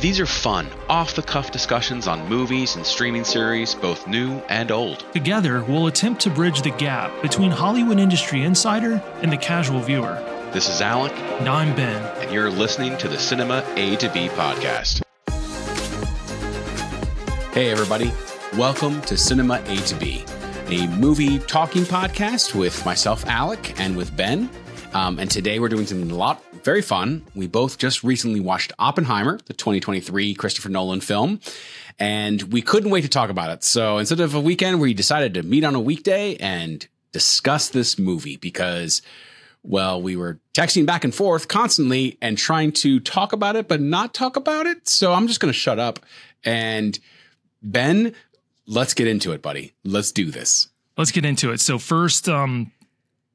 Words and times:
These 0.00 0.20
are 0.20 0.26
fun, 0.26 0.68
off 0.88 1.16
the 1.16 1.24
cuff 1.24 1.50
discussions 1.50 2.06
on 2.06 2.28
movies 2.28 2.76
and 2.76 2.86
streaming 2.86 3.24
series, 3.24 3.74
both 3.74 4.06
new 4.06 4.38
and 4.48 4.70
old. 4.70 5.04
Together, 5.12 5.64
we'll 5.64 5.88
attempt 5.88 6.20
to 6.20 6.30
bridge 6.30 6.62
the 6.62 6.70
gap 6.70 7.10
between 7.20 7.50
Hollywood 7.50 7.98
industry 7.98 8.44
insider 8.44 9.02
and 9.22 9.32
the 9.32 9.36
casual 9.36 9.80
viewer. 9.80 10.14
This 10.52 10.68
is 10.68 10.80
Alec. 10.80 11.12
And 11.40 11.48
I'm 11.48 11.74
Ben. 11.74 12.00
And 12.22 12.32
you're 12.32 12.48
listening 12.48 12.96
to 12.98 13.08
the 13.08 13.18
Cinema 13.18 13.64
A 13.74 13.96
to 13.96 14.08
B 14.10 14.28
podcast. 14.28 15.02
Hey, 17.52 17.72
everybody. 17.72 18.12
Welcome 18.56 19.02
to 19.02 19.16
Cinema 19.16 19.60
A 19.66 19.78
to 19.78 19.96
B, 19.96 20.24
a 20.68 20.86
movie 20.96 21.40
talking 21.40 21.82
podcast 21.82 22.54
with 22.54 22.86
myself, 22.86 23.26
Alec, 23.26 23.80
and 23.80 23.96
with 23.96 24.16
Ben. 24.16 24.48
Um, 24.94 25.18
and 25.18 25.28
today 25.28 25.58
we're 25.58 25.68
doing 25.68 25.86
something 25.86 26.12
a 26.12 26.14
lot 26.14 26.40
very 26.64 26.82
fun. 26.82 27.24
We 27.34 27.46
both 27.46 27.78
just 27.78 28.04
recently 28.04 28.40
watched 28.40 28.72
Oppenheimer, 28.78 29.38
the 29.46 29.54
2023 29.54 30.34
Christopher 30.34 30.68
Nolan 30.68 31.00
film, 31.00 31.40
and 31.98 32.42
we 32.52 32.62
couldn't 32.62 32.90
wait 32.90 33.02
to 33.02 33.08
talk 33.08 33.30
about 33.30 33.50
it. 33.50 33.64
So 33.64 33.98
instead 33.98 34.20
of 34.20 34.34
a 34.34 34.40
weekend, 34.40 34.80
we 34.80 34.94
decided 34.94 35.34
to 35.34 35.42
meet 35.42 35.64
on 35.64 35.74
a 35.74 35.80
weekday 35.80 36.36
and 36.36 36.86
discuss 37.12 37.68
this 37.68 37.98
movie 37.98 38.36
because, 38.36 39.02
well, 39.62 40.00
we 40.00 40.16
were 40.16 40.38
texting 40.54 40.86
back 40.86 41.04
and 41.04 41.14
forth 41.14 41.48
constantly 41.48 42.18
and 42.20 42.36
trying 42.36 42.72
to 42.72 43.00
talk 43.00 43.32
about 43.32 43.56
it, 43.56 43.68
but 43.68 43.80
not 43.80 44.14
talk 44.14 44.36
about 44.36 44.66
it. 44.66 44.88
So 44.88 45.12
I'm 45.12 45.26
just 45.26 45.40
going 45.40 45.52
to 45.52 45.58
shut 45.58 45.78
up. 45.78 46.00
And 46.44 46.98
Ben, 47.62 48.14
let's 48.66 48.94
get 48.94 49.06
into 49.06 49.32
it, 49.32 49.42
buddy. 49.42 49.72
Let's 49.84 50.12
do 50.12 50.30
this. 50.30 50.68
Let's 50.96 51.12
get 51.12 51.24
into 51.24 51.52
it. 51.52 51.60
So 51.60 51.78
first, 51.78 52.28
um, 52.28 52.72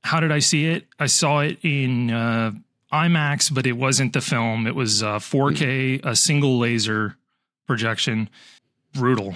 how 0.03 0.19
did 0.19 0.31
I 0.31 0.39
see 0.39 0.65
it? 0.67 0.85
I 0.99 1.07
saw 1.07 1.39
it 1.39 1.57
in 1.63 2.11
uh, 2.11 2.51
IMAX, 2.93 3.53
but 3.53 3.65
it 3.65 3.73
wasn't 3.73 4.13
the 4.13 4.21
film. 4.21 4.67
It 4.67 4.75
was 4.75 5.01
uh, 5.01 5.17
4K, 5.17 6.05
a 6.05 6.15
single 6.15 6.59
laser 6.59 7.17
projection. 7.65 8.29
Brutal, 8.93 9.33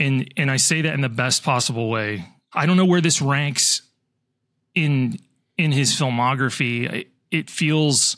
and 0.00 0.32
and 0.36 0.50
I 0.50 0.56
say 0.56 0.82
that 0.82 0.94
in 0.94 1.00
the 1.00 1.08
best 1.08 1.44
possible 1.44 1.88
way. 1.88 2.26
I 2.52 2.66
don't 2.66 2.76
know 2.76 2.84
where 2.84 3.00
this 3.00 3.22
ranks 3.22 3.82
in 4.74 5.18
in 5.56 5.70
his 5.70 5.92
filmography. 5.92 7.06
It 7.30 7.48
feels 7.48 8.16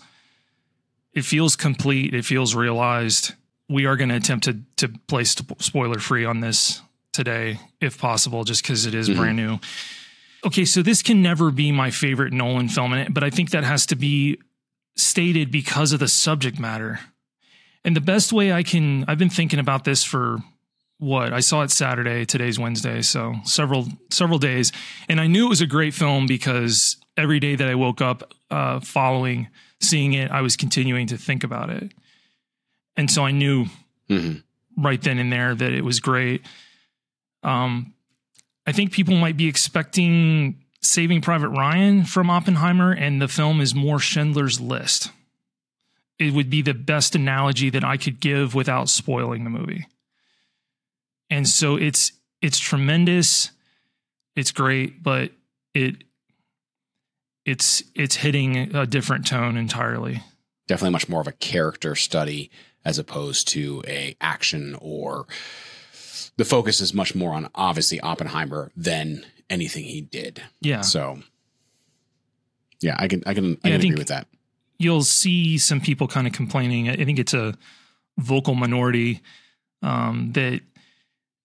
it 1.12 1.26
feels 1.26 1.56
complete. 1.56 2.14
It 2.14 2.24
feels 2.24 2.54
realized. 2.54 3.34
We 3.68 3.84
are 3.84 3.96
going 3.96 4.08
to 4.08 4.16
attempt 4.16 4.44
to 4.46 4.60
to 4.76 4.88
play 5.06 5.24
spoiler 5.24 5.98
free 5.98 6.24
on 6.24 6.40
this 6.40 6.80
today, 7.12 7.60
if 7.80 7.98
possible, 7.98 8.44
just 8.44 8.62
because 8.62 8.86
it 8.86 8.94
is 8.94 9.10
mm-hmm. 9.10 9.20
brand 9.20 9.36
new. 9.36 9.58
Okay, 10.44 10.64
so 10.64 10.82
this 10.82 11.02
can 11.02 11.22
never 11.22 11.50
be 11.50 11.70
my 11.70 11.90
favorite 11.90 12.32
Nolan 12.32 12.68
film, 12.68 12.94
in 12.94 13.00
it, 13.00 13.14
but 13.14 13.22
I 13.22 13.30
think 13.30 13.50
that 13.50 13.62
has 13.62 13.86
to 13.86 13.96
be 13.96 14.40
stated 14.96 15.50
because 15.50 15.92
of 15.92 16.00
the 16.00 16.08
subject 16.08 16.58
matter. 16.58 17.00
And 17.84 17.96
the 17.96 18.00
best 18.00 18.32
way 18.32 18.52
I 18.52 18.62
can, 18.62 19.04
I've 19.08 19.18
been 19.18 19.30
thinking 19.30 19.58
about 19.58 19.84
this 19.84 20.04
for 20.04 20.38
what 21.02 21.32
I 21.32 21.40
saw 21.40 21.62
it 21.62 21.70
Saturday. 21.72 22.24
Today's 22.24 22.60
Wednesday, 22.60 23.02
so 23.02 23.34
several 23.44 23.88
several 24.10 24.38
days, 24.38 24.70
and 25.08 25.20
I 25.20 25.26
knew 25.26 25.46
it 25.46 25.48
was 25.48 25.60
a 25.60 25.66
great 25.66 25.94
film 25.94 26.26
because 26.26 26.96
every 27.16 27.40
day 27.40 27.56
that 27.56 27.66
I 27.68 27.74
woke 27.74 28.00
up 28.00 28.32
uh, 28.52 28.78
following 28.78 29.48
seeing 29.80 30.12
it, 30.12 30.30
I 30.30 30.42
was 30.42 30.56
continuing 30.56 31.08
to 31.08 31.16
think 31.16 31.42
about 31.42 31.70
it, 31.70 31.92
and 32.96 33.10
so 33.10 33.24
I 33.24 33.32
knew 33.32 33.66
mm-hmm. 34.08 34.38
right 34.80 35.02
then 35.02 35.18
and 35.18 35.32
there 35.32 35.56
that 35.56 35.72
it 35.72 35.84
was 35.84 35.98
great. 35.98 36.42
Um, 37.42 37.94
I 38.64 38.70
think 38.70 38.92
people 38.92 39.16
might 39.16 39.36
be 39.36 39.48
expecting 39.48 40.61
Saving 40.82 41.20
Private 41.20 41.50
Ryan 41.50 42.04
from 42.04 42.28
Oppenheimer, 42.28 42.92
and 42.92 43.22
the 43.22 43.28
film 43.28 43.60
is 43.60 43.74
more 43.74 43.98
Schindler's 43.98 44.60
List. 44.60 45.10
It 46.18 46.32
would 46.34 46.50
be 46.50 46.62
the 46.62 46.74
best 46.74 47.14
analogy 47.14 47.70
that 47.70 47.84
I 47.84 47.96
could 47.96 48.20
give 48.20 48.54
without 48.54 48.88
spoiling 48.88 49.44
the 49.44 49.50
movie. 49.50 49.86
And 51.30 51.48
so 51.48 51.76
it's 51.76 52.12
it's 52.40 52.58
tremendous, 52.58 53.50
it's 54.36 54.52
great, 54.52 55.02
but 55.02 55.32
it 55.72 56.04
it's 57.44 57.82
it's 57.94 58.16
hitting 58.16 58.74
a 58.74 58.86
different 58.86 59.26
tone 59.26 59.56
entirely. 59.56 60.22
Definitely 60.68 60.92
much 60.92 61.08
more 61.08 61.20
of 61.20 61.26
a 61.26 61.32
character 61.32 61.94
study 61.94 62.50
as 62.84 62.98
opposed 62.98 63.48
to 63.48 63.82
a 63.86 64.16
action 64.20 64.76
or 64.80 65.26
the 66.36 66.44
focus 66.44 66.80
is 66.80 66.94
much 66.94 67.14
more 67.14 67.32
on 67.32 67.48
obviously 67.54 68.00
Oppenheimer 68.00 68.70
than 68.76 69.24
anything 69.52 69.84
he 69.84 70.00
did. 70.00 70.42
Yeah. 70.60 70.80
So 70.80 71.18
yeah, 72.80 72.96
I 72.98 73.06
can 73.06 73.22
I 73.26 73.34
can 73.34 73.58
I 73.62 73.70
can 73.70 73.80
agree 73.80 73.94
with 73.94 74.08
that. 74.08 74.26
You'll 74.78 75.04
see 75.04 75.58
some 75.58 75.80
people 75.80 76.08
kind 76.08 76.26
of 76.26 76.32
complaining. 76.32 76.88
I 76.88 76.96
think 76.96 77.18
it's 77.18 77.34
a 77.34 77.54
vocal 78.18 78.54
minority 78.54 79.20
um, 79.82 80.32
that 80.32 80.60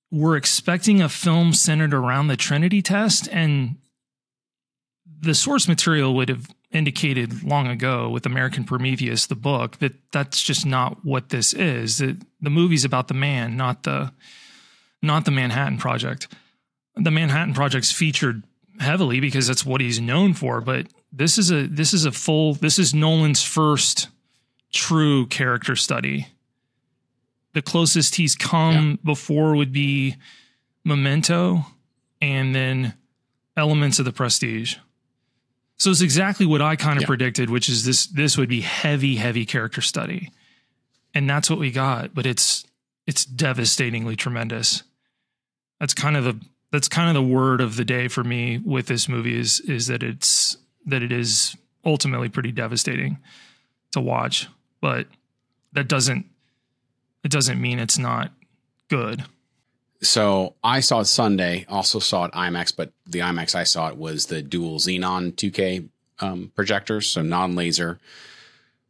we're 0.09 0.37
expecting 0.37 1.01
a 1.01 1.09
film 1.09 1.53
centered 1.53 1.93
around 1.93 2.27
the 2.27 2.37
Trinity 2.37 2.81
test, 2.81 3.27
and 3.31 3.75
the 5.19 5.35
source 5.35 5.67
material 5.67 6.15
would 6.15 6.29
have 6.29 6.47
indicated 6.71 7.43
long 7.43 7.67
ago 7.67 8.09
with 8.09 8.25
American 8.25 8.63
Prometheus, 8.63 9.27
the 9.27 9.35
book, 9.35 9.77
that 9.77 9.93
that's 10.11 10.41
just 10.41 10.65
not 10.65 11.05
what 11.05 11.29
this 11.29 11.53
is. 11.53 11.97
That 11.99 12.17
the 12.41 12.49
movie's 12.49 12.85
about 12.85 13.09
the 13.09 13.13
man, 13.13 13.57
not 13.57 13.83
the 13.83 14.11
not 15.03 15.25
the 15.25 15.31
Manhattan 15.31 15.77
Project 15.77 16.27
the 16.97 17.11
Manhattan 17.11 17.53
Project's 17.53 17.91
featured 17.91 18.43
heavily 18.79 19.19
because 19.19 19.47
that's 19.47 19.65
what 19.65 19.81
he's 19.81 19.99
known 19.99 20.33
for. 20.33 20.61
But 20.61 20.87
this 21.11 21.37
is 21.37 21.51
a 21.51 21.67
this 21.67 21.93
is 21.93 22.05
a 22.05 22.11
full 22.11 22.53
this 22.53 22.79
is 22.79 22.93
Nolan's 22.93 23.43
first 23.43 24.09
true 24.71 25.25
character 25.27 25.75
study. 25.75 26.27
The 27.53 27.61
closest 27.61 28.15
he's 28.15 28.35
come 28.35 28.91
yeah. 28.91 28.95
before 29.03 29.55
would 29.55 29.71
be 29.71 30.15
Memento 30.83 31.65
and 32.21 32.53
then 32.53 32.93
elements 33.55 33.99
of 33.99 34.05
the 34.05 34.11
prestige. 34.11 34.75
So 35.77 35.91
it's 35.91 36.01
exactly 36.01 36.45
what 36.45 36.61
I 36.61 36.75
kind 36.75 36.97
of 36.97 37.03
yeah. 37.03 37.07
predicted, 37.07 37.49
which 37.49 37.69
is 37.69 37.85
this 37.85 38.07
this 38.07 38.37
would 38.37 38.49
be 38.49 38.61
heavy, 38.61 39.15
heavy 39.15 39.45
character 39.45 39.81
study. 39.81 40.31
And 41.13 41.29
that's 41.29 41.49
what 41.49 41.59
we 41.59 41.71
got, 41.71 42.13
but 42.13 42.25
it's 42.25 42.65
it's 43.05 43.25
devastatingly 43.25 44.15
tremendous. 44.15 44.83
That's 45.79 45.93
kind 45.93 46.17
of 46.17 46.23
the 46.23 46.39
that's 46.71 46.87
kind 46.87 47.07
of 47.09 47.13
the 47.13 47.33
word 47.33 47.61
of 47.61 47.75
the 47.75 47.85
day 47.85 48.07
for 48.07 48.23
me 48.23 48.59
with 48.59 48.87
this 48.87 49.07
movie 49.07 49.37
is 49.37 49.59
is 49.61 49.87
that 49.87 50.03
it's 50.03 50.57
that 50.85 51.01
it 51.01 51.11
is 51.11 51.55
ultimately 51.85 52.29
pretty 52.29 52.51
devastating 52.51 53.17
to 53.91 54.01
watch, 54.01 54.47
but 54.81 55.07
that 55.73 55.87
doesn't 55.87 56.25
it 57.23 57.31
doesn't 57.31 57.59
mean 57.59 57.79
it's 57.79 57.97
not 57.97 58.31
good. 58.89 59.23
So 60.01 60.53
I 60.63 60.79
saw 60.81 60.99
it 60.99 61.05
Sunday, 61.05 61.65
also 61.67 61.99
saw 61.99 62.25
it 62.25 62.31
IMAX, 62.33 62.75
but 62.75 62.91
the 63.05 63.19
IMAX 63.19 63.55
I 63.55 63.63
saw 63.63 63.87
it 63.87 63.97
was 63.97 64.27
the 64.27 64.41
dual 64.41 64.79
Xenon 64.79 65.33
2K 65.33 65.89
um, 66.19 66.51
projectors, 66.55 67.07
so 67.07 67.21
non-laser, 67.21 67.99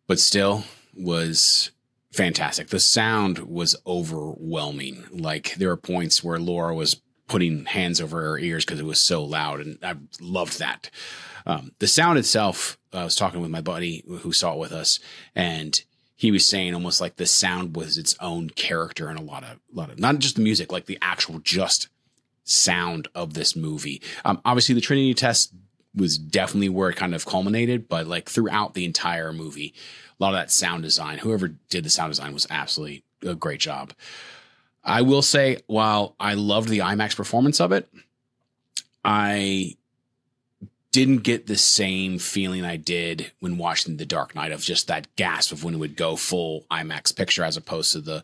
but 0.05 0.19
still 0.19 0.65
was 0.95 1.71
fantastic. 2.11 2.67
The 2.67 2.79
sound 2.79 3.39
was 3.39 3.75
overwhelming. 3.85 5.05
Like 5.11 5.55
there 5.55 5.69
were 5.69 5.77
points 5.77 6.23
where 6.23 6.39
Laura 6.39 6.75
was 6.75 6.99
putting 7.27 7.65
hands 7.65 8.01
over 8.01 8.21
her 8.21 8.39
ears 8.39 8.65
because 8.65 8.79
it 8.79 8.85
was 8.85 8.99
so 8.99 9.23
loud, 9.23 9.59
and 9.59 9.77
I 9.83 9.95
loved 10.19 10.59
that. 10.59 10.89
Um, 11.45 11.71
the 11.79 11.88
sound 11.88 12.19
itself, 12.19 12.77
I 12.93 13.03
was 13.03 13.15
talking 13.15 13.41
with 13.41 13.51
my 13.51 13.61
buddy 13.61 14.03
who 14.07 14.33
saw 14.33 14.53
it 14.53 14.59
with 14.59 14.71
us, 14.71 14.99
and 15.35 15.81
he 16.15 16.31
was 16.31 16.45
saying 16.45 16.73
almost 16.73 16.99
like 16.99 17.15
the 17.15 17.25
sound 17.25 17.75
was 17.75 17.97
its 17.97 18.15
own 18.19 18.49
character 18.49 19.07
and 19.07 19.19
a 19.19 19.23
lot 19.23 19.43
of, 19.43 19.59
lot 19.71 19.91
of 19.91 19.99
not 19.99 20.19
just 20.19 20.35
the 20.35 20.41
music, 20.41 20.71
like 20.71 20.88
the 20.88 20.97
actual 21.01 21.39
just 21.39 21.89
sound 22.43 23.07
of 23.13 23.33
this 23.33 23.55
movie. 23.55 24.01
Um, 24.25 24.41
obviously, 24.44 24.73
the 24.73 24.81
Trinity 24.81 25.13
test 25.13 25.53
was 25.94 26.17
definitely 26.17 26.69
where 26.69 26.89
it 26.89 26.95
kind 26.95 27.13
of 27.13 27.25
culminated, 27.25 27.88
but 27.88 28.07
like 28.07 28.29
throughout 28.29 28.73
the 28.73 28.85
entire 28.85 29.31
movie, 29.33 29.73
a 30.19 30.23
lot 30.23 30.33
of 30.33 30.39
that 30.39 30.51
sound 30.51 30.83
design, 30.83 31.19
whoever 31.19 31.49
did 31.69 31.83
the 31.83 31.89
sound 31.89 32.11
design 32.11 32.33
was 32.33 32.47
absolutely 32.49 33.03
a 33.23 33.35
great 33.35 33.59
job. 33.59 33.94
I 34.88 35.01
will 35.01 35.22
say, 35.22 35.57
while 35.68 36.16
I 36.19 36.36
loved 36.36 36.69
the 36.69 36.80
IMAX 36.80 37.16
performance 37.16 37.60
of 37.60 37.74
it, 37.74 37.89
I 39.04 39.75
didn't 40.94 41.19
get 41.19 41.45
the 41.45 41.57
same 41.57 42.18
feeling 42.18 42.66
I 42.66 42.78
did 42.78 43.31
when 43.39 43.57
watching 43.57 43.98
The 43.98 44.06
Dark 44.06 44.34
Knight 44.34 44.54
of 44.54 44.62
just 44.62 44.88
that 44.88 45.13
gasp 45.18 45.51
of 45.51 45.63
when 45.63 45.74
it 45.74 45.78
would 45.78 45.98
go 45.98 46.16
full 46.16 46.66
IMAX 46.72 47.16
picture 47.16 47.44
as 47.44 47.57
opposed 47.57 47.92
to 47.92 48.01
the. 48.01 48.24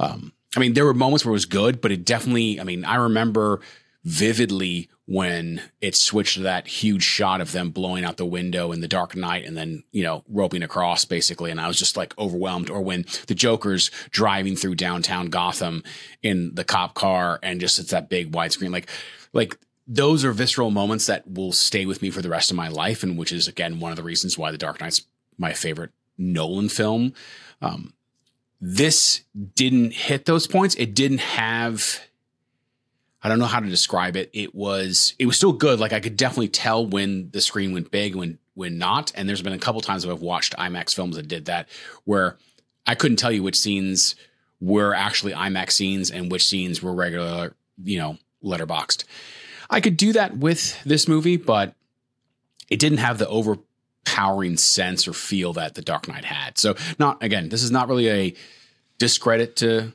Um, 0.00 0.32
I 0.56 0.60
mean, 0.60 0.72
there 0.72 0.86
were 0.86 0.94
moments 0.94 1.24
where 1.24 1.30
it 1.30 1.34
was 1.34 1.44
good, 1.44 1.80
but 1.80 1.92
it 1.92 2.06
definitely. 2.06 2.58
I 2.58 2.64
mean, 2.64 2.86
I 2.86 2.96
remember 2.96 3.60
vividly 4.04 4.88
when 5.06 5.62
it 5.80 5.94
switched 5.94 6.34
to 6.34 6.40
that 6.40 6.66
huge 6.66 7.02
shot 7.02 7.40
of 7.40 7.52
them 7.52 7.70
blowing 7.70 8.04
out 8.04 8.18
the 8.18 8.26
window 8.26 8.72
in 8.72 8.80
the 8.80 8.88
dark 8.88 9.16
knight 9.16 9.46
and 9.46 9.56
then, 9.56 9.82
you 9.90 10.02
know, 10.02 10.22
roping 10.28 10.62
across 10.62 11.04
basically. 11.04 11.50
And 11.50 11.60
I 11.60 11.66
was 11.66 11.78
just 11.78 11.96
like 11.96 12.16
overwhelmed. 12.18 12.68
Or 12.68 12.82
when 12.82 13.06
the 13.26 13.34
Joker's 13.34 13.90
driving 14.10 14.54
through 14.54 14.74
downtown 14.74 15.28
Gotham 15.28 15.82
in 16.22 16.54
the 16.54 16.64
cop 16.64 16.94
car 16.94 17.38
and 17.42 17.60
just 17.60 17.78
it's 17.78 17.90
that 17.90 18.10
big 18.10 18.32
widescreen, 18.32 18.70
like, 18.70 18.88
like 19.32 19.58
those 19.86 20.24
are 20.24 20.32
visceral 20.32 20.70
moments 20.70 21.06
that 21.06 21.30
will 21.30 21.52
stay 21.52 21.86
with 21.86 22.02
me 22.02 22.10
for 22.10 22.20
the 22.20 22.28
rest 22.28 22.50
of 22.50 22.56
my 22.56 22.68
life. 22.68 23.02
And 23.02 23.16
which 23.16 23.32
is 23.32 23.48
again, 23.48 23.80
one 23.80 23.92
of 23.92 23.96
the 23.96 24.02
reasons 24.02 24.36
why 24.36 24.50
the 24.50 24.58
Dark 24.58 24.80
Knight's 24.80 25.02
my 25.38 25.54
favorite 25.54 25.92
Nolan 26.18 26.68
film. 26.68 27.14
Um, 27.62 27.94
this 28.60 29.22
didn't 29.54 29.92
hit 29.92 30.26
those 30.26 30.46
points. 30.46 30.74
It 30.74 30.94
didn't 30.94 31.20
have 31.20 32.07
I 33.22 33.28
don't 33.28 33.38
know 33.38 33.46
how 33.46 33.60
to 33.60 33.68
describe 33.68 34.16
it. 34.16 34.30
It 34.32 34.54
was 34.54 35.14
it 35.18 35.26
was 35.26 35.36
still 35.36 35.52
good. 35.52 35.80
Like 35.80 35.92
I 35.92 36.00
could 36.00 36.16
definitely 36.16 36.48
tell 36.48 36.86
when 36.86 37.30
the 37.30 37.40
screen 37.40 37.72
went 37.72 37.90
big, 37.90 38.14
when 38.14 38.38
when 38.54 38.78
not. 38.78 39.12
And 39.14 39.28
there's 39.28 39.42
been 39.42 39.52
a 39.52 39.58
couple 39.58 39.80
times 39.80 40.06
I've 40.06 40.20
watched 40.20 40.56
IMAX 40.56 40.94
films 40.94 41.16
that 41.16 41.28
did 41.28 41.46
that, 41.46 41.68
where 42.04 42.36
I 42.86 42.94
couldn't 42.94 43.18
tell 43.18 43.32
you 43.32 43.42
which 43.42 43.58
scenes 43.58 44.14
were 44.60 44.94
actually 44.94 45.32
IMAX 45.32 45.72
scenes 45.72 46.10
and 46.10 46.30
which 46.30 46.46
scenes 46.46 46.82
were 46.82 46.92
regular, 46.92 47.54
you 47.82 47.98
know, 47.98 48.18
letterboxed. 48.42 49.04
I 49.70 49.80
could 49.80 49.96
do 49.96 50.12
that 50.14 50.36
with 50.36 50.82
this 50.84 51.06
movie, 51.06 51.36
but 51.36 51.74
it 52.68 52.78
didn't 52.80 52.98
have 52.98 53.18
the 53.18 53.28
overpowering 53.28 54.56
sense 54.56 55.06
or 55.06 55.12
feel 55.12 55.52
that 55.54 55.74
The 55.74 55.82
Dark 55.82 56.08
Knight 56.08 56.24
had. 56.24 56.58
So, 56.58 56.76
not 56.98 57.22
again, 57.22 57.48
this 57.48 57.62
is 57.62 57.70
not 57.70 57.88
really 57.88 58.08
a 58.08 58.34
discredit 58.98 59.56
to 59.56 59.92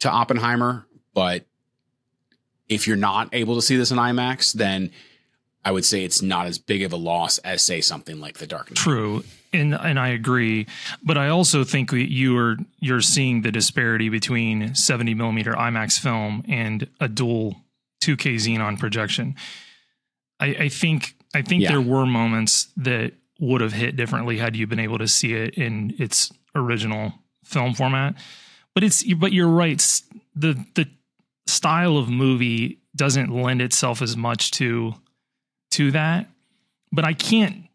to 0.00 0.10
Oppenheimer, 0.10 0.86
but 1.14 1.44
if 2.68 2.86
you're 2.86 2.96
not 2.96 3.28
able 3.32 3.54
to 3.56 3.62
see 3.62 3.76
this 3.76 3.90
in 3.90 3.98
IMAX, 3.98 4.52
then 4.52 4.90
I 5.64 5.72
would 5.72 5.84
say 5.84 6.04
it's 6.04 6.22
not 6.22 6.46
as 6.46 6.58
big 6.58 6.82
of 6.82 6.92
a 6.92 6.96
loss 6.96 7.38
as 7.38 7.62
say 7.62 7.80
something 7.80 8.20
like 8.20 8.38
The 8.38 8.46
Dark 8.46 8.70
Knight. 8.70 8.76
True. 8.76 9.24
And 9.52 9.74
and 9.74 10.00
I 10.00 10.08
agree, 10.08 10.66
but 11.02 11.16
I 11.16 11.28
also 11.28 11.62
think 11.62 11.92
you 11.92 12.36
are 12.36 12.56
you're 12.80 13.00
seeing 13.00 13.42
the 13.42 13.52
disparity 13.52 14.08
between 14.08 14.74
70 14.74 15.14
millimeter 15.14 15.52
IMAX 15.52 15.98
film 15.98 16.42
and 16.48 16.88
a 17.00 17.06
dual 17.06 17.54
2K 18.02 18.34
Xenon 18.34 18.78
projection. 18.80 19.36
I, 20.40 20.46
I 20.46 20.68
think 20.68 21.14
I 21.34 21.42
think 21.42 21.62
yeah. 21.62 21.70
there 21.70 21.80
were 21.80 22.04
moments 22.04 22.68
that 22.76 23.12
would 23.38 23.60
have 23.60 23.72
hit 23.72 23.94
differently 23.94 24.38
had 24.38 24.56
you 24.56 24.66
been 24.66 24.80
able 24.80 24.98
to 24.98 25.06
see 25.06 25.34
it 25.34 25.54
in 25.54 25.94
its 25.98 26.32
original 26.54 27.12
film 27.44 27.74
format. 27.74 28.16
But 28.74 28.82
it's 28.82 29.04
but 29.14 29.32
you're 29.32 29.48
right. 29.48 29.78
The 30.34 30.64
the 30.74 30.88
style 31.46 31.96
of 31.96 32.08
movie 32.08 32.80
doesn't 32.96 33.30
lend 33.30 33.60
itself 33.60 34.02
as 34.02 34.16
much 34.16 34.50
to 34.52 34.94
to 35.72 35.90
that. 35.90 36.28
But 36.92 37.04
I 37.04 37.12
can't 37.12 37.66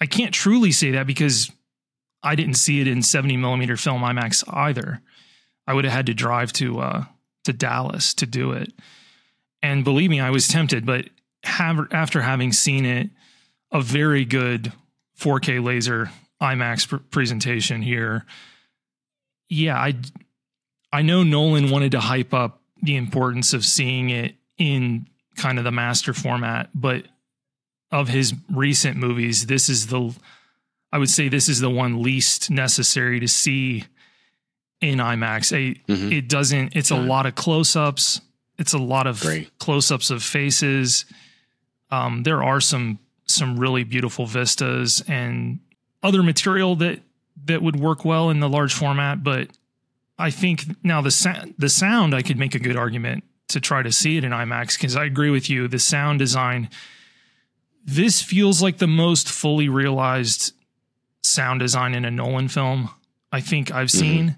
I 0.00 0.06
can't 0.06 0.34
truly 0.34 0.72
say 0.72 0.92
that 0.92 1.06
because 1.06 1.50
I 2.22 2.34
didn't 2.34 2.54
see 2.54 2.80
it 2.80 2.88
in 2.88 3.02
70 3.02 3.36
millimeter 3.36 3.76
film 3.76 4.02
IMAX 4.02 4.44
either. 4.52 5.00
I 5.66 5.74
would 5.74 5.84
have 5.84 5.92
had 5.92 6.06
to 6.06 6.14
drive 6.14 6.52
to 6.54 6.80
uh, 6.80 7.04
to 7.44 7.52
Dallas 7.52 8.14
to 8.14 8.26
do 8.26 8.52
it. 8.52 8.72
And 9.62 9.84
believe 9.84 10.10
me, 10.10 10.20
I 10.20 10.30
was 10.30 10.48
tempted, 10.48 10.84
but 10.84 11.08
have, 11.42 11.88
after 11.92 12.20
having 12.20 12.52
seen 12.52 12.84
it, 12.84 13.10
a 13.72 13.80
very 13.80 14.24
good 14.24 14.72
4K 15.18 15.64
laser 15.64 16.10
IMAX 16.40 16.88
pr- 16.88 16.96
presentation 16.96 17.82
here. 17.82 18.26
Yeah, 19.48 19.76
I 19.76 19.94
I 20.92 21.02
know 21.02 21.22
Nolan 21.22 21.70
wanted 21.70 21.92
to 21.92 22.00
hype 22.00 22.34
up 22.34 22.55
the 22.82 22.96
importance 22.96 23.52
of 23.52 23.64
seeing 23.64 24.10
it 24.10 24.34
in 24.58 25.08
kind 25.36 25.58
of 25.58 25.64
the 25.64 25.72
master 25.72 26.14
format, 26.14 26.70
but 26.74 27.04
of 27.90 28.08
his 28.08 28.34
recent 28.50 28.96
movies, 28.96 29.46
this 29.46 29.68
is 29.68 29.88
the 29.88 30.14
I 30.92 30.98
would 30.98 31.10
say 31.10 31.28
this 31.28 31.48
is 31.48 31.60
the 31.60 31.70
one 31.70 32.02
least 32.02 32.50
necessary 32.50 33.20
to 33.20 33.28
see 33.28 33.84
in 34.80 34.98
IMAX. 34.98 35.76
mm-hmm. 35.86 36.12
It 36.12 36.28
doesn't. 36.28 36.76
It's 36.76 36.90
a 36.90 36.96
lot 36.96 37.26
of 37.26 37.34
close-ups. 37.34 38.20
It's 38.58 38.72
a 38.72 38.78
lot 38.78 39.06
of 39.06 39.20
Great. 39.20 39.58
close-ups 39.58 40.10
of 40.10 40.22
faces. 40.22 41.04
Um, 41.90 42.22
there 42.22 42.42
are 42.42 42.60
some 42.60 42.98
some 43.26 43.58
really 43.58 43.84
beautiful 43.84 44.24
vistas 44.26 45.02
and 45.08 45.58
other 46.02 46.22
material 46.22 46.76
that 46.76 47.00
that 47.44 47.62
would 47.62 47.78
work 47.78 48.04
well 48.04 48.30
in 48.30 48.40
the 48.40 48.48
large 48.48 48.72
format, 48.72 49.22
but 49.22 49.48
I 50.18 50.30
think 50.30 50.84
now 50.84 51.00
the 51.00 51.10
sa- 51.10 51.44
the 51.58 51.68
sound 51.68 52.14
I 52.14 52.22
could 52.22 52.38
make 52.38 52.54
a 52.54 52.58
good 52.58 52.76
argument 52.76 53.24
to 53.48 53.60
try 53.60 53.82
to 53.82 53.92
see 53.92 54.16
it 54.16 54.24
in 54.24 54.32
IMAX 54.32 54.78
because 54.78 54.96
I 54.96 55.04
agree 55.04 55.30
with 55.30 55.48
you. 55.48 55.68
The 55.68 55.78
sound 55.78 56.18
design, 56.18 56.68
this 57.84 58.22
feels 58.22 58.62
like 58.62 58.78
the 58.78 58.86
most 58.86 59.30
fully 59.30 59.68
realized 59.68 60.52
sound 61.22 61.60
design 61.60 61.94
in 61.94 62.04
a 62.04 62.10
Nolan 62.10 62.48
film 62.48 62.90
I 63.32 63.40
think 63.40 63.70
I've 63.70 63.88
mm-hmm. 63.88 63.98
seen. 63.98 64.36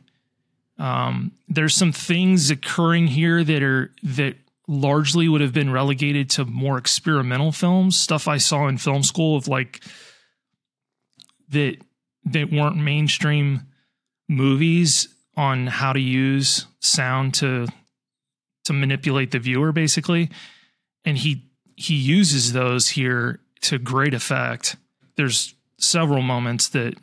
Um, 0.78 1.32
there's 1.48 1.74
some 1.74 1.92
things 1.92 2.50
occurring 2.50 3.08
here 3.08 3.42
that 3.44 3.62
are 3.62 3.92
that 4.02 4.36
largely 4.66 5.28
would 5.28 5.40
have 5.40 5.52
been 5.52 5.70
relegated 5.70 6.30
to 6.30 6.44
more 6.44 6.78
experimental 6.78 7.52
films, 7.52 7.98
stuff 7.98 8.28
I 8.28 8.36
saw 8.38 8.68
in 8.68 8.78
film 8.78 9.02
school 9.02 9.36
of 9.36 9.48
like 9.48 9.82
that 11.50 11.78
that 12.24 12.52
weren't 12.52 12.76
mainstream 12.76 13.62
movies 14.28 15.08
on 15.38 15.68
how 15.68 15.92
to 15.92 16.00
use 16.00 16.66
sound 16.80 17.32
to 17.32 17.68
to 18.64 18.72
manipulate 18.72 19.30
the 19.30 19.38
viewer 19.38 19.70
basically. 19.70 20.28
And 21.04 21.16
he 21.16 21.44
he 21.76 21.94
uses 21.94 22.52
those 22.52 22.88
here 22.88 23.38
to 23.62 23.78
great 23.78 24.14
effect. 24.14 24.74
There's 25.16 25.54
several 25.78 26.22
moments 26.22 26.68
that 26.70 26.96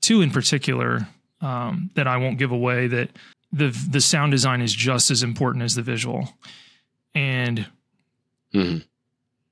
two 0.00 0.22
in 0.22 0.30
particular 0.30 1.06
um, 1.42 1.90
that 1.94 2.08
I 2.08 2.16
won't 2.16 2.38
give 2.38 2.50
away 2.50 2.88
that 2.88 3.10
the 3.52 3.68
the 3.90 4.00
sound 4.00 4.32
design 4.32 4.62
is 4.62 4.72
just 4.72 5.10
as 5.10 5.22
important 5.22 5.62
as 5.62 5.74
the 5.74 5.82
visual. 5.82 6.30
And 7.14 7.66
mm-hmm. 8.54 8.78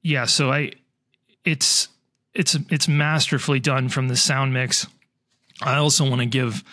yeah 0.03 0.25
so 0.25 0.51
I 0.51 0.73
it's 1.45 1.89
it's 2.33 2.57
it's 2.71 2.89
masterfully 2.89 3.61
done 3.61 3.91
from 3.91 4.09
the 4.09 4.17
sound 4.17 4.55
mix. 4.55 4.87
I 5.61 5.77
also 5.77 6.09
want 6.09 6.21
to 6.21 6.27
give 6.27 6.65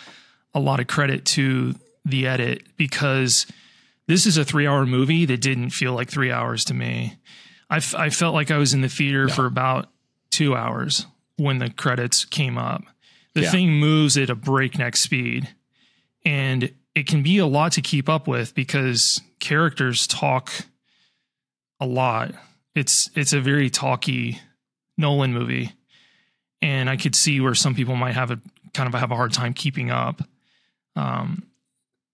a 0.54 0.60
lot 0.60 0.80
of 0.80 0.86
credit 0.86 1.24
to 1.24 1.74
the 2.04 2.26
edit 2.26 2.64
because 2.76 3.46
this 4.06 4.26
is 4.26 4.36
a 4.36 4.44
three 4.44 4.66
hour 4.66 4.84
movie 4.86 5.24
that 5.26 5.40
didn't 5.40 5.70
feel 5.70 5.94
like 5.94 6.10
three 6.10 6.30
hours 6.30 6.64
to 6.66 6.74
me. 6.74 7.16
I, 7.70 7.76
f- 7.76 7.94
I 7.94 8.10
felt 8.10 8.34
like 8.34 8.50
I 8.50 8.58
was 8.58 8.74
in 8.74 8.82
the 8.82 8.88
theater 8.88 9.26
no. 9.26 9.32
for 9.32 9.46
about 9.46 9.88
two 10.30 10.54
hours 10.54 11.06
when 11.36 11.58
the 11.58 11.70
credits 11.70 12.24
came 12.24 12.58
up. 12.58 12.82
The 13.34 13.42
yeah. 13.42 13.50
thing 13.50 13.72
moves 13.72 14.18
at 14.18 14.28
a 14.28 14.34
breakneck 14.34 14.96
speed 14.96 15.48
and 16.24 16.72
it 16.94 17.06
can 17.06 17.22
be 17.22 17.38
a 17.38 17.46
lot 17.46 17.72
to 17.72 17.80
keep 17.80 18.08
up 18.08 18.28
with 18.28 18.54
because 18.54 19.20
characters 19.40 20.06
talk 20.06 20.52
a 21.80 21.86
lot. 21.86 22.32
It's 22.74 23.10
it's 23.14 23.32
a 23.32 23.40
very 23.40 23.70
talky 23.70 24.38
Nolan 24.96 25.32
movie. 25.32 25.72
And 26.60 26.88
I 26.88 26.96
could 26.96 27.14
see 27.14 27.40
where 27.40 27.54
some 27.54 27.74
people 27.74 27.96
might 27.96 28.14
have 28.14 28.30
a 28.30 28.40
kind 28.74 28.92
of 28.92 28.98
have 28.98 29.10
a 29.10 29.16
hard 29.16 29.32
time 29.32 29.52
keeping 29.52 29.90
up. 29.90 30.22
Um, 30.96 31.44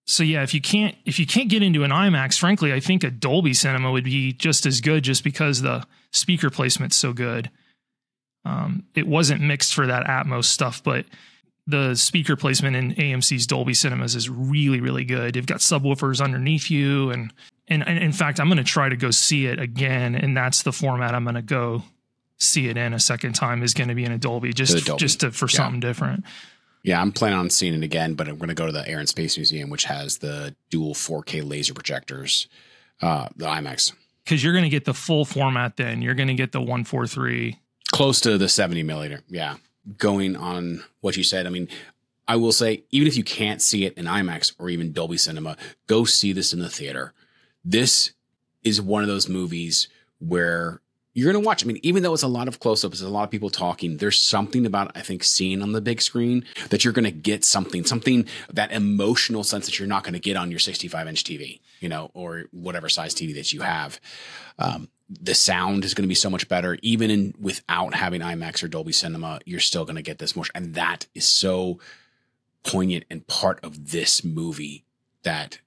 so 0.07 0.23
yeah, 0.23 0.43
if 0.43 0.55
you 0.55 0.61
can't 0.61 0.97
if 1.05 1.19
you 1.19 1.27
can't 1.27 1.51
get 1.51 1.63
into 1.63 1.85
an 1.85 1.91
IMAX, 1.91 2.39
frankly, 2.39 2.73
I 2.73 2.81
think 2.81 3.05
a 3.05 3.11
Dolby 3.11 3.53
Cinema 3.53 3.93
would 3.93 4.05
be 4.05 4.33
just 4.33 4.65
as 4.65 4.81
good, 4.81 5.05
just 5.05 5.23
because 5.23 5.61
the 5.61 5.87
speaker 6.13 6.49
placement's 6.49 6.97
so 6.97 7.13
good. 7.13 7.51
Um, 8.45 8.85
it 8.95 9.07
wasn't 9.07 9.43
mixed 9.43 9.75
for 9.75 9.87
that 9.87 10.07
Atmos 10.07 10.45
stuff, 10.45 10.83
but 10.83 11.05
the 11.67 11.95
speaker 11.95 12.37
placement 12.37 12.75
in 12.77 12.95
AMC's 12.95 13.47
Dolby 13.47 13.75
Cinemas 13.75 14.15
is 14.15 14.31
really 14.31 14.81
really 14.81 15.05
good. 15.05 15.35
They've 15.35 15.45
got 15.45 15.59
subwoofers 15.59 16.23
underneath 16.23 16.71
you, 16.71 17.11
and 17.11 17.33
and, 17.69 17.87
and 17.87 17.99
in 17.99 18.13
fact, 18.13 18.41
I'm 18.41 18.49
going 18.49 18.57
to 18.57 18.65
try 18.65 18.89
to 18.89 18.97
go 18.97 19.11
see 19.11 19.47
it 19.47 19.61
again, 19.61 20.15
and 20.15 20.35
that's 20.35 20.63
the 20.63 20.73
format 20.73 21.15
I'm 21.15 21.25
going 21.25 21.35
to 21.35 21.43
go 21.43 21.83
see 22.39 22.69
it 22.69 22.77
in 22.77 22.95
a 22.95 23.01
second 23.01 23.35
time 23.35 23.63
is 23.63 23.75
going 23.75 23.89
to 23.89 23.95
be 23.95 24.05
in 24.05 24.13
a 24.13 24.19
Dolby, 24.19 24.53
just 24.53 24.87
Dolby. 24.87 24.99
just 24.99 25.21
to, 25.21 25.31
for 25.33 25.47
yeah. 25.47 25.57
something 25.57 25.81
different. 25.81 26.25
Yeah, 26.83 27.01
I'm 27.01 27.13
planning 27.13 27.39
on 27.39 27.51
seeing 27.51 27.75
it 27.75 27.83
again, 27.83 28.15
but 28.15 28.29
I'm 28.29 28.39
going 28.39 28.49
to 28.49 28.55
go 28.55 28.67
to 28.67 28.73
the 28.73 28.87
Air 28.89 28.99
and 28.99 29.09
Space 29.09 29.37
Museum, 29.37 29.71
which 29.71 29.85
has 29.85 30.19
the 30.19 30.55
dual 30.71 30.95
4K 30.95 31.49
laser 31.49 31.75
projectors, 31.75 32.47
uh, 33.03 33.29
the 33.37 33.47
IMAX. 33.47 33.93
Because 34.25 34.45
you're 34.45 34.53
going 34.53 34.65
to 34.65 34.71
get 34.71 34.85
the 34.85 34.95
full 34.95 35.25
format 35.25 35.77
then. 35.77 36.03
You're 36.03 36.15
going 36.15 36.29
to 36.29 36.35
get 36.35 36.53
the 36.53 36.61
143. 36.61 37.59
Close 37.93 38.21
to 38.21 38.39
the 38.39 38.49
70 38.49 38.83
millimeter. 38.83 39.23
Yeah. 39.29 39.57
Going 39.97 40.37
on 40.37 40.85
what 41.01 41.17
you 41.17 41.25
said, 41.25 41.47
I 41.47 41.51
mean, 41.51 41.69
I 42.29 42.37
will 42.37 42.53
say, 42.53 42.85
even 42.91 43.09
if 43.09 43.17
you 43.17 43.25
can't 43.25 43.63
see 43.63 43.87
it 43.87 43.97
in 43.97 44.05
IMAX 44.05 44.53
or 44.59 44.69
even 44.69 44.93
Dolby 44.93 45.17
Cinema, 45.17 45.57
go 45.87 46.05
see 46.05 46.33
this 46.33 46.53
in 46.53 46.61
the 46.61 46.69
theater. 46.69 47.15
This 47.65 48.13
is 48.63 48.83
one 48.83 49.03
of 49.03 49.09
those 49.09 49.29
movies 49.29 49.89
where 50.19 50.81
you're 51.15 51.33
going 51.33 51.43
to 51.43 51.47
watch. 51.47 51.65
I 51.65 51.67
mean, 51.67 51.81
even 51.83 52.03
though 52.03 52.13
it's 52.15 52.23
a 52.23 52.29
lot 52.29 52.49
of 52.49 52.61
close 52.61 52.85
ups, 52.85 53.01
a 53.01 53.09
lot 53.09 53.25
of 53.25 53.31
people 53.31 53.51
talking, 53.51 53.97
there's 53.97 54.19
something 54.19 54.67
about, 54.67 54.93
I 54.95 55.01
think, 55.01 55.25
seeing 55.25 55.63
on 55.63 55.73
the 55.73 55.81
big 55.81 56.01
screen 56.01 56.45
that 56.71 56.85
you're 56.85 56.93
going 56.93 57.05
to 57.05 57.11
get 57.11 57.45
something, 57.45 57.85
something, 57.85 58.27
that 58.53 58.71
emotional 58.71 59.43
sense 59.43 59.67
that 59.67 59.79
you're 59.79 59.89
not 59.89 60.05
going 60.05 60.15
to 60.15 60.21
get 60.21 60.37
on 60.37 60.51
your 60.51 60.61
65 60.61 61.09
inch 61.09 61.25
TV, 61.25 61.61
you 61.81 61.89
know, 61.89 62.11
or 62.15 62.45
whatever 62.53 62.89
size 62.89 63.15
TV 63.15 63.35
that 63.35 63.53
you 63.53 63.63
have. 63.63 64.01
Um, 64.59 64.89
the 65.09 65.35
sound 65.35 65.85
is 65.85 65.95
going 65.95 66.05
to 66.05 66.09
be 66.09 66.15
so 66.15 66.31
much 66.31 66.49
better, 66.49 66.79
even 66.83 67.11
in 67.11 67.35
without 67.41 67.95
having 67.95 68.21
IMAX 68.21 68.63
or 68.63 68.69
Dolby 68.69 68.93
Cinema, 68.93 69.41
you're 69.47 69.61
still 69.61 69.85
going 69.85 69.97
to 69.97 70.03
get 70.03 70.19
this 70.19 70.37
motion. 70.37 70.53
And 70.55 70.75
that 70.75 71.07
is 71.15 71.27
so 71.27 71.81
poignant 72.63 73.05
and 73.11 73.27
part 73.27 73.59
of 73.65 73.91
this 73.91 74.23
movie 74.23 74.85
that 75.23 75.59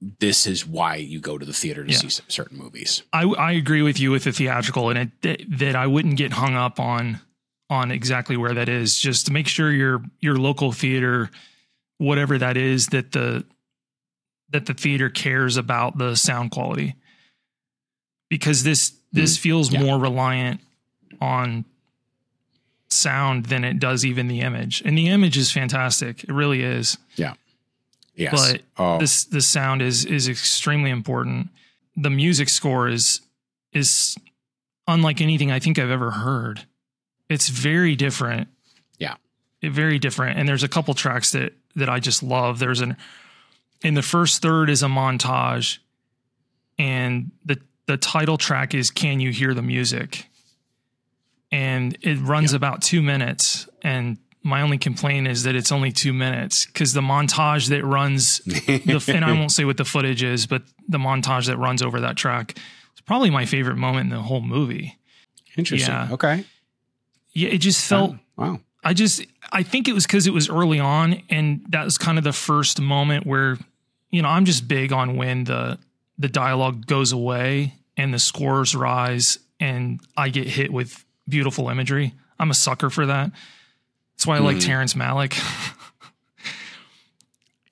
this 0.00 0.46
is 0.46 0.66
why 0.66 0.96
you 0.96 1.20
go 1.20 1.36
to 1.36 1.44
the 1.44 1.52
theater 1.52 1.84
to 1.84 1.92
yeah. 1.92 1.98
see 1.98 2.22
certain 2.28 2.56
movies. 2.56 3.02
I, 3.12 3.24
I 3.24 3.52
agree 3.52 3.82
with 3.82 4.00
you 4.00 4.10
with 4.10 4.24
the 4.24 4.32
theatrical 4.32 4.88
and 4.88 4.98
it, 4.98 5.22
that, 5.22 5.42
that 5.58 5.76
I 5.76 5.86
wouldn't 5.86 6.16
get 6.16 6.32
hung 6.32 6.54
up 6.54 6.80
on 6.80 7.20
on 7.68 7.90
exactly 7.92 8.36
where 8.36 8.54
that 8.54 8.68
is. 8.68 8.98
Just 8.98 9.26
to 9.26 9.32
make 9.32 9.46
sure 9.46 9.70
your 9.70 10.02
your 10.20 10.36
local 10.36 10.72
theater 10.72 11.30
whatever 11.98 12.38
that 12.38 12.56
is 12.56 12.88
that 12.88 13.12
the 13.12 13.44
that 14.48 14.66
the 14.66 14.74
theater 14.74 15.10
cares 15.10 15.56
about 15.56 15.98
the 15.98 16.16
sound 16.16 16.50
quality 16.50 16.96
because 18.30 18.62
this 18.62 18.94
this 19.12 19.36
Mm, 19.36 19.40
feels 19.40 19.72
yeah. 19.72 19.82
more 19.82 19.98
reliant 19.98 20.60
on 21.20 21.64
sound 22.88 23.46
than 23.46 23.64
it 23.64 23.78
does 23.78 24.04
even 24.04 24.28
the 24.28 24.40
image 24.40 24.82
and 24.84 24.96
the 24.96 25.08
image 25.08 25.36
is 25.36 25.52
fantastic 25.52 26.24
it 26.24 26.32
really 26.32 26.62
is 26.62 26.96
yes. 28.20 28.52
but 28.52 28.62
oh, 28.76 28.98
this 28.98 29.24
the 29.24 29.40
sound 29.40 29.82
is 29.82 30.04
is 30.04 30.28
extremely 30.28 30.90
important. 30.90 31.48
The 31.96 32.10
music 32.10 32.48
score 32.48 32.88
is 32.88 33.20
is 33.72 34.16
unlike 34.88 35.20
anything 35.20 35.52
i 35.52 35.58
think 35.58 35.78
i've 35.78 35.90
ever 35.90 36.10
heard. 36.10 36.66
It's 37.28 37.48
very 37.48 37.94
different. 37.96 38.48
Yeah. 38.98 39.14
It- 39.62 39.72
very 39.72 39.98
different. 39.98 40.38
And 40.38 40.48
there's 40.48 40.62
a 40.64 40.68
couple 40.68 40.94
tracks 40.94 41.32
that 41.32 41.52
that 41.76 41.88
i 41.88 42.00
just 42.00 42.22
love. 42.22 42.58
There's 42.58 42.80
an 42.80 42.96
in 43.82 43.94
the 43.94 44.02
first 44.02 44.42
third 44.42 44.68
is 44.68 44.82
a 44.82 44.86
montage 44.86 45.78
and 46.78 47.30
the 47.44 47.58
the 47.86 47.96
title 47.96 48.38
track 48.38 48.74
is 48.74 48.90
can 48.90 49.20
you 49.20 49.30
hear 49.30 49.54
the 49.54 49.62
music? 49.62 50.26
And 51.52 51.98
it 52.02 52.18
runs 52.20 52.52
about 52.52 52.82
two 52.82 53.02
minutes 53.02 53.68
and 53.82 54.18
my 54.42 54.62
only 54.62 54.78
complaint 54.78 55.28
is 55.28 55.42
that 55.42 55.54
it's 55.54 55.70
only 55.70 55.92
two 55.92 56.12
minutes 56.12 56.66
because 56.66 56.92
the 56.92 57.00
montage 57.00 57.68
that 57.68 57.84
runs 57.84 58.38
the, 58.46 59.04
and 59.08 59.24
I 59.24 59.32
won't 59.32 59.52
say 59.52 59.64
what 59.64 59.76
the 59.76 59.84
footage 59.84 60.22
is, 60.22 60.46
but 60.46 60.62
the 60.88 60.98
montage 60.98 61.46
that 61.46 61.58
runs 61.58 61.82
over 61.82 62.00
that 62.00 62.16
track 62.16 62.56
is 62.94 63.00
probably 63.02 63.30
my 63.30 63.44
favorite 63.44 63.76
moment 63.76 64.10
in 64.10 64.16
the 64.16 64.22
whole 64.22 64.40
movie. 64.40 64.98
interesting. 65.56 65.90
yeah. 65.90 66.08
Okay. 66.12 66.44
Yeah, 67.32 67.50
it 67.50 67.58
just 67.58 67.86
felt. 67.86 68.16
wow. 68.36 68.60
I 68.82 68.94
just 68.94 69.24
I 69.52 69.62
think 69.62 69.88
it 69.88 69.92
was 69.92 70.06
because 70.06 70.26
it 70.26 70.32
was 70.32 70.48
early 70.48 70.80
on, 70.80 71.22
and 71.28 71.64
that 71.68 71.84
was 71.84 71.98
kind 71.98 72.16
of 72.18 72.24
the 72.24 72.32
first 72.32 72.80
moment 72.80 73.26
where, 73.26 73.58
you 74.10 74.22
know, 74.22 74.28
I'm 74.28 74.46
just 74.46 74.66
big 74.66 74.92
on 74.92 75.16
when 75.16 75.44
the 75.44 75.78
the 76.18 76.28
dialogue 76.28 76.86
goes 76.86 77.12
away 77.12 77.74
and 77.96 78.12
the 78.14 78.18
scores 78.18 78.74
rise, 78.74 79.38
and 79.58 80.00
I 80.16 80.30
get 80.30 80.46
hit 80.46 80.72
with 80.72 81.04
beautiful 81.28 81.68
imagery. 81.68 82.14
I'm 82.38 82.50
a 82.50 82.54
sucker 82.54 82.88
for 82.88 83.06
that. 83.06 83.32
That's 84.20 84.26
why 84.26 84.36
I 84.36 84.40
like 84.40 84.58
Mhm. 84.58 84.66
Terrence 84.66 84.92
Malick. 84.92 85.32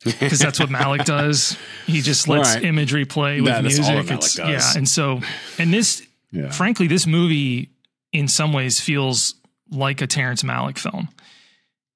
Because 0.05 0.39
that's 0.39 0.59
what 0.59 0.71
Malick 0.71 1.05
does. 1.05 1.59
He 1.87 2.01
just 2.01 2.27
lets 2.29 2.55
Right. 2.55 2.65
imagery 2.65 3.05
play 3.05 3.41
with 3.43 3.53
That 3.53 3.63
music. 3.65 3.85
all 3.85 3.97
that 3.97 4.07
Malick 4.07 4.13
It's- 4.13 4.35
does. 4.37 4.49
Yeah, 4.49 4.79
and 4.79 4.89
so 4.89 5.21
and 5.59 5.75
this 5.75 6.03
Yeah. 6.33 6.51
frankly, 6.51 6.87
this 6.87 7.07
movie 7.07 7.69
in 8.13 8.29
some 8.29 8.53
ways 8.55 8.81
feels 8.81 9.35
like 9.71 10.01
a 10.01 10.07
Terrence 10.07 10.43
Malick 10.43 10.79
film 10.79 11.09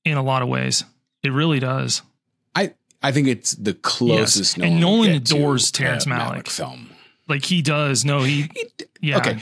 in 0.04 0.18
a 0.18 0.22
lot 0.22 0.42
of 0.42 0.48
ways. 0.48 0.84
It 1.22 1.30
really 1.32 1.60
does. 1.60 2.02
I 2.54 2.72
I 3.02 3.12
think 3.12 3.28
it's 3.28 3.52
the 3.52 3.72
closest. 3.72 4.56
And 4.58 4.78
Nolan 4.78 4.80
Nolan 4.80 5.12
will 5.12 5.20
to 5.20 5.34
adores 5.36 5.70
Terrence 5.70 6.04
Malick. 6.04 6.48
film. 6.48 6.90
Like 7.28 7.44
he 7.46 7.62
does. 7.62 8.04
No, 8.04 8.24
he, 8.24 8.50
yeah. 9.00 9.18
Okay. 9.18 9.38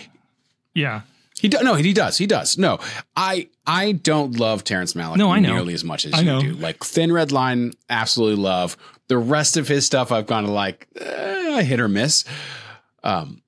Yeah. 0.74 1.00
He 1.40 1.48
do, 1.48 1.58
no, 1.62 1.74
he 1.74 1.92
does. 1.92 2.18
He 2.18 2.26
does. 2.26 2.58
No, 2.58 2.78
I 3.16 3.48
I 3.66 3.92
don't 3.92 4.38
love 4.38 4.62
Terrence 4.64 4.94
Malick 4.94 5.16
No, 5.16 5.30
I 5.30 5.38
know. 5.40 5.54
nearly 5.54 5.74
as 5.74 5.84
much 5.84 6.04
as 6.04 6.12
I 6.14 6.18
you 6.20 6.24
know. 6.24 6.40
do. 6.40 6.52
Like 6.52 6.84
Thin 6.84 7.12
Red 7.12 7.32
Line, 7.32 7.72
absolutely 7.88 8.42
love. 8.42 8.76
The 9.08 9.18
rest 9.18 9.56
of 9.56 9.66
his 9.68 9.86
stuff, 9.86 10.12
I've 10.12 10.26
gone 10.26 10.44
to 10.44 10.50
like 10.50 10.86
eh, 11.00 11.62
hit 11.62 11.80
or 11.80 11.88
miss. 11.88 12.24
Um, 13.02 13.42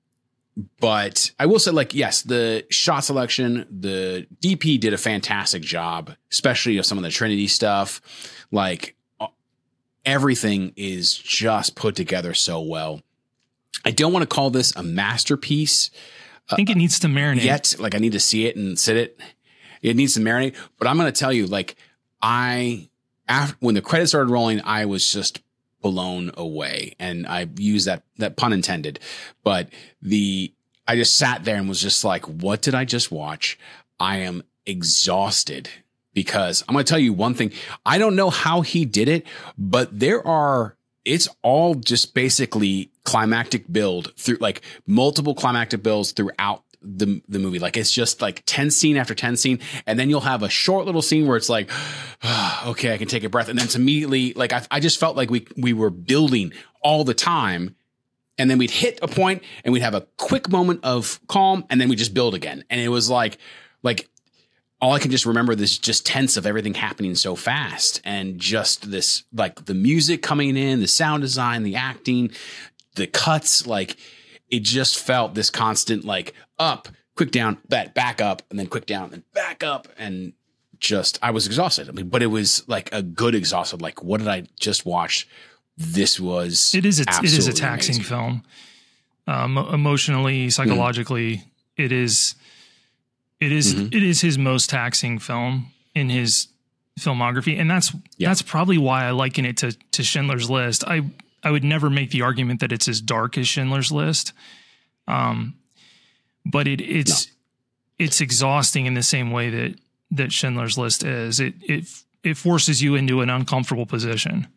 but 0.79 1.31
I 1.39 1.45
will 1.47 1.57
say, 1.59 1.71
like, 1.71 1.93
yes, 1.95 2.21
the 2.21 2.65
shot 2.69 3.03
selection, 3.03 3.65
the 3.71 4.27
DP 4.41 4.79
did 4.79 4.93
a 4.93 4.97
fantastic 4.97 5.63
job, 5.63 6.11
especially 6.31 6.77
of 6.77 6.85
some 6.85 6.97
of 6.97 7.03
the 7.03 7.09
Trinity 7.09 7.47
stuff. 7.47 8.01
Like 8.51 8.95
uh, 9.19 9.27
everything 10.05 10.73
is 10.75 11.15
just 11.15 11.75
put 11.75 11.95
together 11.95 12.33
so 12.33 12.61
well. 12.61 13.01
I 13.85 13.91
don't 13.91 14.13
want 14.13 14.23
to 14.29 14.33
call 14.33 14.49
this 14.49 14.75
a 14.75 14.83
masterpiece 14.83 15.89
I 16.49 16.55
think 16.55 16.69
it 16.69 16.77
needs 16.77 16.99
to 16.99 17.07
marinate. 17.07 17.43
yet. 17.43 17.75
Like 17.79 17.95
I 17.95 17.99
need 17.99 18.11
to 18.13 18.19
see 18.19 18.45
it 18.45 18.55
and 18.55 18.77
sit 18.77 18.97
it. 18.97 19.19
It 19.81 19.95
needs 19.95 20.13
to 20.15 20.19
marinate. 20.19 20.55
But 20.77 20.87
I'm 20.87 20.97
going 20.97 21.11
to 21.11 21.19
tell 21.19 21.33
you, 21.33 21.45
like 21.47 21.75
I, 22.21 22.89
after 23.27 23.55
when 23.59 23.75
the 23.75 23.81
credits 23.81 24.11
started 24.11 24.31
rolling, 24.31 24.61
I 24.63 24.85
was 24.85 25.09
just 25.09 25.41
blown 25.81 26.31
away, 26.35 26.95
and 26.99 27.27
I 27.27 27.47
use 27.57 27.85
that 27.85 28.03
that 28.17 28.37
pun 28.37 28.53
intended. 28.53 28.99
But 29.43 29.69
the 30.01 30.53
I 30.87 30.95
just 30.95 31.15
sat 31.15 31.43
there 31.43 31.57
and 31.57 31.69
was 31.69 31.81
just 31.81 32.03
like, 32.03 32.25
what 32.25 32.61
did 32.61 32.75
I 32.75 32.85
just 32.85 33.11
watch? 33.11 33.57
I 33.99 34.17
am 34.17 34.43
exhausted 34.65 35.69
because 36.13 36.63
I'm 36.67 36.73
going 36.73 36.85
to 36.85 36.89
tell 36.89 36.99
you 36.99 37.13
one 37.13 37.33
thing. 37.33 37.51
I 37.85 37.97
don't 37.97 38.15
know 38.15 38.29
how 38.29 38.61
he 38.61 38.85
did 38.85 39.07
it, 39.07 39.25
but 39.57 39.97
there 39.97 40.25
are 40.25 40.75
it's 41.05 41.27
all 41.41 41.75
just 41.75 42.13
basically 42.13 42.89
climactic 43.13 43.71
build 43.71 44.11
through 44.17 44.37
like 44.39 44.61
multiple 44.87 45.35
climactic 45.35 45.83
builds 45.83 46.13
throughout 46.13 46.63
the 46.81 47.21
the 47.27 47.37
movie. 47.37 47.59
Like 47.59 47.77
it's 47.77 47.91
just 47.91 48.23
like 48.23 48.41
10 48.47 48.71
scene 48.71 48.97
after 48.97 49.13
10 49.13 49.37
scene. 49.37 49.59
And 49.85 49.99
then 49.99 50.09
you'll 50.09 50.21
have 50.21 50.41
a 50.41 50.49
short 50.49 50.87
little 50.87 51.03
scene 51.03 51.27
where 51.27 51.37
it's 51.37 51.47
like, 51.47 51.69
okay, 52.65 52.91
I 52.91 52.97
can 52.97 53.07
take 53.07 53.23
a 53.23 53.29
breath. 53.29 53.49
And 53.49 53.59
then 53.59 53.65
it's 53.65 53.75
immediately 53.75 54.33
like 54.33 54.51
I, 54.51 54.63
I 54.71 54.79
just 54.79 54.99
felt 54.99 55.15
like 55.15 55.29
we 55.29 55.45
we 55.55 55.73
were 55.73 55.91
building 55.91 56.53
all 56.81 57.03
the 57.03 57.13
time. 57.13 57.75
And 58.39 58.49
then 58.49 58.57
we'd 58.57 58.71
hit 58.71 58.97
a 59.03 59.07
point 59.07 59.43
and 59.63 59.71
we'd 59.73 59.83
have 59.83 59.93
a 59.93 60.07
quick 60.17 60.49
moment 60.49 60.79
of 60.81 61.19
calm 61.27 61.65
and 61.69 61.79
then 61.79 61.89
we 61.89 61.95
just 61.95 62.15
build 62.15 62.33
again. 62.33 62.63
And 62.67 62.81
it 62.81 62.89
was 62.89 63.11
like 63.11 63.37
like 63.83 64.09
all 64.83 64.91
I 64.91 64.99
can 64.99 65.11
just 65.11 65.25
remember 65.25 65.55
this 65.55 65.77
just 65.77 66.05
tense 66.05 66.35
of 66.35 66.45
everything 66.45 66.73
happening 66.73 67.15
so 67.15 67.37
fast 67.37 68.01
and 68.03 68.37
just 68.37 68.91
this 68.91 69.23
like 69.31 69.63
the 69.63 69.73
music 69.73 70.21
coming 70.21 70.57
in, 70.57 70.81
the 70.81 70.89
sound 70.89 71.21
design, 71.21 71.63
the 71.63 71.77
acting, 71.77 72.31
the 72.95 73.07
cuts, 73.07 73.65
like 73.67 73.97
it 74.49 74.61
just 74.63 74.99
felt 74.99 75.33
this 75.35 75.49
constant 75.49 76.03
like 76.05 76.33
up, 76.59 76.87
quick 77.15 77.31
down, 77.31 77.57
that 77.69 77.93
back 77.93 78.21
up, 78.21 78.41
and 78.49 78.57
then 78.59 78.67
quick 78.67 78.85
down, 78.85 79.13
and 79.13 79.23
back 79.33 79.63
up, 79.63 79.87
and 79.97 80.33
just 80.79 81.17
I 81.21 81.31
was 81.31 81.45
exhausted. 81.47 81.87
I 81.89 81.91
mean, 81.93 82.09
but 82.09 82.21
it 82.21 82.27
was 82.27 82.63
like 82.67 82.89
a 82.93 83.01
good 83.01 83.35
exhausted. 83.35 83.81
Like, 83.81 84.03
what 84.03 84.19
did 84.19 84.27
I 84.27 84.43
just 84.59 84.85
watch? 84.85 85.27
This 85.77 86.19
was 86.19 86.73
It 86.75 86.85
is 86.85 86.99
a, 86.99 87.03
it 87.03 87.23
is 87.25 87.47
a 87.47 87.53
taxing 87.53 87.95
amazing. 87.95 88.03
film. 88.03 88.43
Um, 89.25 89.57
emotionally, 89.57 90.49
psychologically, 90.49 91.43
it 91.77 91.91
is 91.91 92.35
it 93.39 93.51
is- 93.51 93.73
Mhm. 93.75 93.93
it 93.93 94.03
is 94.03 94.21
his 94.21 94.37
most 94.37 94.69
taxing 94.69 95.19
film 95.19 95.67
in 95.95 96.09
his 96.09 96.47
filmography, 96.99 97.59
and 97.59 97.69
that's 97.71 97.91
Yeah. 98.17 98.27
that's 98.29 98.41
probably 98.41 98.77
why 98.77 99.05
I 99.05 99.11
liken 99.11 99.45
it 99.45 99.57
to 99.57 99.71
to 99.93 100.03
Schindler's 100.03 100.49
List. 100.49 100.83
I 100.85 101.09
I 101.43 101.51
would 101.51 101.63
never 101.63 101.89
make 101.89 102.11
the 102.11 102.21
argument 102.21 102.61
that 102.61 102.71
it's 102.71 102.87
as 102.87 103.01
dark 103.01 103.37
as 103.37 103.47
Schindler's 103.47 103.91
List, 103.91 104.33
um, 105.07 105.55
but 106.45 106.67
it 106.67 106.81
it's 106.81 107.27
it's 107.99 108.21
exhausting 108.21 108.85
in 108.85 108.93
the 108.93 109.03
same 109.03 109.31
way 109.31 109.49
that 109.49 109.75
that 110.11 110.31
Schindler's 110.31 110.77
List 110.77 111.03
is. 111.03 111.39
It 111.39 111.55
it 111.61 111.85
it 112.23 112.37
forces 112.37 112.81
you 112.81 112.95
into 112.95 113.21
an 113.21 113.29
uncomfortable 113.29 113.85
position, 113.85 114.47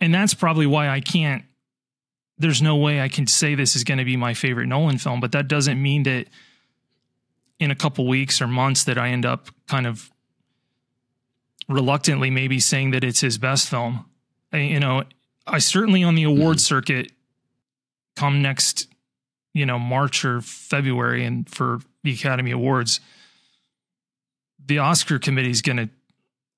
and 0.00 0.14
that's 0.14 0.34
probably 0.34 0.66
why 0.66 0.88
I 0.88 1.00
can't. 1.00 1.44
There's 2.38 2.62
no 2.62 2.76
way 2.76 3.02
I 3.02 3.08
can 3.08 3.26
say 3.26 3.54
this 3.54 3.76
is 3.76 3.84
going 3.84 3.98
to 3.98 4.04
be 4.04 4.16
my 4.16 4.32
favorite 4.32 4.66
Nolan 4.66 4.96
film, 4.96 5.20
but 5.20 5.32
that 5.32 5.46
doesn't 5.46 5.80
mean 5.80 6.04
that 6.04 6.28
in 7.58 7.70
a 7.70 7.74
couple 7.74 8.08
weeks 8.08 8.40
or 8.40 8.46
months 8.46 8.84
that 8.84 8.96
I 8.96 9.10
end 9.10 9.26
up 9.26 9.48
kind 9.68 9.86
of 9.86 10.10
reluctantly 11.68 12.30
maybe 12.30 12.58
saying 12.58 12.92
that 12.92 13.04
it's 13.04 13.20
his 13.20 13.36
best 13.36 13.68
film. 13.68 14.06
I, 14.52 14.58
you 14.58 14.80
know, 14.80 15.04
I 15.50 15.58
certainly 15.58 16.02
on 16.02 16.14
the 16.14 16.24
award 16.24 16.60
circuit 16.60 17.12
come 18.16 18.42
next, 18.42 18.88
you 19.52 19.66
know, 19.66 19.78
March 19.78 20.24
or 20.24 20.40
February 20.40 21.24
and 21.24 21.48
for 21.48 21.80
the 22.04 22.12
Academy 22.12 22.52
Awards, 22.52 23.00
the 24.64 24.78
Oscar 24.78 25.18
committee 25.18 25.50
is 25.50 25.62
going 25.62 25.76
to 25.76 25.88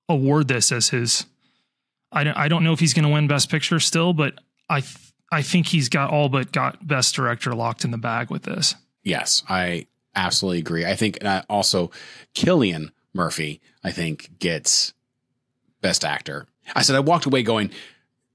award 0.07 0.47
this 0.47 0.71
as 0.71 0.89
his. 0.89 1.25
I 2.11 2.23
don't, 2.23 2.37
I 2.37 2.47
don't 2.47 2.63
know 2.63 2.73
if 2.73 2.79
he's 2.79 2.93
going 2.93 3.05
to 3.05 3.11
win 3.11 3.27
Best 3.27 3.49
Picture 3.49 3.79
still, 3.79 4.13
but 4.13 4.35
I 4.69 4.81
th- 4.81 5.13
I 5.31 5.41
think 5.41 5.67
he's 5.67 5.89
got 5.89 6.11
all 6.11 6.29
but 6.29 6.51
got 6.51 6.85
Best 6.85 7.15
Director 7.15 7.55
locked 7.55 7.83
in 7.83 7.89
the 7.89 7.97
bag 7.97 8.29
with 8.29 8.43
this. 8.43 8.75
Yes, 9.03 9.41
I 9.49 9.87
absolutely 10.15 10.59
agree. 10.59 10.85
I 10.85 10.95
think 10.95 11.23
uh, 11.25 11.41
also 11.49 11.89
Cillian 12.35 12.91
Murphy, 13.13 13.59
I 13.83 13.91
think, 13.91 14.37
gets 14.37 14.93
best 15.81 16.05
actor. 16.05 16.45
I 16.75 16.83
said 16.83 16.95
I 16.95 16.99
walked 16.99 17.25
away 17.25 17.41
going, 17.41 17.71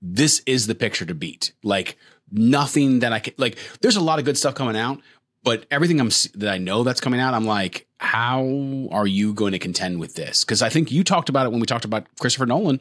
this 0.01 0.43
is 0.47 0.67
the 0.67 0.75
picture 0.75 1.05
to 1.05 1.15
beat. 1.15 1.53
Like 1.63 1.97
nothing 2.31 3.01
that 3.01 3.13
I 3.13 3.21
can 3.21 3.35
like. 3.37 3.59
There's 3.81 3.97
a 3.97 4.01
lot 4.01 4.19
of 4.19 4.25
good 4.25 4.39
stuff 4.39 4.55
coming 4.55 4.77
out, 4.77 5.01
but 5.43 5.67
everything 5.71 6.01
I'm 6.01 6.11
that 6.35 6.51
I 6.53 6.59
know 6.59 6.85
that's 6.85 7.01
coming 7.01 7.21
out, 7.21 7.35
I'm 7.35 7.47
like, 7.47 7.87
how 7.99 8.89
are 8.91 9.07
you 9.07 9.33
going 9.33 9.53
to 9.53 9.59
contend 9.59 10.01
with 10.01 10.15
this? 10.15 10.45
Because 10.45 10.63
I 10.63 10.69
think 10.69 10.91
you 10.91 11.05
talked 11.05 11.29
about 11.29 11.47
it 11.47 11.51
when 11.51 11.61
we 11.61 11.67
talked 11.67 11.85
about 11.85 12.07
Christopher 12.21 12.47
Nolan. 12.47 12.81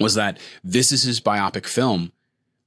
Was 0.00 0.14
that 0.14 0.38
this 0.64 0.90
is 0.90 1.02
his 1.02 1.20
biopic 1.20 1.66
film? 1.66 2.12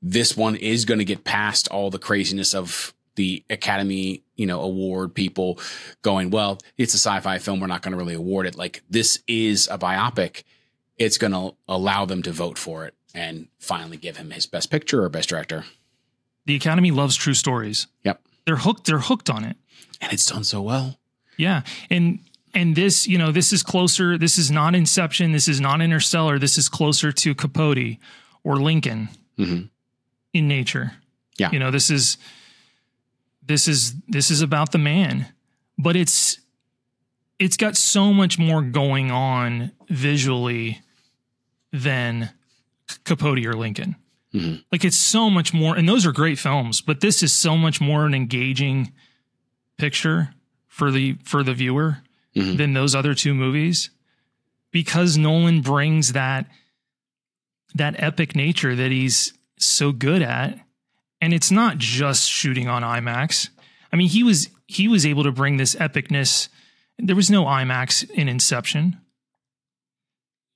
This 0.02 0.38
one 0.38 0.56
is 0.56 0.86
going 0.86 1.00
to 1.00 1.06
get 1.06 1.24
past 1.24 1.68
all 1.70 1.90
the 1.90 1.98
craziness 1.98 2.54
of 2.54 2.94
the 3.16 3.44
Academy, 3.50 4.24
you 4.36 4.46
know, 4.46 4.62
award 4.62 5.16
people 5.16 5.60
going, 6.02 6.30
well, 6.30 6.60
it's 6.78 6.94
a 6.94 6.98
sci-fi 6.98 7.40
film. 7.40 7.60
We're 7.60 7.68
not 7.68 7.82
going 7.82 7.94
to 7.94 7.98
really 7.98 8.14
award 8.14 8.46
it. 8.46 8.56
Like 8.56 8.84
this 8.90 9.24
is 9.28 9.68
a 9.72 9.78
biopic. 9.78 10.44
it's 10.98 11.18
going 11.18 11.34
to 11.34 11.56
allow 11.68 12.06
them 12.06 12.22
to 12.24 12.32
vote 12.32 12.58
for 12.58 12.86
it 12.86 12.94
and 13.16 13.48
finally 13.60 13.98
give 13.98 14.18
him 14.18 14.32
his 14.32 14.46
best 14.46 14.70
picture 14.70 15.04
or 15.04 15.10
best 15.10 15.30
director. 15.30 15.66
The 16.46 16.56
Academy 16.56 16.92
loves 16.92 17.16
true 17.16 17.34
stories. 17.34 17.88
Yep. 18.04 18.22
They're 18.46 18.58
hooked. 18.58 18.86
They're 18.86 19.00
hooked 19.00 19.30
on 19.30 19.44
it. 19.44 19.58
And 20.02 20.14
it's 20.14 20.26
done 20.28 20.44
so 20.44 20.62
well. 20.62 21.00
Yeah, 21.38 21.62
and 21.90 22.20
and 22.54 22.76
this, 22.76 23.08
you 23.08 23.18
know, 23.18 23.32
this 23.32 23.52
is 23.52 23.64
closer. 23.64 24.18
This 24.18 24.38
is 24.38 24.52
not 24.52 24.76
Inception. 24.76 25.32
This 25.32 25.48
is 25.48 25.60
not 25.60 25.82
Interstellar. 25.82 26.38
This 26.40 26.58
is 26.58 26.70
closer 26.70 27.12
to 27.12 27.34
Capote 27.36 27.98
or 28.44 28.58
Lincoln 28.58 29.10
Mhm. 29.38 29.70
in 30.34 30.48
nature. 30.48 30.94
Yeah. 31.38 31.52
you 31.52 31.60
know, 31.60 31.72
this 31.72 31.90
is 31.90 32.18
this 33.46 33.68
is 33.68 33.94
this 34.08 34.30
is 34.32 34.42
about 34.42 34.72
the 34.72 34.78
man, 34.78 35.28
but 35.78 35.96
it's 35.96 36.40
it's 37.40 37.58
got 37.58 37.76
so 37.76 38.14
much 38.14 38.40
more 38.40 38.62
going 38.62 39.12
on 39.12 39.72
visually 39.90 40.82
than 41.74 42.30
Capote 43.04 43.46
or 43.46 43.54
Lincoln. 43.54 43.96
Mhm. 44.34 44.64
Like 44.72 44.84
it's 44.84 44.98
so 44.98 45.30
much 45.30 45.54
more, 45.54 45.76
and 45.78 45.88
those 45.88 46.06
are 46.06 46.12
great 46.12 46.38
films, 46.40 46.82
but 46.82 47.00
this 47.02 47.24
is 47.24 47.34
so 47.34 47.58
much 47.58 47.80
more 47.80 48.06
an 48.06 48.14
engaging 48.14 48.92
picture 49.78 50.34
for 50.68 50.92
the 50.92 51.18
for 51.24 51.44
the 51.44 51.54
viewer 51.54 52.00
Mhm. 52.36 52.58
than 52.58 52.74
those 52.74 52.94
other 52.96 53.14
two 53.14 53.34
movies 53.34 53.90
because 54.72 55.18
Nolan 55.18 55.62
brings 55.62 56.12
that 56.14 56.50
that 57.76 57.96
epic 57.98 58.36
nature 58.36 58.76
that 58.76 58.92
he's 58.92 59.34
so 59.58 59.92
good 59.92 60.22
at 60.22 60.60
and 61.22 61.34
it's 61.34 61.52
not 61.52 61.78
just 61.78 62.30
shooting 62.30 62.68
on 62.68 62.84
IMAX. 62.84 63.50
I 63.92 63.96
mean, 63.96 64.10
he 64.10 64.24
was 64.24 64.50
he 64.68 64.88
was 64.88 65.06
able 65.06 65.24
to 65.24 65.32
bring 65.32 65.58
this 65.58 65.76
epicness. 65.76 66.50
There 66.98 67.16
was 67.16 67.30
no 67.30 67.46
IMAX 67.46 68.10
in 68.12 68.28
Inception. 68.28 68.98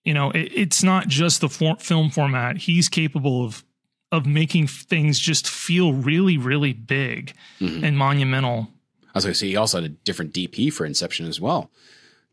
You 0.09 0.15
know, 0.15 0.31
it, 0.31 0.51
it's 0.55 0.81
not 0.81 1.07
just 1.07 1.39
the 1.39 1.49
for, 1.49 1.75
film 1.75 2.09
format. 2.09 2.57
He's 2.57 2.89
capable 2.89 3.45
of 3.45 3.63
of 4.11 4.25
making 4.25 4.65
things 4.65 5.19
just 5.19 5.47
feel 5.47 5.93
really, 5.93 6.35
really 6.35 6.73
big 6.73 7.31
Mhm. 7.61 7.83
and 7.83 7.95
monumental. 7.95 8.71
I 9.13 9.17
was 9.19 9.23
going 9.25 9.33
to 9.33 9.39
say 9.39 9.47
he 9.49 9.55
also 9.55 9.77
had 9.81 9.91
a 9.91 9.93
different 10.07 10.33
DP 10.33 10.71
for 10.73 10.83
Inception 10.83 11.27
as 11.27 11.39
well 11.39 11.69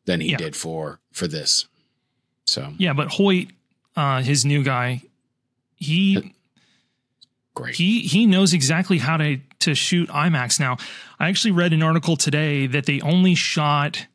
than 0.07 0.23
he 0.23 0.31
Yeah. 0.31 0.39
did 0.39 0.57
for 0.57 1.01
for 1.13 1.29
this. 1.29 1.67
So 2.47 2.73
Yeah, 2.79 2.95
but 2.95 3.09
Hoyte, 3.19 3.51
uh, 3.95 4.23
his 4.23 4.47
new 4.47 4.63
guy, 4.63 5.03
he 5.75 6.33
great. 7.55 7.75
he 7.77 8.01
he 8.03 8.25
knows 8.27 8.55
exactly 8.55 8.97
how 8.99 9.19
to 9.19 9.41
to 9.59 9.75
shoot 9.75 10.09
IMAX 10.09 10.59
now. 10.59 10.79
I 11.19 11.29
actually 11.29 11.51
read 11.53 11.75
an 11.75 11.83
article 11.83 12.17
today 12.17 12.67
that 12.69 12.87
they 12.87 13.03
only 13.03 13.35
shot 13.35 14.07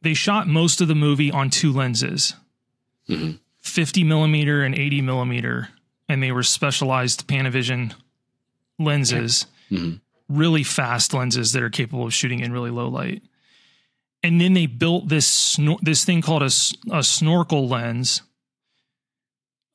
they 0.00 0.14
shot 0.14 0.48
most 0.48 0.80
of 0.80 0.88
the 0.88 0.94
movie 0.94 1.30
on 1.30 1.50
two 1.50 1.70
lenses. 1.70 2.32
Mhm. 3.08 3.38
50 3.60 4.04
millimeter 4.04 4.62
and 4.62 4.74
80 4.74 5.00
millimeter 5.02 5.68
and 6.08 6.22
they 6.22 6.32
were 6.32 6.42
specialized 6.42 7.26
Panavision 7.26 7.94
lenses, 8.78 9.46
Mhm. 9.70 10.00
really 10.28 10.62
fast 10.62 11.14
lenses 11.14 11.52
that 11.52 11.62
are 11.62 11.70
capable 11.70 12.04
of 12.06 12.12
shooting 12.14 12.40
in 12.40 12.52
really 12.52 12.70
low 12.70 12.88
light. 12.88 13.22
And 14.22 14.40
then 14.40 14.52
they 14.54 14.66
built 14.66 15.08
this 15.08 15.26
snor- 15.56 15.80
this 15.80 16.04
thing 16.04 16.20
called 16.22 16.42
a, 16.42 16.50
a 16.90 17.02
snorkel 17.02 17.68
lens, 17.68 18.22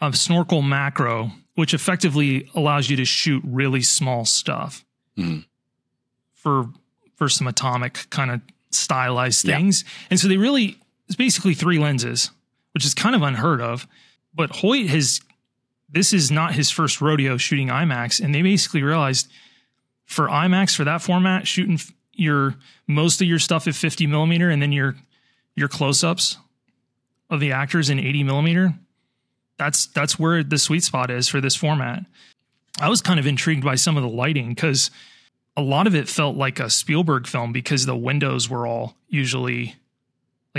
a 0.01 0.13
snorkel 0.13 0.61
macro, 0.61 1.31
which 1.55 1.73
effectively 1.73 2.49
allows 2.55 2.89
you 2.89 2.95
to 2.97 3.05
shoot 3.05 3.43
really 3.45 3.81
small 3.81 4.25
stuff 4.25 4.85
Mhm. 5.17 5.45
for 6.33 6.69
for 7.15 7.27
some 7.27 7.47
atomic 7.47 8.07
kind 8.11 8.31
of 8.31 8.41
stylized 8.71 9.45
Yeah. 9.45 9.57
things. 9.57 9.83
And 10.09 10.19
so 10.19 10.27
they 10.29 10.37
really 10.37 10.77
it's 11.07 11.15
basically 11.15 11.53
three 11.53 11.79
lenses, 11.79 12.31
which 12.79 12.85
is 12.85 12.93
kind 12.93 13.13
of 13.13 13.21
unheard 13.21 13.59
of. 13.59 13.85
But 14.33 14.51
Hoyte 14.51 14.87
has 14.87 15.19
this 15.89 16.13
is 16.13 16.31
not 16.31 16.53
his 16.53 16.71
first 16.71 17.01
rodeo 17.01 17.35
shooting 17.35 17.67
IMAX, 17.67 18.23
and 18.23 18.33
they 18.33 18.41
basically 18.41 18.83
realized 18.83 19.29
for 20.05 20.29
IMAX 20.29 20.73
for 20.73 20.85
that 20.85 21.01
format, 21.01 21.45
shooting 21.45 21.77
your 22.13 22.55
most 22.87 23.19
of 23.21 23.27
your 23.27 23.37
stuff 23.37 23.67
at 23.67 23.75
50 23.75 24.07
millimeter, 24.07 24.49
and 24.49 24.61
then 24.61 24.71
your 24.71 24.95
your 25.57 25.67
close 25.67 26.05
ups 26.05 26.37
of 27.29 27.41
the 27.41 27.51
actors 27.51 27.89
in 27.89 27.99
80 27.99 28.23
millimeter. 28.23 28.73
That's 29.57 29.87
that's 29.87 30.17
where 30.17 30.41
the 30.41 30.57
sweet 30.57 30.85
spot 30.85 31.11
is 31.11 31.27
for 31.27 31.41
this 31.41 31.57
format. 31.57 32.05
I 32.79 32.87
was 32.87 33.01
kind 33.01 33.19
of 33.19 33.27
intrigued 33.27 33.65
by 33.65 33.75
some 33.75 33.97
of 33.97 34.03
the 34.03 34.09
lighting 34.09 34.53
because 34.53 34.89
a 35.57 35.61
lot 35.61 35.85
of 35.85 35.95
it 35.95 36.07
felt 36.07 36.37
like 36.37 36.61
a 36.61 36.69
Spielberg 36.69 37.27
film 37.27 37.51
because 37.51 37.85
the 37.85 37.97
windows 37.97 38.49
were 38.49 38.65
all 38.65 38.95
usually 39.09 39.75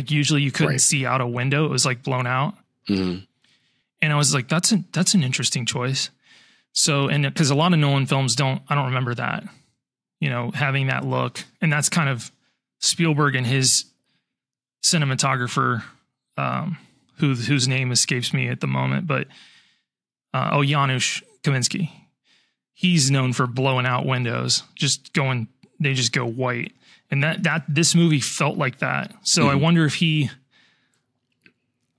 like 0.00 0.10
usually 0.10 0.42
you 0.42 0.50
couldn't 0.50 0.72
Right. 0.72 0.80
see 0.80 1.04
out 1.06 1.20
a 1.20 1.26
window. 1.26 1.64
It 1.66 1.70
was 1.70 1.84
like 1.84 2.02
blown 2.02 2.26
out. 2.26 2.54
Mhm. 2.88 3.26
And 4.02 4.12
I 4.12 4.16
was 4.16 4.32
like, 4.34 4.48
that's 4.48 4.72
a 4.72 4.82
that's 4.92 5.14
an 5.14 5.22
interesting 5.22 5.66
choice. 5.66 6.10
So 6.72 7.08
and 7.08 7.24
because 7.24 7.50
a 7.50 7.54
lot 7.54 7.72
of 7.72 7.78
Nolan 7.78 8.06
films 8.06 8.34
don't, 8.34 8.62
I 8.68 8.74
don't 8.74 8.86
remember 8.86 9.14
that, 9.14 9.44
you 10.20 10.30
know, 10.30 10.50
having 10.52 10.86
that 10.86 11.04
look, 11.04 11.44
and 11.60 11.72
that's 11.72 11.88
kind 11.88 12.08
of 12.08 12.30
Spielberg 12.78 13.34
and 13.34 13.46
his 13.46 13.84
cinematographer, 14.82 15.82
um, 16.36 16.78
who 17.16 17.34
whose 17.34 17.68
name 17.68 17.92
escapes 17.92 18.32
me 18.32 18.48
at 18.48 18.60
the 18.60 18.66
moment, 18.66 19.06
but 19.06 19.28
uh, 20.32 20.50
oh, 20.52 20.64
Janusz 20.64 21.22
Kaminski. 21.42 21.90
He's 22.72 23.10
known 23.10 23.34
for 23.34 23.46
blowing 23.46 23.84
out 23.84 24.06
windows, 24.06 24.62
just 24.74 25.12
going. 25.12 25.48
They 25.80 25.92
just 25.94 26.12
go 26.12 26.24
white, 26.26 26.72
and 27.10 27.22
that 27.22 27.42
that 27.44 27.64
this 27.68 27.94
movie 27.94 28.20
felt 28.20 28.56
like 28.56 28.78
that. 28.78 29.14
So 29.22 29.48
I 29.48 29.54
Mhm. 29.54 29.60
wonder 29.60 29.84
if 29.84 29.94
he 29.94 30.30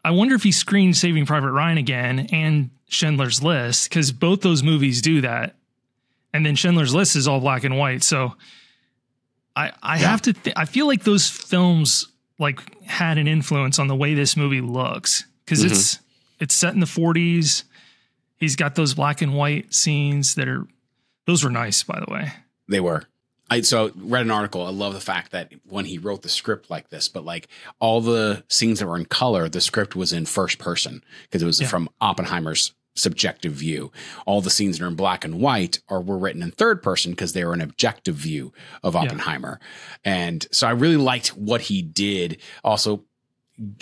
I 0.04 0.12
wonder 0.12 0.34
if 0.36 0.44
he 0.44 0.52
screened 0.52 0.98
Saving 0.98 1.26
Private 1.26 1.52
Ryan 1.52 1.78
again 1.78 2.20
and 2.32 2.72
Schindler's 2.90 3.44
List 3.44 3.88
because 3.90 4.12
both 4.12 4.42
those 4.42 4.64
movies 4.64 5.02
do 5.02 5.22
that, 5.22 5.58
and 6.34 6.46
then 6.46 6.56
Schindler's 6.56 6.94
List 6.94 7.16
is 7.16 7.28
all 7.28 7.40
black 7.40 7.64
and 7.64 7.78
white. 7.78 8.04
So 8.04 8.36
I 9.56 9.72
I 9.84 10.00
Yeah. 10.00 10.10
have 10.10 10.22
to 10.24 10.34
th- 10.34 10.56
I 10.58 10.66
feel 10.66 10.88
like 10.88 11.04
those 11.04 11.30
films 11.30 12.08
like 12.40 12.60
had 12.86 13.18
an 13.20 13.28
influence 13.28 13.78
on 13.78 13.88
the 13.88 13.96
way 13.96 14.14
this 14.16 14.36
movie 14.36 14.62
looks 14.62 15.26
because 15.46 15.64
Mhm. 15.64 15.72
it's 15.72 16.00
it's 16.40 16.56
set 16.56 16.74
in 16.74 16.80
the 16.80 16.88
40s. 16.88 17.64
He's 18.38 18.56
got 18.56 18.74
those 18.74 18.96
black 18.96 19.22
and 19.22 19.36
white 19.36 19.72
scenes 19.74 20.34
that 20.34 20.48
are 20.48 20.66
those 21.28 21.44
were 21.44 21.52
nice 21.52 21.84
by 21.84 22.00
the 22.04 22.12
way. 22.12 22.34
They 22.68 22.80
were. 22.80 23.04
I 23.52 23.62
so 23.62 23.92
read 23.96 24.22
an 24.26 24.32
article. 24.32 24.66
I 24.66 24.70
love 24.70 24.94
the 24.94 25.02
fact 25.02 25.32
that 25.32 25.52
when 25.68 25.86
he 25.86 25.98
wrote 25.98 26.22
the 26.22 26.30
script 26.30 26.70
like 26.70 26.90
this, 26.90 27.10
but 27.10 27.26
like 27.26 27.50
all 27.80 28.00
the 28.02 28.44
scenes 28.48 28.80
that 28.80 28.88
were 28.88 28.98
in 28.98 29.06
color, 29.06 29.50
the 29.50 29.62
script 29.62 29.96
was 29.96 30.14
in 30.14 30.26
first 30.26 30.58
person 30.58 31.04
because 31.24 31.44
it 31.44 31.46
was 31.46 31.62
Yeah. 31.62 31.68
from 31.68 31.90
Oppenheimer's 32.00 32.74
subjective 32.96 33.54
view. 33.54 33.92
All 34.26 34.42
the 34.42 34.50
scenes 34.50 34.78
that 34.78 34.86
are 34.86 34.88
in 34.88 34.96
black 34.96 35.24
and 35.24 35.40
white 35.40 35.80
are 35.90 36.02
were 36.02 36.18
written 36.18 36.42
in 36.44 36.52
third 36.52 36.82
person 36.84 37.12
because 37.12 37.34
they 37.34 37.46
were 37.46 37.54
an 37.54 37.62
objective 37.62 38.16
view 38.16 38.54
of 38.84 38.96
Oppenheimer. 38.96 39.60
And 40.04 40.46
so 40.52 40.68
I 40.68 40.72
really 40.72 40.98
liked 40.98 41.30
what 41.30 41.62
he 41.62 41.82
did. 41.82 42.38
Also, 42.64 43.04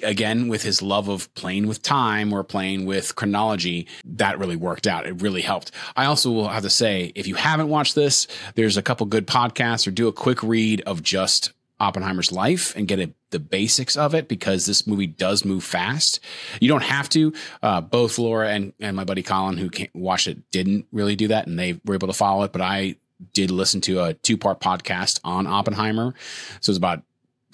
again 0.04 0.48
with 0.48 0.64
his 0.64 0.82
love 0.82 1.08
of 1.08 1.34
playing 1.36 1.68
with 1.68 1.82
time 1.82 2.34
or 2.34 2.44
playing 2.44 2.86
with 2.86 3.16
chronology 3.16 3.88
that 4.06 4.40
really 4.40 4.56
worked 4.56 4.88
out. 4.88 5.06
It 5.06 5.22
really 5.22 5.42
helped. 5.42 5.72
I 5.96 6.06
also 6.06 6.32
will 6.32 6.50
have 6.50 6.64
to 6.64 6.70
say 6.70 7.12
if 7.16 7.28
you 7.28 7.36
haven't 7.36 7.70
watched 7.70 7.96
this 7.96 8.28
there's 8.56 8.78
a 8.78 8.82
couple 8.82 9.06
good 9.06 9.28
podcasts 9.28 9.88
or 9.88 9.92
do 9.92 10.08
a 10.08 10.14
quick 10.14 10.44
read 10.44 10.82
of 10.82 11.04
just 11.04 11.54
oppenheimer's 11.80 12.32
life 12.32 12.76
and 12.76 12.90
get 12.90 13.00
a, 13.00 13.10
the 13.30 13.40
basics 13.40 13.96
of 13.96 14.14
it 14.14 14.28
because 14.28 14.66
this 14.66 14.86
movie 14.86 15.08
does 15.08 15.46
move 15.46 15.64
fast. 15.64 16.20
You 16.60 16.68
don't 16.68 16.84
have 16.84 17.08
to. 17.10 17.32
Uh, 17.64 17.80
both 17.80 18.18
laura 18.20 18.50
and, 18.50 18.74
and 18.80 18.96
my 18.96 19.06
buddy 19.06 19.24
colin 19.24 19.58
who 19.58 19.70
can't 19.70 19.94
watch 19.96 20.28
it 20.28 20.52
didn't 20.52 20.88
really 20.92 21.16
do 21.16 21.30
that 21.30 21.48
and 21.48 21.58
they 21.58 21.80
were 21.86 21.94
able 21.96 22.08
to 22.08 22.14
follow 22.14 22.44
it 22.44 22.52
but 22.52 22.62
i 22.62 22.96
did 23.34 23.52
listen 23.52 23.82
to 23.82 24.02
a 24.02 24.14
two 24.14 24.38
part 24.38 24.60
podcast 24.60 25.20
on 25.24 25.48
oppenheimer. 25.48 26.14
So 26.62 26.72
it's 26.72 26.78
about 26.78 27.04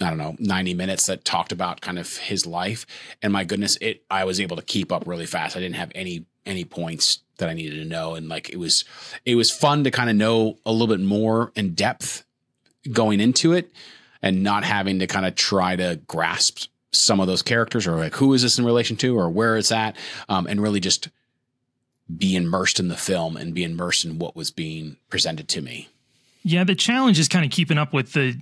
I 0.01 0.09
don't 0.09 0.17
know, 0.17 0.35
90 0.39 0.73
minutes 0.73 1.05
that 1.05 1.23
talked 1.23 1.51
about 1.51 1.81
kind 1.81 1.97
of 1.97 2.17
his 2.17 2.45
life. 2.45 2.85
And 3.21 3.31
my 3.31 3.43
goodness, 3.43 3.77
it 3.79 4.03
I 4.09 4.25
was 4.25 4.41
able 4.41 4.57
to 4.57 4.61
keep 4.61 4.91
up 4.91 5.07
really 5.07 5.25
fast. 5.25 5.55
I 5.55 5.59
didn't 5.59 5.77
have 5.77 5.91
any 5.95 6.25
any 6.45 6.65
points 6.65 7.19
that 7.37 7.49
I 7.49 7.53
needed 7.53 7.77
to 7.77 7.85
know. 7.85 8.15
And 8.15 8.27
like 8.27 8.49
it 8.49 8.57
was 8.57 8.83
it 9.25 9.35
was 9.35 9.51
fun 9.51 9.83
to 9.85 9.91
kind 9.91 10.09
of 10.09 10.15
know 10.15 10.57
a 10.65 10.71
little 10.71 10.87
bit 10.87 10.99
more 10.99 11.51
in 11.55 11.73
depth 11.73 12.25
going 12.91 13.19
into 13.19 13.53
it 13.53 13.71
and 14.21 14.43
not 14.43 14.63
having 14.63 14.99
to 14.99 15.07
kind 15.07 15.25
of 15.25 15.35
try 15.35 15.75
to 15.75 15.99
grasp 16.07 16.67
some 16.91 17.19
of 17.19 17.27
those 17.27 17.41
characters 17.41 17.87
or 17.87 17.95
like 17.95 18.15
who 18.15 18.33
is 18.33 18.41
this 18.41 18.57
in 18.57 18.65
relation 18.65 18.95
to 18.97 19.17
or 19.17 19.29
where 19.29 19.57
it's 19.57 19.71
at. 19.71 19.95
Um, 20.27 20.45
and 20.47 20.61
really 20.61 20.79
just 20.79 21.09
be 22.15 22.35
immersed 22.35 22.79
in 22.79 22.87
the 22.87 22.97
film 22.97 23.35
and 23.35 23.53
be 23.53 23.63
immersed 23.63 24.05
in 24.05 24.19
what 24.19 24.35
was 24.35 24.51
being 24.51 24.97
presented 25.09 25.47
to 25.49 25.61
me. 25.61 25.89
Yeah, 26.43 26.63
the 26.63 26.75
challenge 26.75 27.17
is 27.17 27.27
kind 27.27 27.43
of 27.43 27.49
keeping 27.49 27.79
up 27.79 27.91
with 27.91 28.13
the 28.13 28.39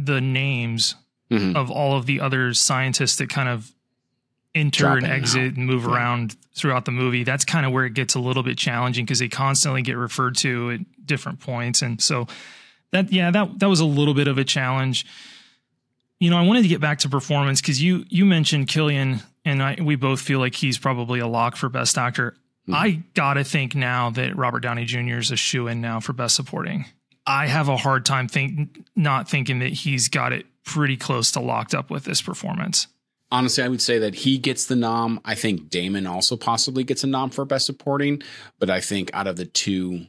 the 0.00 0.20
names 0.20 0.94
Mhm. 1.30 1.56
of 1.56 1.70
all 1.70 1.96
of 1.96 2.06
the 2.06 2.20
other 2.20 2.54
scientists 2.54 3.16
that 3.16 3.28
kind 3.28 3.48
of 3.48 3.72
enter 4.54 4.84
Drop 4.84 4.96
and 4.98 5.06
exit 5.06 5.56
and 5.56 5.66
move 5.66 5.82
Yeah. 5.84 5.90
around 5.90 6.36
throughout 6.54 6.84
the 6.86 6.90
movie. 6.92 7.22
That's 7.24 7.44
kind 7.44 7.66
of 7.66 7.72
where 7.72 7.84
it 7.84 7.94
gets 7.94 8.14
a 8.14 8.20
little 8.20 8.42
bit 8.42 8.56
challenging 8.56 9.04
because 9.04 9.18
they 9.18 9.28
constantly 9.28 9.82
get 9.82 9.96
referred 9.96 10.36
to 10.38 10.70
at 10.70 11.06
different 11.06 11.40
points. 11.40 11.82
And 11.82 12.00
so 12.00 12.26
that 12.92 13.12
yeah, 13.12 13.30
that 13.30 13.58
that 13.58 13.68
was 13.68 13.80
a 13.80 13.84
little 13.84 14.14
bit 14.14 14.26
of 14.28 14.38
a 14.38 14.44
challenge. 14.44 15.04
You 16.20 16.30
know, 16.30 16.38
I 16.38 16.42
wanted 16.42 16.62
to 16.62 16.68
get 16.68 16.80
back 16.80 16.98
to 17.00 17.08
performance 17.08 17.60
because 17.60 17.80
you 17.82 18.04
you 18.08 18.24
mentioned 18.24 18.68
Cillian 18.68 19.22
and 19.44 19.62
I, 19.62 19.76
we 19.80 19.96
both 19.96 20.20
feel 20.20 20.38
like 20.40 20.54
he's 20.54 20.78
probably 20.78 21.20
a 21.20 21.26
lock 21.26 21.56
for 21.56 21.68
Best 21.68 21.96
Actor. 21.98 22.34
Hmm. 22.66 22.74
I 22.74 23.02
gotta 23.14 23.44
think 23.44 23.74
now 23.74 24.10
that 24.10 24.36
Robert 24.36 24.60
Downey 24.60 24.84
Jr. 24.86 25.18
is 25.18 25.30
a 25.30 25.36
shoe 25.36 25.68
in 25.68 25.80
now 25.80 26.00
for 26.00 26.12
Best 26.12 26.34
Supporting. 26.34 26.86
I 27.28 27.46
have 27.46 27.68
a 27.68 27.76
hard 27.76 28.06
time 28.06 28.26
think 28.26 28.84
not 28.96 29.28
thinking 29.28 29.58
that 29.58 29.68
he's 29.68 30.08
got 30.08 30.32
it 30.32 30.46
pretty 30.64 30.96
close 30.96 31.30
to 31.32 31.40
locked 31.40 31.74
up 31.74 31.90
with 31.90 32.04
this 32.04 32.22
performance. 32.22 32.86
Honestly, 33.30 33.62
I 33.62 33.68
would 33.68 33.82
say 33.82 33.98
that 33.98 34.14
he 34.14 34.38
gets 34.38 34.64
the 34.64 34.74
nom. 34.74 35.20
I 35.26 35.34
think 35.34 35.68
Damon 35.68 36.06
also 36.06 36.38
possibly 36.38 36.82
gets 36.82 37.04
a 37.04 37.06
nom 37.06 37.28
for 37.28 37.44
best 37.44 37.66
supporting, 37.66 38.22
but 38.58 38.70
I 38.70 38.80
think 38.80 39.10
out 39.12 39.26
of 39.26 39.36
the 39.36 39.44
two, 39.44 40.06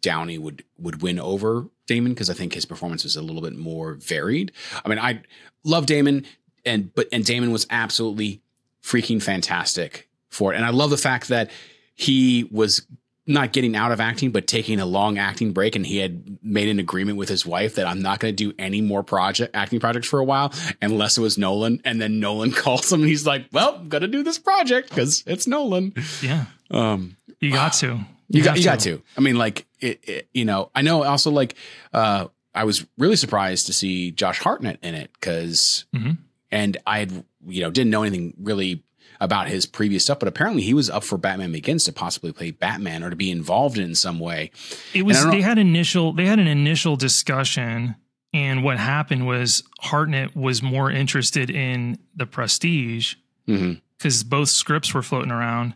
Downey 0.00 0.36
would 0.36 0.64
would 0.78 1.00
win 1.00 1.20
over 1.20 1.68
Damon 1.86 2.12
because 2.12 2.28
I 2.28 2.34
think 2.34 2.54
his 2.54 2.64
performance 2.64 3.04
was 3.04 3.14
a 3.14 3.22
little 3.22 3.42
bit 3.42 3.54
more 3.54 3.94
varied. 3.94 4.50
I 4.84 4.88
mean, 4.88 4.98
I 4.98 5.22
love 5.62 5.86
Damon 5.86 6.26
and 6.64 6.92
but 6.92 7.06
and 7.12 7.24
Damon 7.24 7.52
was 7.52 7.68
absolutely 7.70 8.42
freaking 8.82 9.22
fantastic 9.22 10.08
for 10.28 10.52
it. 10.52 10.56
And 10.56 10.64
I 10.64 10.70
love 10.70 10.90
the 10.90 10.96
fact 10.96 11.28
that 11.28 11.52
he 11.94 12.48
was 12.50 12.84
not 13.26 13.52
getting 13.52 13.74
out 13.74 13.90
of 13.92 14.00
acting, 14.00 14.30
but 14.30 14.46
taking 14.46 14.78
a 14.78 14.86
long 14.86 15.18
acting 15.18 15.52
break. 15.52 15.74
And 15.74 15.84
he 15.84 15.98
had 15.98 16.38
made 16.42 16.68
an 16.68 16.78
agreement 16.78 17.18
with 17.18 17.28
his 17.28 17.44
wife 17.44 17.74
that 17.74 17.86
I'm 17.86 18.00
not 18.00 18.20
going 18.20 18.34
to 18.34 18.36
do 18.50 18.54
any 18.58 18.80
more 18.80 19.02
project 19.02 19.54
acting 19.54 19.80
projects 19.80 20.06
for 20.08 20.20
a 20.20 20.24
while, 20.24 20.52
unless 20.80 21.18
it 21.18 21.20
was 21.22 21.36
Nolan. 21.36 21.80
And 21.84 22.00
then 22.00 22.20
Nolan 22.20 22.52
calls 22.52 22.92
him 22.92 23.00
and 23.00 23.08
he's 23.08 23.26
like, 23.26 23.46
well, 23.52 23.76
I'm 23.76 23.88
going 23.88 24.02
to 24.02 24.08
do 24.08 24.22
this 24.22 24.38
project 24.38 24.90
because 24.90 25.24
it's 25.26 25.46
Nolan. 25.46 25.92
Yeah, 26.22 26.44
Um, 26.70 27.16
you 27.40 27.50
got 27.52 27.72
to. 27.74 27.98
you 28.28 28.42
got 28.44 28.50
have 28.50 28.58
you 28.58 28.64
got 28.64 28.80
to. 28.80 29.02
I 29.16 29.20
mean, 29.20 29.36
like 29.36 29.66
it, 29.80 30.00
it, 30.08 30.28
you 30.32 30.44
know, 30.44 30.70
I 30.74 30.82
know 30.82 31.02
also 31.02 31.30
like 31.30 31.54
uh 31.92 32.26
I 32.54 32.64
was 32.64 32.86
really 32.96 33.16
surprised 33.16 33.66
to 33.66 33.72
see 33.74 34.12
Josh 34.12 34.38
Hartnett 34.38 34.78
in 34.82 34.94
it 34.94 35.10
because 35.14 35.84
Mhm. 35.94 36.16
and 36.50 36.76
I 36.86 37.00
had 37.00 37.24
you 37.46 37.62
know 37.62 37.70
didn't 37.70 37.90
know 37.90 38.02
anything 38.02 38.34
really 38.40 38.82
about 39.20 39.48
his 39.48 39.66
previous 39.66 40.04
stuff, 40.04 40.18
but 40.18 40.28
apparently 40.28 40.62
he 40.62 40.74
was 40.74 40.90
up 40.90 41.04
for 41.04 41.18
Batman 41.18 41.52
Begins 41.52 41.84
to 41.84 41.92
possibly 41.92 42.32
play 42.32 42.50
Batman 42.50 43.02
or 43.02 43.10
to 43.10 43.16
be 43.16 43.30
involved 43.30 43.78
in 43.78 43.94
some 43.94 44.18
way. 44.18 44.50
It 44.94 45.02
was 45.02 45.16
I 45.16 45.20
don't 45.20 45.30
know- 45.30 45.36
they 45.36 45.42
had 45.42 45.58
initial 45.58 46.12
they 46.12 46.26
had 46.26 46.38
an 46.38 46.46
initial 46.46 46.96
discussion 46.96 47.96
and 48.36 48.62
what 48.62 48.78
happened 48.78 49.26
was 49.26 49.62
Hartnett 49.80 50.36
was 50.36 50.62
more 50.62 50.90
interested 50.90 51.50
in 51.50 51.98
the 52.14 52.26
prestige 52.26 53.14
mm-hmm. 53.48 53.74
because 53.96 54.24
both 54.24 54.50
scripts 54.50 54.92
were 54.92 55.02
floating 55.02 55.30
around. 55.30 55.74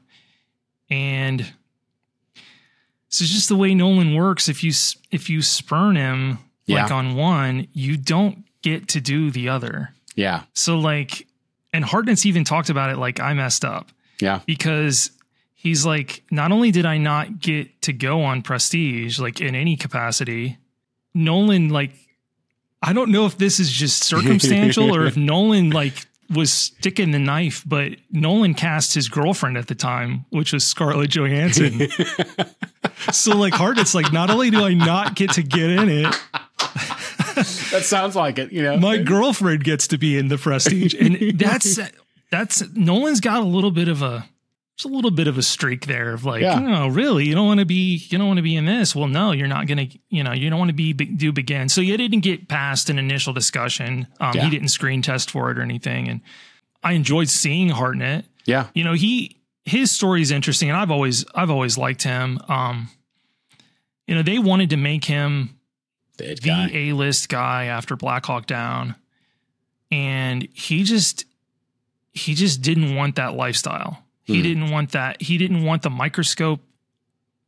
And 0.91 1.55
so 3.09 3.23
is 3.23 3.31
just 3.31 3.49
the 3.49 3.57
way 3.57 3.75
Nolan 3.75 4.15
works. 4.15 4.49
If 4.49 4.63
you 4.63 4.73
if 5.11 5.31
you 5.31 5.41
spurn 5.41 5.97
him 5.97 6.39
like 6.69 6.91
on 6.91 7.17
one 7.17 7.67
you 7.73 7.97
don't 7.97 8.45
get 8.63 8.89
to 8.89 9.01
do 9.01 9.31
the 9.31 9.49
other. 9.49 9.95
Yeah, 10.15 10.43
so 10.53 10.79
like 10.79 11.27
and 11.73 11.85
Hartnett's 11.85 12.27
even 12.27 12.45
talked 12.45 12.71
about 12.71 12.91
it 12.91 12.99
like 12.99 13.21
I 13.21 13.35
messed 13.35 13.65
up 13.65 13.91
yeah, 14.21 14.41
because 14.47 15.11
he's 15.55 15.85
like, 15.85 16.23
not 16.31 16.53
only 16.53 16.71
did 16.71 16.87
I 16.87 16.99
not 16.99 17.39
get 17.41 17.83
to 17.83 17.93
go 17.93 18.23
on 18.23 18.43
Prestige, 18.43 19.19
like 19.19 19.41
in 19.41 19.55
any 19.55 19.77
capacity, 19.77 20.59
Nolan, 21.15 21.69
like, 21.69 21.93
I 22.83 22.93
don't 22.93 23.11
know 23.11 23.27
if 23.27 23.37
this 23.37 23.61
is 23.61 23.71
just 23.71 24.03
circumstantial 24.05 24.95
or 24.95 25.05
if 25.05 25.17
Nolan, 25.17 25.71
like, 25.71 26.07
was 26.31 26.53
sticking 26.53 27.11
the 27.11 27.19
knife, 27.19 27.65
but 27.67 27.93
Nolan 28.11 28.55
cast 28.55 28.95
his 28.95 29.09
girlfriend 29.09 29.59
at 29.59 29.67
the 29.67 29.75
time, 29.75 30.25
which 30.31 30.53
was 30.53 30.65
Scarlett 30.65 31.11
Johansson. 31.11 31.91
so, 33.13 33.37
like, 33.37 33.53
Hartnett's 33.53 33.95
like, 33.95 34.13
not 34.13 34.31
only 34.31 34.51
do 34.51 34.65
I 34.65 34.73
not 34.73 35.17
get 35.17 35.33
to 35.33 35.43
get 35.43 35.69
in 35.71 35.89
it, 35.89 36.15
that 37.71 37.83
sounds 37.85 38.17
like 38.17 38.39
it. 38.39 38.53
You 38.53 38.63
know, 38.63 38.77
my 38.79 38.99
girlfriend 38.99 39.65
gets 39.65 39.89
to 39.89 39.99
be 39.99 40.17
in 40.19 40.29
the 40.29 40.39
prestige 40.39 40.95
and 40.95 41.17
that's 41.39 41.79
that's 42.31 42.63
nolan's 42.75 43.21
got 43.21 43.41
a 43.41 43.45
little 43.47 43.71
bit 43.71 43.89
of 43.89 44.03
a 44.03 44.29
a 44.83 44.89
little 44.89 45.11
bit 45.11 45.29
of 45.29 45.37
a 45.37 45.43
streak 45.43 45.85
there 45.87 46.15
of 46.15 46.25
like 46.25 46.41
Yeah. 46.41 46.85
oh 46.85 46.89
really? 46.89 47.27
You 47.27 47.35
don't 47.35 47.47
want 47.47 47.61
to 47.61 47.67
be 47.67 47.97
you 48.09 48.17
don't 48.17 48.27
want 48.27 48.39
to 48.39 48.43
be 48.43 48.57
in 48.57 48.65
this? 48.65 48.97
Well 48.97 49.09
no 49.09 49.33
you're 49.33 49.47
not 49.47 49.67
gonna 49.67 49.89
you 50.09 50.25
know 50.25 50.33
you 50.33 50.49
don't 50.49 50.59
want 50.59 50.71
to 50.71 50.75
be 50.75 50.95
do 50.95 51.33
begin. 51.33 51.69
So 51.69 51.83
you 51.83 51.97
didn't 51.99 52.21
get 52.21 52.49
past 52.49 52.89
an 52.89 52.99
initial 52.99 53.35
discussion. 53.35 54.07
Um, 54.21 54.35
Yeah. 54.35 54.45
he 54.45 54.51
didn't 54.51 54.69
screen 54.69 55.03
test 55.03 55.31
for 55.31 55.51
it 55.51 55.59
or 55.59 55.63
anything 55.63 56.09
and 56.09 56.21
i 56.83 56.93
enjoyed 56.93 57.29
seeing 57.29 57.69
hartnett. 57.69 58.25
Yeah, 58.47 58.69
you 58.73 58.83
know 58.85 58.95
he 58.95 59.37
his 59.67 59.91
story 59.91 60.23
is 60.23 60.31
interesting 60.31 60.71
and 60.71 60.79
i've 60.79 60.91
always 60.91 61.27
i've 61.35 61.51
always 61.51 61.77
liked 61.77 62.03
him. 62.05 62.39
Um 62.49 62.89
you 64.07 64.15
know 64.15 64.23
they 64.23 64.39
wanted 64.39 64.71
to 64.71 64.79
make 64.79 65.05
him 65.05 65.60
the 66.21 66.35
the. 66.43 66.71
A 66.73 66.93
list 66.93 67.29
guy 67.29 67.65
after 67.67 67.97
Black 67.97 68.27
Hawk 68.27 68.47
Down, 68.47 68.95
and 69.91 70.47
he 70.53 70.85
just 70.85 71.25
he 72.13 72.35
just 72.35 72.61
didn't 72.63 72.95
want 72.97 73.17
that 73.17 73.35
lifestyle. 73.35 74.05
He 74.25 74.37
Hmm. 74.39 74.43
didn't 74.43 74.71
want 74.71 74.93
that. 74.93 75.21
He 75.23 75.39
didn't 75.39 75.63
want 75.65 75.83
the 75.83 75.91
microscope, 75.91 76.61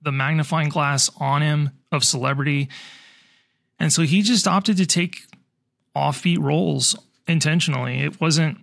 the 0.03 0.13
magnifying 0.13 0.69
glass 0.69 1.11
on 1.19 1.43
him 1.43 1.71
of 1.91 2.05
celebrity, 2.05 2.69
and 3.79 3.93
so 3.93 4.03
he 4.03 4.23
just 4.23 4.47
opted 4.49 4.77
to 4.79 4.87
take 4.87 5.23
offbeat 5.97 6.39
roles 6.41 6.97
intentionally. 7.27 7.99
It 8.01 8.21
wasn't. 8.21 8.59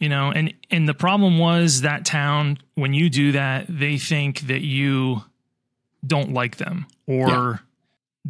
You 0.00 0.08
know, 0.08 0.32
and 0.32 0.52
and 0.70 0.88
the 0.88 0.92
problem 0.94 1.38
was 1.38 1.80
that 1.82 2.04
town 2.04 2.58
when 2.74 2.92
you 2.92 3.08
do 3.08 3.32
that, 3.32 3.66
they 3.68 3.96
think 3.96 4.40
that 4.48 4.60
you 4.60 5.22
don't 6.06 6.32
like 6.32 6.56
them 6.56 6.86
or 7.06 7.28
Yeah. 7.28 7.56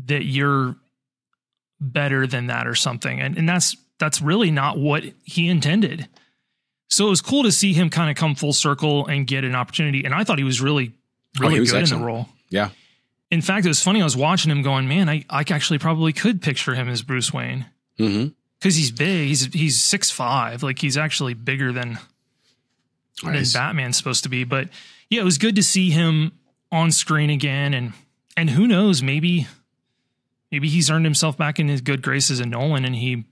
that 0.06 0.24
you're 0.26 0.76
better 1.92 2.26
than 2.26 2.48
that 2.48 2.66
or 2.66 2.74
something. 2.74 3.20
And 3.20 3.36
and 3.36 3.48
that's 3.48 3.76
that's 3.98 4.20
really 4.20 4.50
not 4.50 4.78
what 4.78 5.04
he 5.24 5.48
intended. 5.48 6.08
So 6.88 7.06
it 7.06 7.10
was 7.10 7.20
cool 7.20 7.42
to 7.44 7.52
see 7.52 7.72
him 7.72 7.90
kind 7.90 8.10
of 8.10 8.16
come 8.16 8.34
full 8.34 8.52
circle 8.52 9.06
and 9.06 9.26
get 9.26 9.44
an 9.44 9.54
opportunity. 9.54 10.04
And 10.04 10.14
I 10.14 10.24
thought 10.24 10.38
he 10.38 10.44
was 10.44 10.60
really, 10.60 10.92
Oh, 11.38 11.40
really 11.40 11.54
he 11.54 11.60
was 11.60 11.72
good 11.72 11.90
in 11.90 11.98
the 11.98 12.04
role. 12.04 12.28
Yeah. 12.50 12.70
In 13.30 13.42
fact, 13.42 13.64
it 13.64 13.68
was 13.68 13.82
funny. 13.82 14.00
I 14.00 14.04
was 14.04 14.16
watching 14.16 14.50
him 14.50 14.62
going, 14.62 14.86
man, 14.86 15.08
I, 15.08 15.24
I 15.28 15.44
actually 15.48 15.78
probably 15.78 16.12
could 16.12 16.40
picture 16.40 16.74
him 16.74 16.88
as 16.88 17.02
Bruce 17.02 17.32
Wayne 17.32 17.66
hmm 17.98 18.26
because 18.64 18.76
he's 18.76 18.90
big. 18.90 19.28
He's 19.28 19.52
he's 19.52 19.82
six 19.82 20.10
five. 20.10 20.62
Like 20.62 20.78
he's 20.78 20.96
actually 20.96 21.34
bigger 21.34 21.70
than 21.70 21.98
than 23.22 23.44
Batman's 23.52 23.96
supposed 23.96 24.22
to 24.22 24.30
be. 24.30 24.44
But 24.44 24.68
yeah, 25.10 25.20
it 25.20 25.24
was 25.24 25.36
good 25.36 25.56
to 25.56 25.62
see 25.62 25.90
him 25.90 26.32
on 26.72 26.90
screen 26.90 27.28
again, 27.28 27.74
and 27.74 27.92
and 28.36 28.50
who 28.50 28.66
knows, 28.66 29.02
maybe 29.02 29.46
maybe 30.54 30.68
he's 30.68 30.88
earned 30.88 31.04
himself 31.04 31.36
back 31.36 31.58
in 31.58 31.66
his 31.66 31.80
good 31.80 32.00
graces 32.00 32.38
in 32.38 32.50
Nolan, 32.50 32.84
and 32.84 32.94
he. 32.94 33.24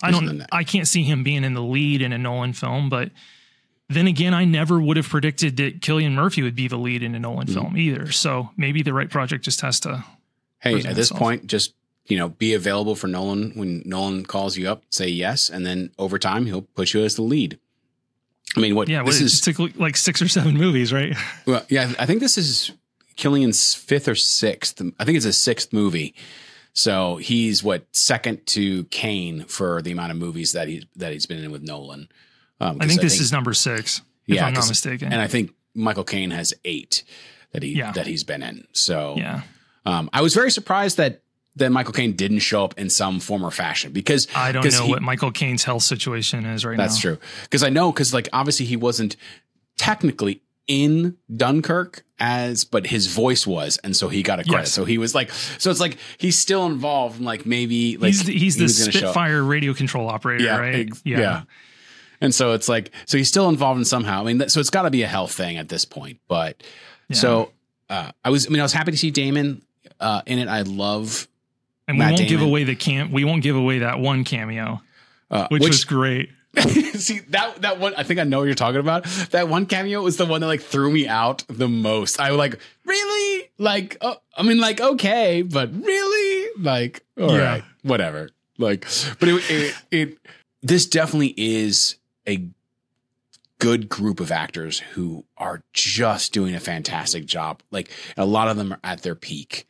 I 0.00 0.12
don't. 0.12 0.42
I 0.52 0.62
can't 0.62 0.86
see 0.86 1.02
him 1.02 1.24
being 1.24 1.42
in 1.42 1.54
the 1.54 1.62
lead 1.62 2.02
in 2.02 2.12
a 2.12 2.18
Nolan 2.18 2.52
film, 2.52 2.88
but 2.88 3.10
then 3.88 4.06
again, 4.06 4.32
I 4.32 4.44
never 4.44 4.80
would 4.80 4.96
have 4.96 5.08
predicted 5.08 5.56
that 5.56 5.80
Cillian 5.80 6.12
Murphy 6.12 6.42
would 6.42 6.54
be 6.54 6.68
the 6.68 6.76
lead 6.76 7.02
in 7.02 7.14
a 7.16 7.18
Nolan 7.18 7.48
Mhm. 7.48 7.52
film 7.54 7.76
either. 7.76 8.12
So 8.12 8.50
maybe 8.56 8.82
the 8.82 8.92
right 8.92 9.10
project 9.10 9.44
just 9.44 9.60
has 9.62 9.80
to. 9.80 10.04
Hey, 10.60 10.76
at 10.76 10.94
this 10.94 11.06
itself. 11.10 11.18
point, 11.18 11.46
just 11.48 11.74
you 12.06 12.16
know, 12.16 12.28
be 12.28 12.54
available 12.54 12.94
for 12.94 13.08
Nolan 13.08 13.50
when 13.56 13.82
Nolan 13.84 14.24
calls 14.24 14.56
you 14.56 14.68
up. 14.68 14.84
Say 14.90 15.08
yes, 15.08 15.50
and 15.50 15.66
then 15.66 15.90
over 15.98 16.16
time, 16.20 16.46
he'll 16.46 16.62
put 16.62 16.94
you 16.94 17.02
as 17.02 17.16
the 17.16 17.22
lead. 17.22 17.58
I 18.56 18.60
mean, 18.60 18.76
what 18.76 18.88
Yeah, 18.88 19.02
this 19.02 19.16
what, 19.20 19.48
it 19.48 19.60
is? 19.72 19.76
like 19.76 19.96
six 19.96 20.22
or 20.22 20.28
seven 20.28 20.54
movies, 20.56 20.92
right? 20.92 21.16
Well, 21.46 21.66
yeah, 21.68 21.92
I 21.98 22.06
think 22.06 22.20
this 22.20 22.38
is 22.38 22.70
Cillian's 23.16 23.74
fifth 23.74 24.08
or 24.08 24.14
sixth. 24.14 24.80
I 24.98 25.04
think 25.04 25.16
it's 25.16 25.24
his 25.24 25.38
sixth 25.38 25.72
movie. 25.72 26.14
So 26.72 27.16
he's 27.16 27.62
what 27.64 27.86
second 27.92 28.46
to 28.48 28.84
Caine 28.84 29.44
for 29.46 29.80
the 29.80 29.92
amount 29.92 30.10
of 30.12 30.18
movies 30.18 30.52
that 30.52 30.68
he 30.68 30.86
that 30.96 31.12
he's 31.12 31.24
been 31.26 31.42
in 31.42 31.50
with 31.50 31.62
Nolan. 31.62 32.08
Um, 32.60 32.78
I 32.80 32.86
think 32.86 33.00
this 33.00 33.20
is 33.20 33.32
number 33.32 33.54
six, 33.54 34.02
if 34.26 34.34
Yeah, 34.36 34.46
I'm 34.46 34.54
not 34.54 34.68
mistaken. 34.68 35.12
and 35.12 35.20
I 35.20 35.26
think 35.26 35.52
Michael 35.74 36.04
Caine 36.04 36.30
has 36.30 36.52
eight 36.64 37.02
that 37.52 37.62
he 37.62 37.70
Yeah. 37.70 37.92
that 37.92 38.06
he's 38.06 38.24
been 38.24 38.42
in. 38.42 38.66
So 38.72 39.14
yeah. 39.16 39.42
um, 39.86 40.10
I 40.12 40.20
was 40.20 40.34
very 40.34 40.50
surprised 40.50 40.98
that 40.98 41.22
that 41.56 41.72
Michael 41.72 41.94
Caine 41.94 42.12
didn't 42.12 42.40
show 42.40 42.62
up 42.64 42.78
in 42.78 42.90
some 42.90 43.18
form 43.20 43.42
or 43.42 43.50
fashion 43.50 43.92
because 43.92 44.28
I 44.34 44.52
don't 44.52 44.70
know 44.70 44.84
he- 44.84 44.90
what 44.90 45.00
Michael 45.00 45.32
Caine's 45.32 45.64
health 45.64 45.84
situation 45.84 46.44
is 46.44 46.66
right 46.66 46.76
That's 46.76 47.02
now. 47.02 47.10
That's 47.12 47.20
true. 47.22 47.28
Because 47.44 47.62
I 47.62 47.70
know, 47.70 47.90
because 47.92 48.12
like 48.12 48.28
obviously 48.34 48.66
he 48.66 48.76
wasn't 48.76 49.16
technically 49.78 50.42
in 50.66 51.16
Dunkirk 51.34 52.04
as, 52.18 52.64
but 52.64 52.86
his 52.86 53.06
voice 53.08 53.46
was, 53.46 53.76
and 53.78 53.94
so 53.96 54.08
he 54.08 54.22
got 54.22 54.40
a 54.40 54.44
credit. 54.44 54.62
Yes. 54.62 54.72
So 54.72 54.84
he 54.84 54.98
was 54.98 55.14
like, 55.14 55.30
so 55.30 55.70
it's 55.70 55.80
like 55.80 55.98
he's 56.18 56.38
still 56.38 56.66
involved. 56.66 57.16
and, 57.16 57.26
Like 57.26 57.46
maybe 57.46 57.96
like 57.98 58.08
he's 58.08 58.24
the, 58.24 58.32
he's 58.32 58.54
he 58.54 58.58
the 58.60 58.64
was 58.64 58.78
gonna 58.78 58.92
show 58.92 58.98
up. 58.98 59.04
Spitfire 59.12 59.42
radio 59.42 59.74
control 59.74 60.08
operator, 60.08 60.44
Yeah, 60.44 60.58
right? 60.58 60.74
ex- 60.88 61.02
yeah. 61.04 61.42
And 62.20 62.34
so 62.34 62.52
it's 62.52 62.68
like, 62.68 62.90
so 63.04 63.18
he's 63.18 63.28
still 63.28 63.48
involved 63.50 63.78
in 63.78 63.84
somehow. 63.84 64.22
I 64.22 64.24
mean, 64.24 64.38
that, 64.38 64.50
so 64.50 64.58
it's 64.58 64.70
got 64.70 64.82
to 64.82 64.90
be 64.90 65.02
a 65.02 65.06
health 65.06 65.32
thing 65.32 65.58
at 65.58 65.68
this 65.68 65.84
point. 65.84 66.18
But 66.28 66.62
Yeah. 67.08 67.16
so 67.16 67.52
uh, 67.90 68.10
I 68.24 68.30
was, 68.30 68.46
I 68.46 68.50
mean, 68.50 68.60
I 68.60 68.62
was 68.62 68.72
happy 68.72 68.90
to 68.90 68.96
see 68.96 69.10
Damon 69.10 69.60
uh, 70.00 70.22
in 70.24 70.38
it. 70.38 70.48
I 70.48 70.62
love, 70.62 71.28
and 71.86 71.98
we 71.98 72.04
Matt 72.04 72.14
won't 72.14 72.28
give 72.28 72.40
away 72.40 72.64
the 72.64 72.74
camp 72.74 73.12
We 73.12 73.24
won't 73.24 73.42
give 73.42 73.54
away 73.54 73.80
that 73.80 73.98
one 74.00 74.24
cameo, 74.24 74.80
uh, 75.30 75.46
which, 75.48 75.62
was 75.62 75.84
great. 75.84 76.30
See 76.94 77.18
that 77.30 77.62
that 77.62 77.78
one. 77.78 77.94
I 77.96 78.02
think 78.02 78.18
I 78.20 78.24
know 78.24 78.38
what 78.38 78.44
you're 78.44 78.54
talking 78.54 78.80
about. 78.80 79.04
That 79.30 79.48
one 79.48 79.66
cameo 79.66 80.02
was 80.02 80.16
the 80.16 80.26
one 80.26 80.40
that 80.40 80.46
like 80.46 80.62
threw 80.62 80.90
me 80.90 81.06
out 81.06 81.44
the 81.48 81.68
most. 81.68 82.18
I 82.20 82.30
was 82.30 82.38
like, 82.38 82.58
really? 82.84 83.50
Like, 83.58 83.96
oh, 84.00 84.16
I 84.36 84.42
mean, 84.42 84.58
like, 84.58 84.80
okay, 84.80 85.42
but 85.42 85.70
really? 85.72 86.50
Like, 86.58 87.04
all 87.20 87.28
right, 87.28 87.58
Yeah. 87.58 87.62
whatever. 87.82 88.30
Like, 88.58 88.86
but 89.20 89.28
it, 89.28 89.50
it 89.50 89.74
it 89.90 90.18
this 90.62 90.86
definitely 90.86 91.34
is 91.36 91.96
a 92.26 92.48
good 93.58 93.88
group 93.88 94.20
of 94.20 94.30
actors 94.30 94.80
who 94.80 95.24
are 95.38 95.62
just 95.72 96.32
doing 96.32 96.54
a 96.54 96.60
fantastic 96.60 97.26
job. 97.26 97.62
Like 97.70 97.90
a 98.16 98.24
lot 98.26 98.48
of 98.48 98.56
them 98.56 98.72
are 98.72 98.80
at 98.82 99.02
their 99.02 99.14
peak. 99.14 99.66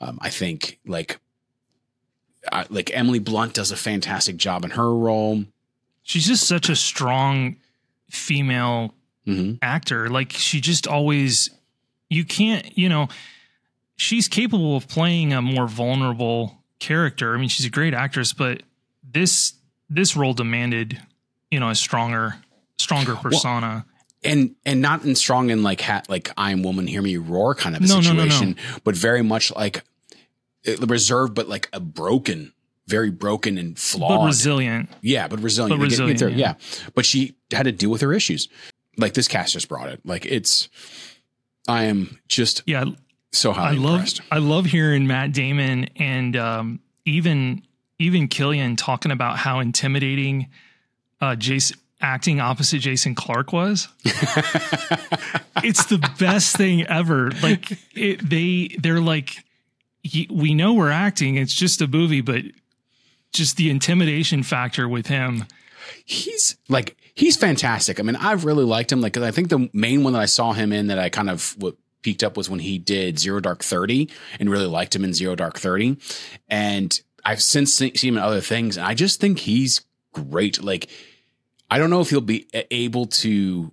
Um, 0.00 0.18
I 0.20 0.30
think 0.30 0.78
like 0.84 1.20
uh, 2.52 2.64
like 2.68 2.90
Emily 2.92 3.18
Blunt 3.20 3.54
does 3.54 3.70
a 3.70 3.76
fantastic 3.76 4.36
job 4.36 4.64
in 4.64 4.70
her 4.72 4.94
role. 4.94 5.44
She's 6.04 6.26
just 6.26 6.46
such 6.46 6.68
a 6.68 6.76
strong 6.76 7.56
female 8.10 8.94
Mm-hmm. 9.26 9.54
actor. 9.62 10.10
Like 10.10 10.32
she 10.32 10.60
just 10.60 10.86
always, 10.86 11.48
you 12.10 12.26
can't, 12.26 12.76
you 12.76 12.90
know, 12.90 13.08
she's 13.96 14.28
capable 14.28 14.76
of 14.76 14.86
playing 14.86 15.32
a 15.32 15.40
more 15.40 15.66
vulnerable 15.66 16.62
character. 16.78 17.34
I 17.34 17.38
mean, 17.38 17.48
she's 17.48 17.64
a 17.64 17.70
great 17.70 17.94
actress, 17.94 18.34
but 18.34 18.62
this 19.02 19.54
this 19.88 20.14
role 20.14 20.34
demanded, 20.34 21.00
you 21.50 21.58
know, 21.58 21.70
a 21.70 21.74
stronger 21.74 22.34
stronger 22.76 23.14
persona. 23.16 23.86
and 24.22 24.54
and 24.66 24.82
not 24.82 25.04
in 25.06 25.14
strong 25.14 25.48
in 25.48 25.62
like 25.62 25.80
hat 25.80 26.06
like 26.10 26.30
I 26.36 26.50
am 26.50 26.62
woman 26.62 26.86
hear 26.86 27.00
me 27.00 27.16
roar 27.16 27.54
kind 27.54 27.74
of 27.76 27.82
a 27.82 27.86
No, 27.86 28.00
no, 28.00 28.12
no, 28.12 28.24
no. 28.24 28.28
situation, 28.28 28.56
but 28.84 28.94
very 28.94 29.22
much 29.22 29.54
like 29.56 29.82
uh, 30.68 30.76
reserved, 30.86 31.34
but 31.34 31.48
like 31.48 31.70
a 31.72 31.80
broken, 31.80 32.52
very 32.86 33.10
broken 33.10 33.56
and 33.58 33.78
flawed. 33.78 34.20
but 34.20 34.26
resilient. 34.26 34.88
yeah, 35.00 35.26
but 35.28 35.40
resilient. 35.40 35.80
But 35.80 35.84
to 35.84 35.90
get- 35.90 35.98
get 35.98 36.04
resilient, 36.12 36.38
yeah. 36.38 36.54
yeah. 36.58 36.88
but 36.94 37.06
she 37.06 37.34
had 37.50 37.64
to 37.64 37.72
deal 37.72 37.90
with 37.90 38.00
her 38.02 38.12
issues. 38.12 38.48
Like 38.96 39.14
this 39.14 39.26
cast 39.28 39.54
just 39.54 39.68
brought 39.68 39.88
it. 39.88 40.00
Like 40.04 40.24
it's, 40.26 40.68
I 41.66 41.84
am 41.84 42.18
just 42.28 42.62
Yeah, 42.66 42.84
so 43.32 43.52
high. 43.52 43.70
I 43.70 43.72
love 43.72 43.94
impressed. 43.94 44.20
I 44.30 44.38
love 44.38 44.66
hearing 44.66 45.06
Matt 45.06 45.32
Damon 45.32 45.88
and 45.96 46.36
um, 46.36 46.80
even 47.04 47.62
even 47.98 48.28
Cillian 48.28 48.76
talking 48.76 49.10
about 49.12 49.38
how 49.38 49.60
intimidating 49.60 50.48
uh, 51.20 51.34
Jason 51.36 51.78
acting 52.00 52.38
opposite 52.38 52.80
Jason 52.80 53.14
Clarke 53.14 53.52
was. 53.52 53.88
it's 55.64 55.86
the 55.86 55.98
best 56.18 56.56
thing 56.56 56.86
ever. 56.86 57.30
Like 57.42 57.72
it, 57.94 58.28
they 58.28 58.76
they're 58.78 59.00
like 59.00 59.36
we 60.30 60.54
know 60.54 60.74
we're 60.74 60.90
acting. 60.90 61.36
It's 61.36 61.54
just 61.54 61.80
a 61.80 61.86
movie, 61.88 62.20
but 62.20 62.42
just 63.34 63.58
the 63.58 63.68
intimidation 63.68 64.42
factor 64.42 64.88
with 64.88 65.08
him. 65.08 65.44
he's 66.04 66.56
like 66.68 66.96
he's 67.14 67.36
fantastic. 67.36 68.00
I 68.00 68.02
mean, 68.02 68.16
I've 68.16 68.44
really 68.44 68.64
liked 68.64 68.90
him. 68.90 69.00
Like 69.00 69.16
I 69.16 69.30
think 69.30 69.48
the 69.48 69.68
main 69.72 70.02
one 70.02 70.12
that 70.14 70.22
I 70.22 70.26
saw 70.26 70.52
him 70.52 70.72
in 70.72 70.86
that 70.88 70.98
I 70.98 71.08
kind 71.08 71.28
of 71.30 71.54
what 71.58 71.76
peaked 72.02 72.22
up 72.22 72.36
was 72.36 72.50
when 72.50 72.60
he 72.60 72.78
did 72.78 73.18
Zero 73.18 73.40
Dark 73.40 73.62
Thirty, 73.62 74.10
and 74.38 74.50
really 74.50 74.66
liked 74.66 74.94
him 74.94 75.04
in 75.04 75.12
Zero 75.12 75.34
Dark 75.34 75.58
Thirty. 75.58 75.96
And 76.48 76.98
I've 77.24 77.42
since 77.42 77.74
seen 77.74 77.92
him 77.94 78.16
in 78.16 78.22
other 78.22 78.40
things, 78.40 78.76
and 78.76 78.86
I 78.86 78.94
just 78.94 79.20
think 79.20 79.40
he's 79.40 79.84
great. 80.12 80.62
Like, 80.62 80.88
I 81.70 81.78
don't 81.78 81.90
know 81.90 82.00
if 82.00 82.10
he'll 82.10 82.20
be 82.20 82.46
able 82.70 83.06
to, 83.06 83.72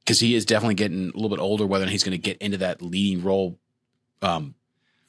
because 0.00 0.20
he 0.20 0.34
is 0.34 0.44
definitely 0.44 0.74
getting 0.74 1.10
a 1.10 1.16
little 1.16 1.28
bit 1.28 1.38
older. 1.38 1.66
Whether 1.66 1.86
he's 1.86 2.02
going 2.04 2.12
to 2.12 2.18
get 2.18 2.38
into 2.38 2.58
that 2.58 2.82
leading 2.82 3.22
role, 3.24 3.58
um, 4.22 4.54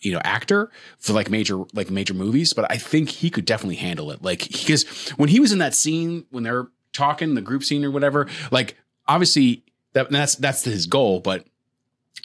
you 0.01 0.11
know, 0.11 0.21
actor 0.23 0.69
for 0.99 1.13
like 1.13 1.29
major 1.29 1.63
like 1.73 1.89
major 1.89 2.13
movies, 2.13 2.53
but 2.53 2.69
I 2.71 2.77
think 2.77 3.09
he 3.09 3.29
could 3.29 3.45
definitely 3.45 3.75
handle 3.77 4.11
it. 4.11 4.21
Like 4.21 4.47
because 4.49 5.09
when 5.17 5.29
he 5.29 5.39
was 5.39 5.51
in 5.51 5.59
that 5.59 5.73
scene 5.73 6.25
when 6.31 6.43
they're 6.43 6.67
talking, 6.93 7.33
the 7.35 7.41
group 7.41 7.63
scene 7.63 7.83
or 7.83 7.91
whatever, 7.91 8.27
like 8.51 8.75
obviously 9.07 9.63
that 9.93 10.09
that's 10.09 10.35
that's 10.35 10.63
his 10.63 10.85
goal, 10.85 11.19
but 11.19 11.45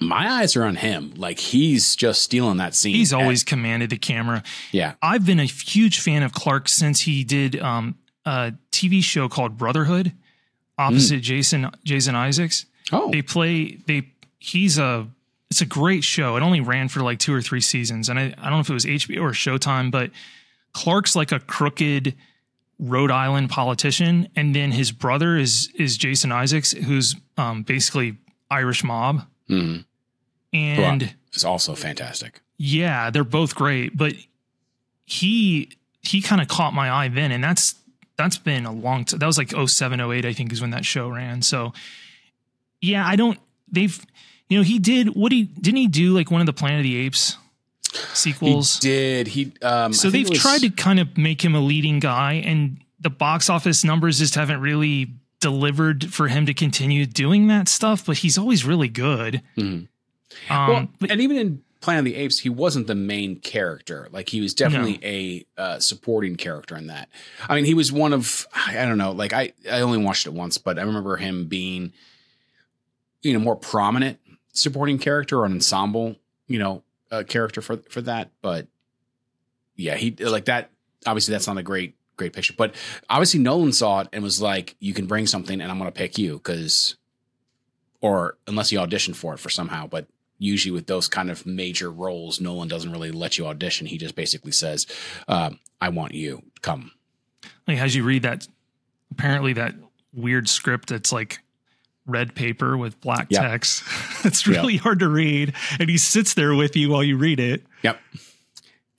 my 0.01 0.31
eyes 0.31 0.57
are 0.57 0.65
on 0.65 0.77
him. 0.77 1.13
Like 1.17 1.39
he's 1.39 1.95
just 1.97 2.23
stealing 2.23 2.57
that 2.59 2.75
scene. 2.75 2.95
He's 2.95 3.13
always 3.13 3.45
commanded 3.45 3.91
the 3.91 3.99
camera. 3.99 4.43
yeah. 4.73 4.95
I've 5.03 5.27
been 5.27 5.41
a 5.41 5.45
huge 5.45 6.01
fan 6.01 6.23
of 6.23 6.33
Clarke 6.33 6.69
since 6.69 7.01
he 7.03 7.25
did 7.25 7.61
um, 7.61 7.97
a 8.25 8.53
TV 8.73 9.03
show 9.03 9.29
called 9.29 9.59
Brotherhood, 9.59 10.13
opposite 10.79 11.21
Jason 11.21 11.71
Jason 11.85 12.15
Isaacs. 12.15 12.67
Oh, 12.93 13.11
They 13.11 13.23
play 13.23 13.79
they 13.87 14.09
he's 14.39 14.79
a 14.79 15.09
it's 15.51 15.61
a 15.61 15.67
great 15.67 16.05
show. 16.05 16.37
It 16.37 16.43
only 16.43 16.61
ran 16.61 16.89
for 16.89 17.01
like 17.01 17.19
two 17.19 17.35
or 17.35 17.43
three 17.43 17.61
seasons, 17.61 18.09
and 18.09 18.19
I, 18.19 18.35
I 18.39 18.45
don't 18.45 18.53
know 18.53 18.61
if 18.61 18.71
it 18.71 18.75
was 18.75 18.85
HBO 18.85 19.21
or 19.23 19.31
Showtime, 19.33 19.91
but 19.91 20.11
Clarke's 20.73 21.17
like 21.17 21.33
a 21.33 21.41
crooked 21.41 22.15
Rhode 22.79 23.11
Island 23.11 23.51
politician, 23.51 24.29
and 24.37 24.55
then 24.55 24.71
his 24.73 24.93
brother 24.93 25.37
is 25.37 25.69
is 25.75 25.97
Jason 25.97 26.33
Isaacs, 26.33 26.73
who's 26.73 27.17
um, 27.37 27.63
basically 27.63 28.17
Irish 28.51 28.83
mob, 28.85 29.27
Mhm. 29.49 29.85
and. 30.53 31.15
it's 31.33 31.45
also 31.45 31.75
fantastic. 31.75 32.41
Yeah, 32.57 33.11
they're 33.11 33.25
both 33.25 33.55
great, 33.55 33.97
but 33.97 34.15
he 35.05 35.71
he 36.03 36.23
kind 36.23 36.41
of 36.41 36.49
caught 36.49 36.73
my 36.73 36.91
eye 36.91 37.09
then, 37.09 37.33
and 37.33 37.43
that's 37.43 37.75
that's 38.17 38.39
been 38.39 38.67
a 38.67 38.73
long 38.73 39.05
time. 39.05 39.19
That 39.19 39.27
was 39.27 39.39
like 39.39 39.51
07, 39.53 40.01
08, 40.01 40.25
I 40.25 40.33
think, 40.33 40.53
is 40.53 40.61
when 40.61 40.71
that 40.71 40.85
show 40.85 41.09
ran. 41.09 41.43
So 41.43 41.73
yeah, 42.81 43.07
I 43.07 43.17
don't. 43.17 43.39
They've 43.71 43.99
you 44.51 44.59
know 44.59 44.63
he 44.63 44.79
did 44.79 45.15
what 45.17 45.33
he 45.33 45.45
didn't 45.45 45.79
he 45.79 45.87
do 45.87 46.13
like 46.15 46.31
one 46.31 46.43
of 46.43 46.47
the 46.47 46.53
Planet 46.53 46.81
of 46.81 46.85
the 46.85 46.97
Apes 46.97 47.39
sequels. 48.13 48.75
He 48.83 48.89
did 48.89 49.27
he? 49.29 49.53
Um, 49.63 49.93
so 49.95 50.11
they've 50.11 50.29
was- 50.29 50.39
tried 50.39 50.61
to 50.61 50.71
kind 50.71 51.01
of 51.01 51.17
make 51.17 51.43
him 51.43 51.55
a 51.55 51.61
leading 51.61 51.99
guy, 52.01 52.35
and 52.35 52.79
the 53.01 53.11
box 53.11 53.49
office 53.49 53.83
numbers 53.85 54.19
just 54.19 54.35
haven't 54.35 54.61
really 54.61 55.13
delivered 55.41 56.13
for 56.13 56.29
him 56.29 56.45
to 56.45 56.53
continue 56.53 57.07
doing 57.07 57.47
that 57.49 57.67
stuff. 57.69 58.05
But 58.05 58.19
he's 58.19 58.37
always 58.37 58.65
really 58.65 58.89
good. 58.89 59.41
Mhm. 59.57 59.89
Um, 60.49 60.69
well, 60.69 60.89
but 61.01 61.11
and 61.11 61.21
even 61.21 61.37
in 61.39 61.63
Planet 61.81 62.01
of 62.01 62.05
the 62.05 62.17
Apes, 62.17 62.41
he 62.41 62.49
wasn't 62.51 62.87
the 62.87 62.95
main 62.95 63.37
character. 63.41 64.09
Like 64.13 64.29
he 64.29 64.41
was 64.41 64.53
definitely 64.55 65.01
a 65.03 65.47
uh, 65.61 65.79
supporting 65.81 66.37
character 66.37 66.77
in 66.77 66.89
that. 66.89 67.09
I 67.49 67.55
mean, 67.57 67.65
he 67.65 67.75
was 67.75 67.91
one 67.91 68.13
of 68.13 68.47
I 68.55 68.75
don't 68.85 68.99
know. 68.99 69.13
Like 69.13 69.33
I 69.33 69.53
I 69.71 69.81
only 69.81 69.99
watched 69.99 70.27
it 70.27 70.33
once, 70.35 70.59
but 70.59 70.79
I 70.79 70.83
remember 70.83 71.17
him 71.17 71.47
being, 71.47 71.93
you 73.23 73.33
know, 73.33 73.39
more 73.39 73.57
prominent 73.57 74.19
supporting 74.53 74.99
character 74.99 75.41
or 75.41 75.47
an 75.47 75.53
ensemble, 75.53 76.17
you 76.47 76.59
know, 76.59 76.83
uh, 77.11 77.23
character 77.27 77.61
for 77.61 77.79
for 77.89 78.01
that. 78.03 78.31
But 78.43 78.67
yeah, 79.77 79.97
he 79.97 80.11
like 80.13 80.47
that. 80.47 80.71
Obviously, 81.07 81.33
that's 81.33 81.47
not 81.47 81.59
a 81.59 81.63
great 81.63 81.97
great 82.17 82.33
picture. 82.33 82.55
But 82.57 82.75
obviously, 83.09 83.41
Nolan 83.41 83.73
saw 83.73 84.01
it 84.01 84.09
and 84.13 84.23
was 84.23 84.41
like, 84.41 84.77
"You 84.81 84.95
can 84.95 85.07
bring 85.07 85.27
something, 85.27 85.61
and 85.61 85.71
I'm 85.71 85.79
going 85.79 85.91
to 85.91 85.99
pick 85.99 86.19
you 86.19 86.35
because." 86.35 86.97
Or 88.03 88.39
unless 88.47 88.73
you 88.73 88.79
audition 88.79 89.13
for 89.13 89.35
it 89.35 89.41
for 89.41 89.51
somehow, 89.51 89.87
but 89.87 90.07
usually 90.39 90.73
with 90.73 90.87
those 90.87 91.07
kind 91.07 91.31
of 91.31 91.45
major 91.45 91.91
roles, 91.91 92.41
Nolan 92.41 92.67
doesn't 92.67 92.93
really 92.93 93.11
let 93.11 93.37
you 93.37 93.47
audition. 93.47 93.87
He 93.87 93.99
just 93.99 94.15
basically 94.15 94.53
says, 94.53 94.87
um, 95.29 95.59
"I 95.83 95.91
want 95.91 96.15
you. 96.15 96.43
Come." 96.63 96.93
like 97.67 97.79
as 97.79 97.95
you 97.95 98.05
read 98.05 98.23
that 98.23 98.47
apparently 99.11 99.53
that 99.53 99.75
weird 100.13 100.49
script 100.49 100.89
that's 100.89 101.13
like 101.13 101.39
red 102.07 102.35
paper 102.35 102.77
with 102.77 103.01
black 103.01 103.27
Yeah. 103.31 103.43
text 103.49 103.85
it's 104.25 104.47
really 104.47 104.77
hard 104.77 104.99
to 105.01 105.09
read 105.09 105.55
and 105.79 105.89
he 105.89 105.99
sits 105.99 106.35
there 106.35 106.55
with 106.55 106.77
you 106.77 106.91
while 106.91 107.05
you 107.05 107.17
read 107.17 107.39
it 107.41 107.65
Yep. 107.83 107.99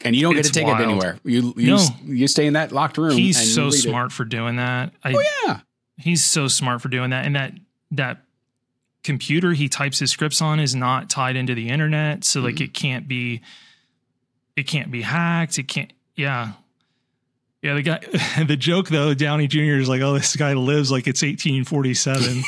And 0.04 0.16
you 0.16 0.22
don't 0.24 0.34
get 0.34 0.40
It's 0.40 0.50
to 0.50 0.54
take 0.56 0.66
wild. 0.68 0.80
it 0.80 0.84
anywhere. 0.86 1.20
You 1.24 1.54
you 1.58 1.76
No. 1.76 1.88
you 2.06 2.28
stay 2.28 2.48
in 2.48 2.54
that 2.54 2.72
locked 2.72 2.98
room. 2.98 3.18
he's 3.18 3.54
so 3.54 3.66
read 3.66 3.74
it. 3.74 3.78
smart 3.78 4.12
for 4.12 4.26
doing 4.26 4.56
that 4.56 4.94
I, 5.04 5.14
Oh 5.14 5.24
yeah. 5.48 5.60
he's 5.98 6.24
so 6.24 6.48
smart 6.48 6.82
for 6.82 6.90
doing 6.90 7.10
that 7.12 7.26
and 7.26 7.36
that 7.36 7.54
that 7.92 8.24
computer 9.04 9.54
he 9.54 9.68
types 9.68 10.00
his 10.00 10.12
scripts 10.12 10.42
on 10.42 10.60
is 10.60 10.76
not 10.76 11.10
tied 11.10 11.36
into 11.36 11.54
the 11.56 11.70
internet 11.70 12.24
so 12.24 12.40
like 12.40 12.56
Mhm. 12.56 12.62
it 12.66 12.74
can't 12.74 13.08
be 13.08 13.42
it 14.56 14.68
can't 14.68 14.92
be 14.92 15.02
hacked 15.02 15.58
it 15.60 15.68
can't 15.68 15.92
yeah 16.16 16.54
yeah 17.62 17.74
the 17.76 17.82
guy 17.82 18.00
the 18.48 18.58
joke 18.58 18.88
though 18.90 19.14
downey 19.14 19.48
jr 19.48 19.60
is 19.80 19.88
like 19.90 20.02
oh 20.02 20.14
this 20.14 20.36
guy 20.36 20.54
lives 20.54 20.92
like 20.92 21.08
it's 21.08 21.22
1847 21.22 22.44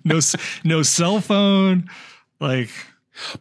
no 0.04 0.20
no 0.64 0.82
cell 0.82 1.20
phone 1.20 1.88
like 2.40 2.70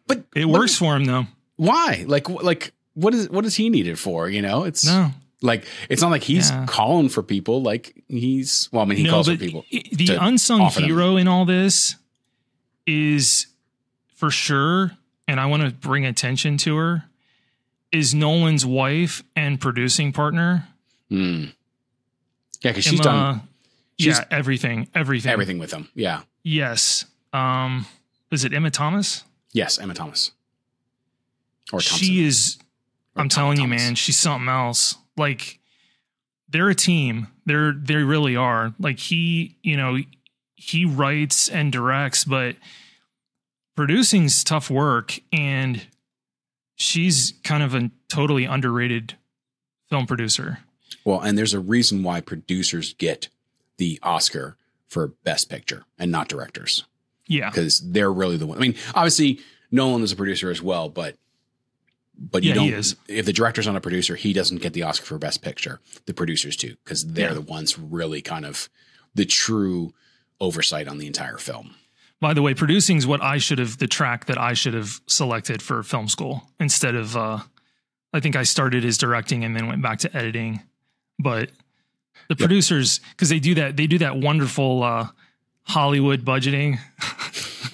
But 0.08 0.20
it 0.36 0.46
but 0.46 0.48
works 0.48 0.76
for 0.78 0.96
him 0.96 1.06
though 1.06 1.26
Why? 1.58 2.06
Like 2.08 2.30
like 2.30 2.74
what 2.94 3.14
is 3.14 3.30
what 3.30 3.46
is 3.46 3.56
he 3.56 3.70
needed 3.70 4.00
for? 4.00 4.30
You 4.30 4.42
know, 4.42 4.64
it's 4.64 4.86
no 4.86 5.12
like 5.42 5.66
it's 5.90 6.02
not 6.02 6.12
like 6.12 6.24
he's 6.24 6.50
Yeah. 6.50 6.66
calling 6.66 7.10
for 7.10 7.22
people. 7.24 7.62
Like 7.62 7.94
he's 8.08 8.70
well, 8.72 8.82
I 8.84 8.86
mean, 8.86 8.98
he 8.98 9.04
no, 9.04 9.12
calls 9.12 9.28
for 9.28 9.36
people. 9.36 9.66
the 9.70 10.18
unsung 10.20 10.62
offer 10.62 10.80
them. 10.80 10.90
hero 10.90 11.18
in 11.18 11.28
all 11.28 11.44
this 11.46 11.96
is 12.88 13.48
for 14.16 14.32
sure, 14.32 14.92
and 15.28 15.40
I 15.40 15.46
want 15.48 15.64
to 15.64 15.72
bring 15.72 16.06
attention 16.06 16.58
to 16.60 16.76
her, 16.78 17.04
is 17.92 18.14
Nolan's 18.14 18.66
wife 18.66 19.24
and 19.36 19.60
producing 19.60 20.12
partner. 20.12 20.68
Hmm. 21.10 21.46
Yeah, 22.62 22.72
because 22.72 22.84
she's 22.86 23.00
done 23.00 23.42
she's- 24.00 24.18
yeah, 24.20 24.26
everything, 24.36 24.88
everything, 24.96 25.32
everything 25.32 25.60
with 25.60 25.72
him. 25.72 25.90
Yeah. 25.94 26.22
Yes. 26.44 27.06
Um, 27.34 27.86
is 28.32 28.44
it 28.44 28.54
Emma 28.54 28.72
Thomas? 28.72 29.24
Yes, 29.54 29.78
Emma 29.80 29.94
Thomas. 29.94 30.32
Or 31.72 31.80
Thompson. 31.80 31.98
She 31.98 32.24
is. 32.26 32.58
Or 33.16 33.22
I'm 33.22 33.30
Tom 33.30 33.56
telling 33.56 33.62
you, 33.62 33.68
man, 33.68 33.96
she's 33.96 34.18
something 34.18 34.50
else. 34.50 34.96
Like 35.18 35.60
they're 36.50 36.70
a 36.70 36.76
team. 36.76 37.28
They're 37.46 37.72
they 37.72 37.96
really 37.96 38.36
are. 38.36 38.74
Like 38.80 39.00
he, 39.00 39.56
you 39.64 39.78
know, 39.78 39.98
he 40.56 40.86
writes 40.86 41.48
and 41.48 41.72
directs, 41.72 42.24
but 42.26 42.56
producing's 43.76 44.44
tough 44.44 44.70
work, 44.70 45.20
and 45.32 45.86
she's 46.76 47.34
kind 47.44 47.64
of 47.64 47.74
a 47.74 47.90
totally 48.08 48.46
underrated 48.46 49.16
film 49.90 50.06
producer. 50.06 50.60
Well, 51.04 51.20
and 51.22 51.38
there's 51.38 51.54
a 51.54 51.60
reason 51.60 52.04
why 52.04 52.22
producers 52.22 52.94
get 52.98 53.30
the 53.78 54.00
Oscar 54.04 54.58
for 54.88 55.08
Best 55.24 55.50
Picture 55.50 55.86
and 56.00 56.12
not 56.12 56.28
directors 56.30 56.86
Yeah. 57.28 57.50
because 57.50 57.80
they're 57.92 58.12
really 58.12 58.38
the 58.38 58.46
one. 58.48 58.58
I 58.58 58.62
mean, 58.62 58.76
obviously 58.94 59.40
Nolan 59.72 60.04
is 60.04 60.12
a 60.12 60.16
producer 60.16 60.50
as 60.52 60.62
well, 60.62 60.90
but 60.90 61.16
but 62.18 62.44
you 62.44 62.50
Yeah, 62.50 62.56
don't. 62.56 62.70
is. 62.74 62.96
If 63.10 63.26
the 63.26 63.34
director's 63.34 63.68
not 63.68 63.76
a 63.76 63.82
producer, 63.82 64.16
he 64.16 64.32
doesn't 64.32 64.62
get 64.62 64.72
the 64.72 64.84
Oscar 64.84 65.06
for 65.06 65.18
Best 65.18 65.42
Picture. 65.42 65.82
The 66.06 66.14
producers 66.14 66.56
do 66.56 66.76
because 66.86 67.06
they're 67.06 67.30
Yeah. 67.30 67.34
the 67.34 67.42
ones 67.42 67.78
really 67.78 68.22
kind 68.22 68.46
of 68.46 68.70
the 69.14 69.26
true 69.26 69.94
oversight 70.40 70.88
on 70.88 70.98
the 70.98 71.08
entire 71.08 71.38
film. 71.38 71.76
By 72.22 72.34
the 72.34 72.42
way, 72.42 72.54
producing 72.54 72.98
is 72.98 73.06
what 73.06 73.22
I 73.22 73.38
should 73.38 73.60
have 73.60 73.78
the 73.78 73.88
track 73.88 74.26
that 74.26 74.38
I 74.40 74.54
should 74.54 74.74
have 74.74 75.00
selected 75.08 75.62
for 75.62 75.84
film 75.84 76.08
school 76.08 76.44
instead 76.60 76.96
of 76.96 77.16
uh 77.16 77.40
I 78.14 78.20
think 78.22 78.36
I 78.36 78.44
started 78.44 78.86
as 78.86 78.98
directing 78.98 79.44
and 79.44 79.56
then 79.56 79.68
went 79.68 79.82
back 79.82 80.00
to 80.00 80.16
editing. 80.16 80.62
But 81.20 81.50
the 82.30 82.36
producers 82.36 83.00
because 83.12 83.30
they 83.30 83.40
do 83.40 83.54
that 83.56 83.76
they 83.78 83.86
do 83.88 83.98
that 84.00 84.18
wonderful 84.18 84.82
uh 84.84 85.08
Hollywood 85.64 86.24
budgeting. 86.24 86.80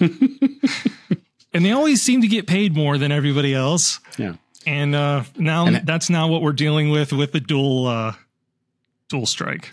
and 1.52 1.64
they 1.64 1.70
always 1.72 2.02
seem 2.02 2.22
to 2.22 2.28
get 2.28 2.46
paid 2.46 2.74
more 2.74 2.98
than 2.98 3.12
everybody 3.12 3.54
else. 3.54 4.00
Yeah. 4.18 4.34
And 4.66 4.94
uh 4.94 5.24
now 5.36 5.66
And 5.66 5.76
it- 5.76 5.86
that's 5.86 6.10
now 6.10 6.28
what 6.28 6.42
we're 6.42 6.52
dealing 6.52 6.90
with 6.90 7.12
with 7.12 7.32
the 7.32 7.40
dual 7.40 7.86
uh 7.86 8.14
dual 9.08 9.26
strike. 9.26 9.72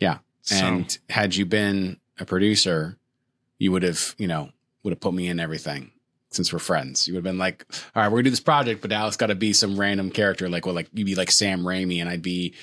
Yeah. 0.00 0.18
So- 0.42 0.56
And 0.56 0.98
had 1.10 1.34
you 1.36 1.46
been 1.46 1.98
a 2.18 2.24
producer, 2.24 2.98
you 3.58 3.72
would 3.72 3.82
have, 3.82 4.14
you 4.18 4.26
know, 4.26 4.50
would 4.82 4.90
have 4.92 5.00
put 5.00 5.14
me 5.14 5.28
in 5.28 5.38
everything 5.40 5.92
since 6.30 6.52
we're 6.52 6.58
friends. 6.58 7.06
You 7.06 7.14
would 7.14 7.18
have 7.18 7.24
been 7.24 7.38
like, 7.38 7.64
all 7.94 8.02
right, 8.02 8.08
we're 8.08 8.18
gonna 8.18 8.24
do 8.24 8.30
this 8.30 8.40
project, 8.40 8.80
but 8.80 8.90
now 8.90 9.06
it's 9.06 9.16
gotta 9.16 9.34
be 9.34 9.52
some 9.52 9.78
random 9.78 10.10
character. 10.10 10.48
Like, 10.48 10.66
well, 10.66 10.74
like 10.74 10.88
you'd 10.92 11.04
be 11.06 11.14
like 11.14 11.30
Sam 11.30 11.62
Raimi 11.62 12.00
and 12.00 12.08
I'd 12.08 12.22
be, 12.22 12.54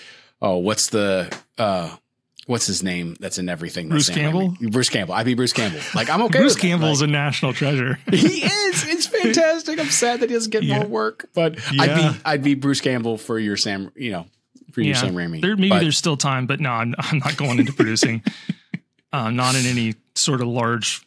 oh, 0.42 0.58
what's 0.58 0.90
the 0.90 1.32
uh 1.58 1.96
what's 2.48 2.66
his 2.66 2.82
name 2.82 3.16
that's 3.20 3.38
in 3.38 3.48
everything? 3.48 3.90
Bruce 3.90 4.08
Sam 4.08 4.16
Campbell? 4.16 4.50
Raimi? 4.52 4.72
Bruce 4.72 4.90
Campbell. 4.90 5.14
I'd 5.14 5.26
be 5.28 5.36
Bruce 5.36 5.54
Campbell. 5.54 5.82
Like 5.94 6.10
I'm 6.10 6.22
okay. 6.24 6.40
Bruce 6.40 6.56
with 6.56 6.62
that. 6.64 6.68
Campbell's 6.68 7.02
Like, 7.02 7.10
a 7.10 7.12
national 7.12 7.54
treasure. 7.54 8.00
he 8.12 8.44
is. 8.44 8.88
It's 8.88 9.06
fantastic. 9.08 9.80
I'm 9.80 9.90
sad 9.90 10.20
that 10.22 10.30
he 10.30 10.36
doesn't 10.36 10.52
get 10.52 10.64
Yeah. 10.64 10.80
more 10.80 10.88
work, 10.88 11.30
but 11.36 11.60
I'd 11.80 11.96
be 11.96 12.20
I'd 12.26 12.44
be 12.44 12.56
Bruce 12.56 12.82
Campbell 12.82 13.18
for 13.20 13.38
your 13.38 13.56
Sam, 13.56 13.92
you 13.96 14.12
know, 14.12 14.26
for 14.72 14.82
your 14.82 14.96
Sam 14.96 15.14
Raimi. 15.14 15.42
There, 15.42 15.56
maybe 15.56 15.70
But- 15.70 15.80
there's 15.82 15.98
still 15.98 16.18
time, 16.18 16.48
but 16.48 16.60
no, 16.60 16.72
I'm, 16.72 16.96
I'm 17.00 17.20
not 17.20 17.38
going 17.38 17.60
into 17.60 17.72
producing. 17.74 18.24
uh, 19.14 19.30
not 19.30 19.54
in 19.56 19.66
any 19.68 19.94
sort 20.20 20.42
of 20.42 20.48
large, 20.48 21.02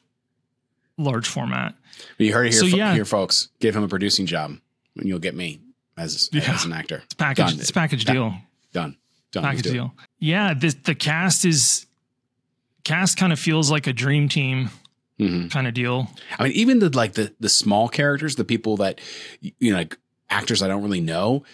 large 0.99 1.29
format. 1.29 1.75
You 2.19 2.33
heard 2.33 2.47
it 2.47 2.53
here, 2.53 2.61
So, 2.63 2.69
fo- 2.69 2.77
yeah. 2.77 2.95
here, 2.95 3.05
folks. 3.05 3.49
Give 3.61 3.77
him 3.77 3.83
a 3.83 3.89
producing 3.89 4.27
job, 4.27 4.57
and 4.97 5.09
you'll 5.09 5.19
get 5.19 5.35
me 5.35 5.61
as 5.97 6.29
Yeah. 6.33 6.53
as 6.55 6.65
an 6.65 6.73
actor. 6.73 7.03
It's 7.05 7.15
package. 7.15 7.51
Done. 7.51 7.61
It's 7.61 7.71
package 7.71 8.05
deal. 8.05 8.35
Done. 8.73 8.97
Done. 9.31 9.43
Package 9.45 9.63
do 9.63 9.71
it. 9.71 9.73
deal. 9.75 9.95
Yeah, 10.19 10.55
the 10.55 10.75
the 10.85 10.95
cast 10.95 11.45
is 11.45 11.87
cast 12.85 13.17
kind 13.17 13.33
of 13.33 13.39
feels 13.39 13.71
like 13.71 13.87
a 13.87 13.93
dream 13.93 14.29
team 14.29 14.71
Mhm. 15.21 15.51
kind 15.51 15.67
of 15.67 15.75
deal. 15.75 16.11
I 16.39 16.45
mean, 16.45 16.53
even 16.53 16.79
the 16.81 16.89
like 16.91 17.15
the 17.15 17.35
the 17.41 17.49
small 17.49 17.89
characters, 17.89 18.37
the 18.37 18.45
people 18.45 18.77
that 18.79 19.01
you 19.41 19.71
know, 19.73 19.77
like 19.79 19.99
actors 20.31 20.63
I 20.63 20.69
don't 20.69 20.83
really 20.83 21.01
know, 21.01 21.45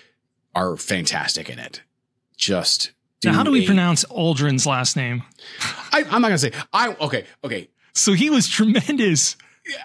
are 0.54 0.76
fantastic 0.76 1.48
in 1.50 1.58
it. 1.58 1.82
Just 2.36 2.92
Now, 3.24 3.33
how 3.33 3.42
do 3.42 3.50
we 3.50 3.64
a- 3.64 3.66
pronounce 3.66 4.04
Alden's 4.04 4.66
last 4.66 4.96
name? 4.96 5.22
I, 5.92 6.04
I'm 6.11 6.22
not 6.22 6.28
gonna 6.28 6.38
say 6.38 6.52
I. 6.72 6.94
Okay, 7.00 7.24
okay. 7.44 7.68
So 7.94 8.12
he 8.12 8.31
was 8.31 8.48
tremendous. 8.48 9.37
Yeah, 9.66 9.85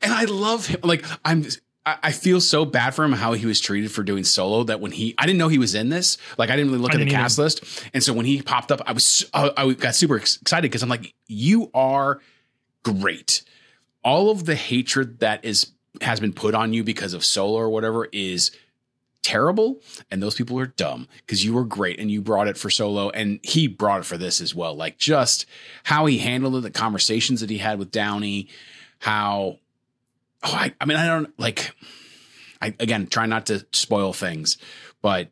and 0.00 0.12
I 0.12 0.24
love 0.24 0.66
him. 0.66 0.80
Like 0.82 1.04
I'm, 1.24 1.44
I 1.86 1.98
I 2.02 2.12
feel 2.12 2.40
so 2.40 2.64
bad 2.64 2.94
for 2.94 3.04
him 3.04 3.12
how 3.12 3.34
he 3.34 3.46
was 3.46 3.60
treated 3.60 3.92
for 3.92 4.02
doing 4.02 4.24
solo. 4.24 4.64
That 4.64 4.80
when 4.80 4.90
he, 4.92 5.14
I 5.18 5.26
didn't 5.26 5.38
know 5.38 5.48
he 5.48 5.58
was 5.58 5.74
in 5.74 5.88
this. 5.90 6.18
Like 6.38 6.50
I 6.50 6.56
didn't 6.56 6.72
really 6.72 6.82
look 6.82 6.92
I 6.94 7.00
at 7.00 7.04
the 7.04 7.10
cast 7.10 7.38
list, 7.38 7.84
and 7.94 8.02
so 8.02 8.12
when 8.12 8.26
he 8.26 8.42
popped 8.42 8.72
up, 8.72 8.80
I 8.86 8.92
was, 8.92 9.24
I, 9.32 9.50
I 9.56 9.72
got 9.74 9.94
super 9.94 10.16
excited 10.16 10.62
because 10.62 10.82
I'm 10.82 10.88
like, 10.88 11.14
you 11.28 11.70
are 11.74 12.20
great. 12.82 13.42
All 14.02 14.30
of 14.30 14.44
the 14.44 14.56
hatred 14.56 15.20
that 15.20 15.44
is 15.44 15.70
has 16.00 16.18
been 16.18 16.32
put 16.32 16.54
on 16.54 16.72
you 16.72 16.82
because 16.82 17.14
of 17.14 17.24
solo 17.24 17.58
or 17.58 17.70
whatever 17.70 18.08
is 18.12 18.50
terrible 19.22 19.80
and 20.10 20.22
those 20.22 20.34
people 20.34 20.58
are 20.58 20.66
dumb 20.66 21.08
because 21.18 21.44
you 21.44 21.52
were 21.52 21.64
great 21.64 21.98
and 21.98 22.10
you 22.10 22.20
brought 22.20 22.48
it 22.48 22.56
for 22.56 22.70
solo 22.70 23.10
and 23.10 23.40
he 23.42 23.66
brought 23.66 24.00
it 24.00 24.04
for 24.04 24.18
this 24.18 24.40
as 24.40 24.54
well. 24.54 24.74
Like 24.74 24.98
just 24.98 25.46
how 25.84 26.06
he 26.06 26.18
handled 26.18 26.56
it 26.56 26.60
the 26.62 26.70
conversations 26.70 27.40
that 27.40 27.50
he 27.50 27.58
had 27.58 27.78
with 27.78 27.90
downey 27.90 28.48
how 29.00 29.58
oh 30.44 30.52
i, 30.54 30.72
I 30.80 30.84
mean 30.84 30.96
i 30.96 31.06
don't 31.06 31.36
like 31.40 31.74
i 32.60 32.72
again 32.78 33.08
try 33.08 33.26
not 33.26 33.46
to 33.46 33.66
spoil 33.72 34.12
things 34.12 34.58
but 35.00 35.28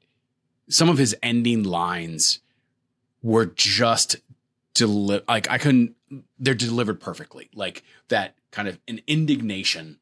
some 0.68 0.88
of 0.88 0.98
his 0.98 1.14
ending 1.22 1.62
lines 1.62 2.40
were 3.22 3.46
just 3.46 4.16
deli- 4.74 5.22
like 5.29 5.48
i 5.48 5.57
couldn't 5.57 5.94
they're 6.38 6.55
delivered 6.55 7.00
perfectly. 7.00 7.48
Like 7.55 7.83
that 8.09 8.35
kind 8.50 8.68
of 8.68 8.79
an 8.88 9.00
indignation 9.07 9.98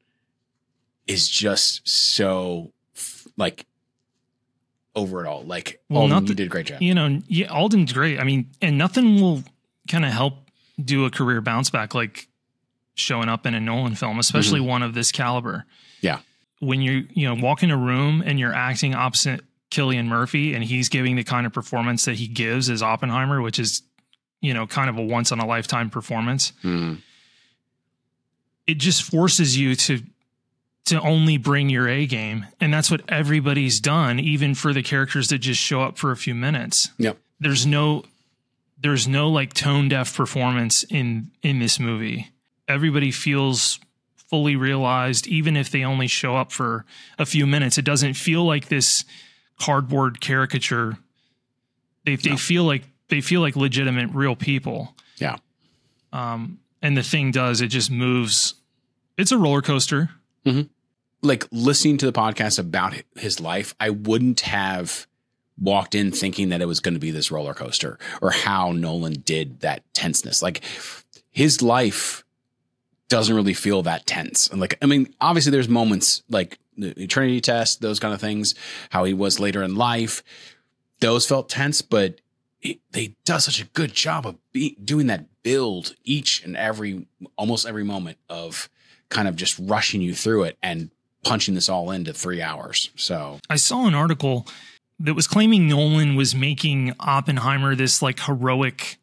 is 1.07 1.29
just 1.29 1.87
so 1.88 2.72
like 3.37 3.66
over 4.99 5.25
it 5.25 5.29
all 5.29 5.43
like 5.45 5.81
Well, 5.89 6.03
Alden, 6.03 6.15
not 6.25 6.29
you 6.29 6.35
did 6.35 6.47
a 6.47 6.51
great 6.51 6.67
job 6.67 6.83
You 6.83 6.95
know, 6.95 7.21
yeah, 7.29 7.47
Alden's 7.47 7.93
great. 7.93 8.19
I 8.21 8.25
mean, 8.25 8.51
and 8.61 8.77
nothing 8.77 9.21
will 9.21 9.43
kind 9.89 10.05
of 10.05 10.13
help 10.13 10.35
do 10.83 11.05
a 11.07 11.11
career 11.11 11.41
bounce 11.41 11.71
back 11.71 11.95
like 11.95 12.29
showing 12.95 13.29
up 13.29 13.47
in 13.47 13.55
a 13.55 13.61
Nolan 13.61 13.95
film, 13.95 14.19
especially 14.19 14.61
one 14.61 14.83
of 14.83 14.95
this 14.95 15.13
caliber. 15.13 15.65
Yeah. 16.01 16.21
When 16.61 16.83
you 16.83 17.07
you 17.13 17.27
know 17.29 17.41
walk 17.41 17.63
in 17.63 17.71
a 17.71 17.77
room 17.77 18.23
and 18.25 18.39
you're 18.39 18.55
acting 18.55 18.95
opposite 18.95 19.41
Cillian 19.71 20.07
Murphy 20.07 20.55
and 20.55 20.65
he's 20.65 20.89
giving 20.89 21.15
the 21.17 21.25
kind 21.25 21.47
of 21.47 21.53
performance 21.53 22.05
that 22.07 22.17
he 22.17 22.27
gives 22.27 22.69
as 22.71 22.83
Oppenheimer, 22.83 23.41
which 23.41 23.59
is 23.59 23.83
you 24.41 24.53
know 24.55 24.67
kind 24.67 24.91
of 24.91 24.99
a 24.99 25.03
once 25.03 25.31
in 25.31 25.39
a 25.39 25.47
lifetime 25.47 25.91
performance. 25.91 26.53
Mhm. 26.65 26.99
It 28.67 28.79
just 28.79 29.03
forces 29.03 29.57
you 29.57 29.75
to 29.77 30.03
to 30.88 31.01
only 31.01 31.37
bring 31.38 31.68
your 31.68 31.88
A 31.88 32.07
game, 32.07 32.46
and 32.61 32.72
that's 32.72 32.90
what 32.90 33.03
everybody's 33.09 33.81
done, 33.81 34.18
even 34.20 34.55
for 34.55 34.72
the 34.72 34.83
characters 34.83 35.29
that 35.29 35.38
just 35.38 35.61
show 35.61 35.81
up 35.83 35.96
for 35.98 36.11
a 36.11 36.16
few 36.16 36.35
minutes. 36.35 36.90
Yep. 36.98 37.18
There's 37.40 37.66
no 37.66 38.05
there's 38.81 39.09
no 39.09 39.29
like 39.29 39.55
tone 39.55 39.88
deaf 39.88 40.14
performance 40.16 40.85
in 40.85 41.31
in 41.42 41.59
this 41.59 41.81
movie. 41.81 42.31
Everybody 42.68 43.11
feels 43.11 43.79
fully 44.16 44.57
realized 44.57 45.27
even 45.27 45.57
if 45.57 45.70
they 45.70 45.83
only 45.85 46.07
show 46.07 46.37
up 46.37 46.53
for 46.53 46.85
a 47.18 47.24
few 47.27 47.46
minutes. 47.46 47.79
It 47.79 47.85
doesn't 47.85 48.14
feel 48.14 48.44
like 48.44 48.68
this 48.68 49.05
cardboard 49.59 50.20
caricature. 50.20 50.98
They 52.05 52.16
they 52.16 52.31
No. 52.31 52.37
feel 52.37 52.64
like 52.64 52.85
they 53.09 53.20
feel 53.20 53.40
like 53.40 53.57
legitimate 53.57 54.11
real 54.12 54.37
people. 54.37 54.94
Yeah. 55.16 55.37
um 56.12 56.59
and 56.83 56.96
the 56.96 57.03
thing 57.03 57.31
does 57.33 57.61
it 57.61 57.68
just 57.68 57.90
moves. 57.90 58.55
It's 59.16 59.33
a 59.33 59.38
roller 59.38 59.62
coaster 59.62 60.11
like 61.23 61.47
listening 61.51 61.99
to 61.99 62.07
the 62.07 62.13
podcast 62.13 62.59
about 62.59 62.95
his 63.17 63.41
life, 63.41 63.75
I 63.81 63.91
wouldn't 63.91 64.41
have 64.41 65.07
walked 65.61 65.95
in 65.95 66.13
thinking 66.13 66.51
that 66.51 66.61
it 66.61 66.67
was 66.67 66.81
going 66.81 66.95
to 66.95 67.01
be 67.01 67.11
this 67.11 67.31
roller 67.31 67.55
coaster 67.55 67.99
or 68.23 68.31
how 68.31 68.73
Nolan 68.73 69.15
did 69.25 69.61
that 69.61 69.83
tenseness. 69.93 70.43
Like 70.43 70.63
his 71.31 71.63
life 71.63 72.25
doesn't 73.09 73.35
really 73.35 73.55
feel 73.55 73.83
that 73.83 74.07
tense. 74.07 74.49
And 74.49 74.61
like, 74.61 74.79
I 74.81 74.87
mean, 74.87 75.13
obviously 75.21 75.51
there's 75.51 75.69
moments 75.69 76.23
like 76.29 76.59
the 76.77 77.07
Trinity 77.07 77.41
test, 77.41 77.81
those 77.81 77.99
kind 77.99 78.15
of 78.15 78.21
things, 78.21 78.55
how 78.91 79.05
he 79.05 79.15
was 79.15 79.41
later 79.41 79.63
in 79.63 79.75
life. 79.75 80.23
Those 81.01 81.27
felt 81.27 81.49
tense, 81.49 81.83
but 81.83 82.21
it, 82.61 82.79
they 82.93 83.15
does 83.25 83.45
such 83.45 83.61
a 83.61 83.67
good 83.67 83.95
job 83.95 84.27
of 84.27 84.37
be, 84.53 84.77
doing 84.83 85.07
that 85.09 85.27
build 85.43 85.95
each 86.05 86.45
and 86.45 86.57
every, 86.57 87.07
almost 87.37 87.67
every 87.67 87.85
moment 87.85 88.19
of 88.29 88.69
kind 89.09 89.27
of 89.27 89.37
just 89.37 89.59
rushing 89.59 90.03
you 90.03 90.15
through 90.15 90.45
it 90.45 90.59
and 90.63 90.91
punching 91.25 91.55
this 91.55 91.69
all 91.69 91.91
into 91.91 92.13
three 92.13 92.41
hours. 92.43 92.91
So 92.97 93.39
I 93.51 93.57
saw 93.57 93.87
an 93.87 93.95
article 93.95 94.47
that 95.01 95.15
was 95.15 95.27
claiming 95.27 95.69
Nolan 95.69 96.17
was 96.17 96.35
making 96.35 96.95
Oppenheimer 97.01 97.75
this 97.75 98.03
like 98.03 98.21
heroic 98.21 98.99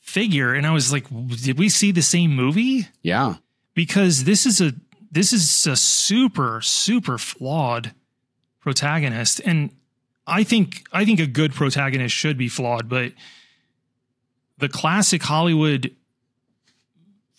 figure 0.00 0.52
and 0.52 0.66
I 0.66 0.72
was 0.72 0.92
like 0.92 1.06
did 1.42 1.58
we 1.58 1.68
see 1.68 1.92
the 1.92 2.02
same 2.02 2.34
movie? 2.34 2.88
yeah, 3.02 3.36
Because 3.74 4.24
this 4.24 4.46
is 4.46 4.60
a 4.60 4.72
this 5.10 5.32
is 5.32 5.66
a 5.66 5.76
super 5.76 6.60
super 6.60 7.18
flawed 7.18 7.94
protagonist 8.60 9.40
and 9.44 9.70
I 10.26 10.42
think 10.44 10.84
I 10.92 11.04
think 11.04 11.20
a 11.20 11.26
good 11.26 11.52
protagonist 11.54 12.14
should 12.14 12.36
be 12.36 12.48
flawed 12.48 12.88
but 12.88 13.12
the 14.58 14.68
classic 14.68 15.22
Hollywood 15.22 15.94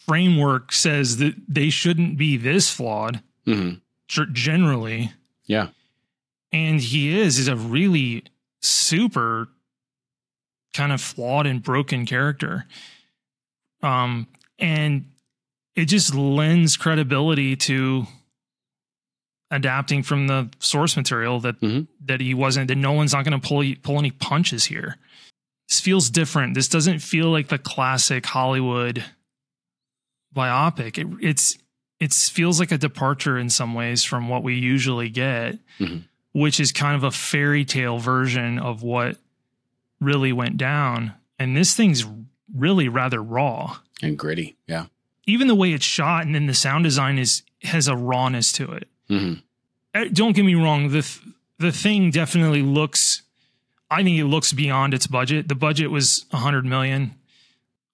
framework 0.05 0.71
says 0.71 1.17
that 1.17 1.35
they 1.47 1.69
shouldn't 1.69 2.17
be 2.17 2.37
this 2.37 2.69
flawed 2.69 3.21
hmm 3.45 3.71
g- 4.07 4.25
generally 4.31 5.11
yeah, 5.45 5.67
and 6.51 6.79
he 6.79 7.19
is 7.19 7.37
is 7.39 7.47
a 7.47 7.55
really 7.55 8.23
super 8.61 9.49
kind 10.73 10.91
of 10.91 11.01
flawed 11.01 11.45
and 11.45 11.61
broken 11.61 12.05
character 12.05 12.65
um 13.81 14.25
and 14.59 15.05
it 15.75 15.85
just 15.85 16.13
lends 16.15 16.77
credibility 16.77 17.55
to 17.55 18.05
adapting 19.51 20.01
from 20.01 20.27
the 20.27 20.49
source 20.59 20.95
material 20.97 21.39
that 21.41 21.59
Mhm. 21.61 21.87
that 22.05 22.21
he 22.21 22.33
wasn't 22.33 22.67
that 22.69 22.75
no 22.77 22.91
one's 22.93 23.13
not 23.13 23.25
going 23.25 23.39
to 23.39 23.45
pull 23.47 23.63
pull 23.83 23.99
any 23.99 24.11
punches 24.11 24.65
here 24.65 24.97
this 25.69 25.79
feels 25.79 26.09
different. 26.09 26.55
This 26.55 26.67
doesn't 26.67 26.99
feel 26.99 27.29
like 27.31 27.47
the 27.47 27.57
classic 27.57 28.25
Hollywood 28.25 29.03
biopic. 30.35 30.97
It, 30.97 31.07
it's 31.25 31.57
it 32.03 32.13
feels 32.13 32.59
like 32.59 32.71
a 32.71 32.77
departure 32.77 33.37
in 33.37 33.49
some 33.49 33.73
ways 33.73 34.03
from 34.03 34.27
what 34.29 34.43
we 34.43 34.55
usually 34.55 35.09
get, 35.09 35.59
Mhm. 35.79 36.03
which 36.33 36.59
is 36.59 36.71
kind 36.71 36.95
of 36.95 37.03
a 37.03 37.11
fairy 37.11 37.63
tale 37.65 37.97
version 37.99 38.59
of 38.59 38.83
what 38.83 39.17
really 39.99 40.33
went 40.33 40.57
down. 40.57 41.13
And 41.39 41.55
this 41.55 41.73
thing's 41.75 42.05
really 42.53 42.87
rather 42.89 43.21
raw. 43.21 43.77
And 44.01 44.17
gritty. 44.17 44.55
Yeah. 44.67 44.85
Even 45.25 45.47
the 45.47 45.55
way 45.55 45.71
it's 45.73 45.85
shot 45.85 46.25
and 46.25 46.35
then 46.35 46.47
the 46.47 46.53
sound 46.53 46.83
design 46.83 47.17
is 47.17 47.43
has 47.63 47.87
a 47.87 47.95
rawness 47.95 48.51
to 48.53 48.71
it. 48.73 48.87
hmm 49.07 49.33
Uh, 49.95 50.05
Don't 50.11 50.35
get 50.35 50.43
me 50.43 50.55
wrong, 50.55 50.89
the 50.89 51.01
th- 51.03 51.21
the 51.59 51.71
thing 51.71 52.11
definitely 52.11 52.61
looks 52.61 53.21
I 53.91 54.01
think 54.03 54.17
it 54.17 54.25
looks 54.25 54.51
beyond 54.53 54.93
its 54.95 55.05
budget. 55.05 55.47
The 55.47 55.55
budget 55.55 55.91
was 55.91 56.25
100 56.31 56.65
million. 56.65 57.13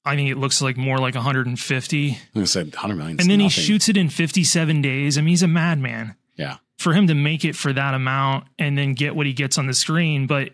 I 0.06 0.16
think 0.16 0.30
it 0.30 0.38
looks 0.38 0.62
like 0.62 0.78
more 0.78 0.97
like 0.97 1.16
150. 1.16 2.18
I 2.36 2.43
said 2.45 2.68
100 2.74 2.95
million. 2.95 3.20
and 3.20 3.30
then 3.30 3.39
he 3.39 3.50
shoots 3.50 3.89
it 3.89 3.97
in 3.97 4.10
57 4.10 4.82
days. 4.82 5.18
I 5.18 5.22
mean, 5.22 5.30
he's 5.30 5.43
a 5.43 5.47
madman. 5.47 6.16
Yeah. 6.36 6.58
For 6.78 6.93
him 6.93 7.08
to 7.08 7.14
make 7.14 7.43
it 7.43 7.56
for 7.56 7.74
that 7.74 7.93
amount 7.93 8.45
and 8.58 8.78
then 8.78 8.93
get 8.93 9.16
what 9.16 9.26
he 9.26 9.34
gets 9.34 9.58
on 9.58 9.68
the 9.68 9.74
screen, 9.74 10.26
but 10.28 10.52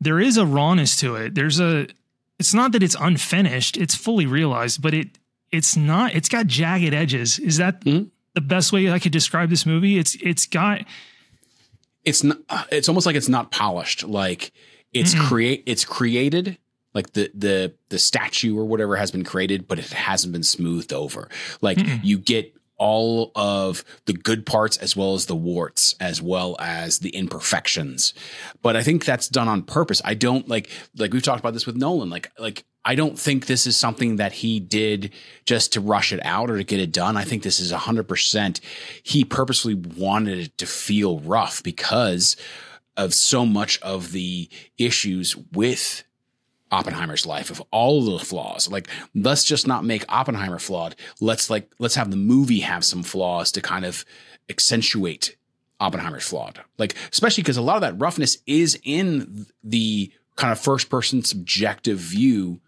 there 0.00 0.18
is 0.18 0.38
a 0.38 0.46
rawness 0.46 0.96
to 0.96 1.16
it. 1.16 1.34
There's 1.34 1.60
a 1.60 1.86
it's 2.38 2.54
not 2.54 2.72
that 2.72 2.82
it's 2.82 2.96
unfinished, 2.98 3.76
it's 3.76 3.94
fully 3.94 4.24
realized, 4.24 4.80
but 4.80 4.94
it 4.94 5.08
it's 5.52 5.76
not 5.76 6.14
it's 6.14 6.30
got 6.30 6.46
jagged 6.46 6.94
edges. 6.94 7.38
Is 7.38 7.58
that 7.58 7.84
Mhm. 7.84 8.08
the 8.34 8.40
best 8.40 8.72
way 8.72 8.90
I 8.90 8.98
could 8.98 9.12
describe 9.12 9.50
this 9.50 9.66
movie? 9.66 9.98
It's 9.98 10.14
it's 10.22 10.46
got 10.46 10.86
It's 12.04 12.24
not, 12.24 12.38
it's 12.72 12.88
almost 12.88 13.04
like 13.04 13.14
it's 13.16 13.28
not 13.28 13.50
polished. 13.50 14.04
Like 14.04 14.52
it's 14.94 15.14
Mm-mm. 15.14 15.28
create, 15.28 15.62
it's 15.66 15.84
created 15.84 16.56
like 16.94 17.12
the, 17.12 17.30
the, 17.34 17.74
the 17.88 17.98
statue 17.98 18.58
or 18.58 18.64
whatever 18.64 18.96
has 18.96 19.10
been 19.10 19.24
created, 19.24 19.68
but 19.68 19.78
it 19.78 19.90
hasn't 19.90 20.32
been 20.32 20.42
smoothed 20.42 20.92
over. 20.92 21.28
Like 21.60 21.78
Mm-mm. 21.78 22.00
you 22.02 22.18
get 22.18 22.54
all 22.80 23.30
of 23.36 23.84
the 24.06 24.12
good 24.14 24.46
parts 24.46 24.78
as 24.78 24.96
well 24.96 25.12
as 25.12 25.26
the 25.26 25.36
warts 25.36 25.94
as 26.00 26.22
well 26.22 26.56
as 26.58 27.00
the 27.00 27.10
imperfections 27.10 28.14
but 28.62 28.74
i 28.74 28.82
think 28.82 29.04
that's 29.04 29.28
done 29.28 29.48
on 29.48 29.62
purpose 29.62 30.00
i 30.02 30.14
don't 30.14 30.48
like 30.48 30.70
like 30.96 31.12
we've 31.12 31.22
talked 31.22 31.40
about 31.40 31.52
this 31.52 31.66
with 31.66 31.76
nolan 31.76 32.08
like 32.08 32.32
like 32.38 32.64
i 32.86 32.94
don't 32.94 33.18
think 33.18 33.44
this 33.44 33.66
is 33.66 33.76
something 33.76 34.16
that 34.16 34.32
he 34.32 34.58
did 34.58 35.12
just 35.44 35.74
to 35.74 35.80
rush 35.80 36.10
it 36.10 36.24
out 36.24 36.50
or 36.50 36.56
to 36.56 36.64
get 36.64 36.80
it 36.80 36.90
done 36.90 37.18
i 37.18 37.22
think 37.22 37.42
this 37.42 37.60
is 37.60 37.70
100% 37.70 38.60
he 39.02 39.26
purposely 39.26 39.74
wanted 39.74 40.38
it 40.38 40.56
to 40.56 40.64
feel 40.64 41.20
rough 41.20 41.62
because 41.62 42.34
of 42.96 43.12
so 43.12 43.44
much 43.44 43.78
of 43.82 44.12
the 44.12 44.48
issues 44.78 45.36
with 45.52 46.02
Oppenheimer's 46.70 47.26
life 47.26 47.50
of 47.50 47.62
all 47.70 48.04
the 48.04 48.24
flaws. 48.24 48.70
Like, 48.70 48.88
let's 49.14 49.44
just 49.44 49.66
not 49.66 49.84
make 49.84 50.04
Oppenheimer 50.08 50.58
flawed. 50.58 50.94
Let's 51.20 51.50
like 51.50 51.70
let's 51.78 51.96
have 51.96 52.10
the 52.10 52.16
movie 52.16 52.60
have 52.60 52.84
some 52.84 53.02
flaws 53.02 53.50
to 53.52 53.60
kind 53.60 53.84
of 53.84 54.04
accentuate 54.48 55.36
Oppenheimer's 55.80 56.28
flawed. 56.28 56.60
Like, 56.78 56.94
especially 57.12 57.42
because 57.42 57.56
a 57.56 57.62
lot 57.62 57.76
of 57.76 57.82
that 57.82 57.98
roughness 57.98 58.38
is 58.46 58.78
in 58.84 59.46
the 59.64 60.12
kind 60.36 60.52
of 60.52 60.60
first 60.60 60.88
person 60.88 61.22
subjective 61.22 61.98
view 61.98 62.60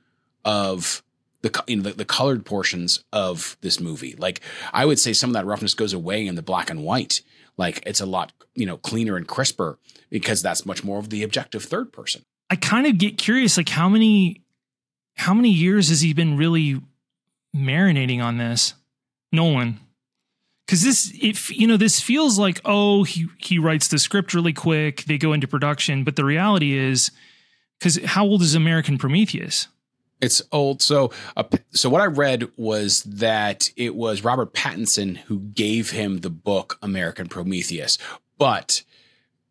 of 0.45 1.03
the 1.43 1.63
you 1.67 1.77
know 1.77 1.83
the, 1.83 1.93
the 1.93 2.05
colored 2.05 2.45
portions 2.45 3.05
of 3.13 3.57
this 3.61 3.79
movie. 3.79 4.15
Like, 4.17 4.41
I 4.73 4.85
would 4.85 4.99
say 4.99 5.13
some 5.13 5.31
of 5.31 5.35
that 5.35 5.47
roughness 5.47 5.75
goes 5.75 5.93
away 5.93 6.27
in 6.27 6.35
the 6.35 6.43
black 6.43 6.71
and 6.71 6.83
white. 6.83 7.21
Like, 7.57 7.83
it's 7.87 8.01
a 8.01 8.07
lot 8.07 8.33
you 8.55 8.67
know 8.67 8.79
cleaner 8.79 9.17
and 9.17 9.29
crisper 9.29 9.79
because 10.11 10.43
that's 10.43 10.67
much 10.67 10.83
more 10.83 10.99
of 10.99 11.11
the 11.11 11.23
objective 11.23 11.65
third 11.65 11.93
person. 11.93 12.25
I 12.53 12.57
kind 12.57 12.87
of 12.87 12.99
get 12.99 13.17
curious, 13.17 13.57
like 13.57 13.71
how 13.71 13.89
many 13.89 14.43
how 15.15 15.33
many 15.33 15.49
years 15.49 15.89
has 15.89 16.03
he 16.03 16.13
been 16.13 16.37
really 16.37 16.83
marinating 17.57 18.23
on 18.23 18.37
this, 18.37 18.75
Nolan? 19.33 19.81
Because 20.67 20.83
this, 20.83 21.17
if 21.19 21.51
you 21.51 21.67
know, 21.67 21.79
this 21.79 21.99
feels 21.99 22.39
like 22.39 22.61
oh, 22.67 23.05
he 23.05 23.27
he 23.39 23.59
writes 23.59 23.89
the 23.89 23.99
script 23.99 24.35
really 24.35 24.53
quick, 24.53 25.05
they 25.05 25.17
go 25.17 25.33
into 25.33 25.49
production, 25.49 26.05
but 26.05 26.17
the 26.17 26.27
reality 26.27 26.77
is, 26.77 27.11
because 27.79 27.97
how 28.05 28.27
old 28.27 28.43
is 28.43 28.55
American 28.55 28.99
Prometheus? 28.99 29.69
It's 30.21 30.43
old. 30.53 30.83
So, 30.83 31.11
uh, 31.39 31.45
so 31.71 31.89
what 31.89 32.03
I 32.03 32.07
read 32.07 32.51
was 32.59 33.03
that 33.05 33.71
it 33.79 33.95
was 33.95 34.25
Robert 34.25 34.53
Pattinson 34.53 35.17
who 35.17 35.39
gave 35.39 35.93
him 35.93 36.19
the 36.19 36.29
book 36.29 36.79
American 36.83 37.29
Prometheus, 37.29 37.97
but 38.37 38.83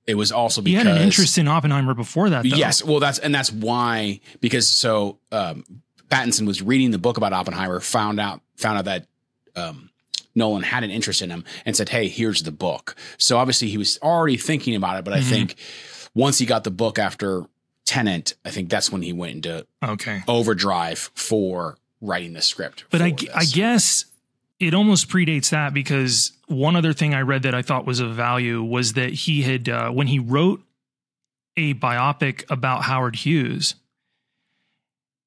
it 0.08 0.16
was 0.16 0.32
also 0.32 0.62
He 0.62 0.72
because 0.72 0.84
had 0.88 0.96
an 0.98 1.02
interest 1.02 1.38
in 1.38 1.48
Oppenheimer 1.48 1.94
before 1.94 2.30
that. 2.30 2.44
Though. 2.44 2.56
Yes, 2.56 2.84
well, 2.84 3.00
that's 3.00 3.20
and 3.20 3.34
that's 3.34 3.52
why 3.52 4.20
because 4.40 4.68
so 4.68 5.20
um, 5.32 5.64
Pattinson 6.10 6.46
was 6.48 6.62
reading 6.62 6.92
the 6.92 6.98
book 6.98 7.18
about 7.18 7.34
Oppenheimer, 7.34 7.80
found 7.80 8.20
out 8.20 8.42
found 8.58 8.78
out 8.80 8.86
that 8.86 9.06
um, 9.56 9.90
Nolan 10.36 10.64
had 10.64 10.84
an 10.84 10.92
interest 10.92 11.22
in 11.22 11.30
him, 11.30 11.44
and 11.66 11.76
said, 11.76 11.90
"Hey, 11.90 12.08
here's 12.08 12.44
the 12.44 12.52
book." 12.52 12.96
So 13.18 13.38
obviously 13.38 13.70
he 13.70 13.78
was 13.78 14.00
already 14.02 14.38
thinking 14.38 14.76
about 14.76 14.98
it, 14.98 15.06
but 15.06 15.14
I 15.14 15.20
Mhm. 15.20 15.30
think 15.30 15.56
once 16.14 16.38
he 16.40 16.46
got 16.46 16.64
the 16.64 16.72
book 16.72 16.98
after 17.00 17.44
Tenet, 17.86 18.34
I 18.46 18.50
think 18.52 18.70
that's 18.70 18.92
when 18.92 19.02
he 19.02 19.14
went 19.14 19.36
into 19.36 19.66
Okay. 19.84 20.24
overdrive 20.28 21.12
for 21.14 21.78
writing 22.02 22.34
the 22.34 22.42
script. 22.42 22.86
But 22.90 23.02
I, 23.02 23.14
I 23.36 23.46
guess 23.46 24.06
it 24.60 24.74
almost 24.74 25.10
predates 25.10 25.50
that 25.50 25.74
because 25.74 26.32
one 26.52 26.76
other 26.76 26.94
thing 26.94 27.14
I 27.14 27.22
read 27.22 27.44
that 27.44 27.56
I 27.56 27.62
thought 27.62 27.86
was 27.86 28.00
of 28.00 28.14
value 28.16 28.62
was 28.64 28.94
that 28.94 29.12
he 29.14 29.42
had, 29.44 29.68
uh, 29.70 29.90
when 29.90 30.08
he 30.08 30.20
wrote 30.20 30.62
a 31.58 31.74
biopic 31.74 32.44
about 32.50 32.84
Howard 32.84 33.16
Hughes, 33.18 33.76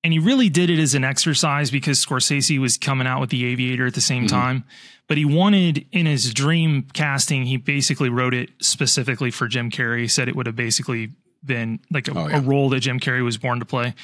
and 0.02 0.12
he 0.12 0.18
really 0.18 0.48
did 0.48 0.68
it 0.70 0.78
as 0.78 0.94
an 0.94 1.04
exercise 1.04 1.70
because 1.70 2.04
Scorsese 2.04 2.58
was 2.58 2.76
coming 2.76 3.06
out 3.06 3.20
with 3.20 3.30
The 3.30 3.44
Aviator 3.46 3.86
at 3.86 3.94
the 3.94 4.00
same 4.00 4.24
Mhm. 4.26 4.28
time. 4.30 4.64
But 5.06 5.18
he 5.18 5.24
wanted 5.24 5.86
in 5.92 6.06
his 6.06 6.32
dream 6.32 6.86
casting, 6.92 7.44
he 7.46 7.56
basically 7.56 8.08
wrote 8.08 8.34
it 8.34 8.50
specifically 8.60 9.30
for 9.30 9.48
Jim 9.48 9.70
Carrey. 9.70 10.00
He 10.02 10.08
said 10.08 10.28
it 10.28 10.36
would 10.36 10.46
have 10.46 10.56
basically 10.56 11.10
been 11.44 11.80
like 11.90 12.08
a, 12.08 12.18
Oh, 12.18 12.28
yeah. 12.28 12.38
a 12.38 12.40
role 12.40 12.68
that 12.70 12.80
Jim 12.80 12.98
Carrey 13.00 13.22
was 13.22 13.36
born 13.38 13.58
to 13.60 13.66
play 13.66 13.94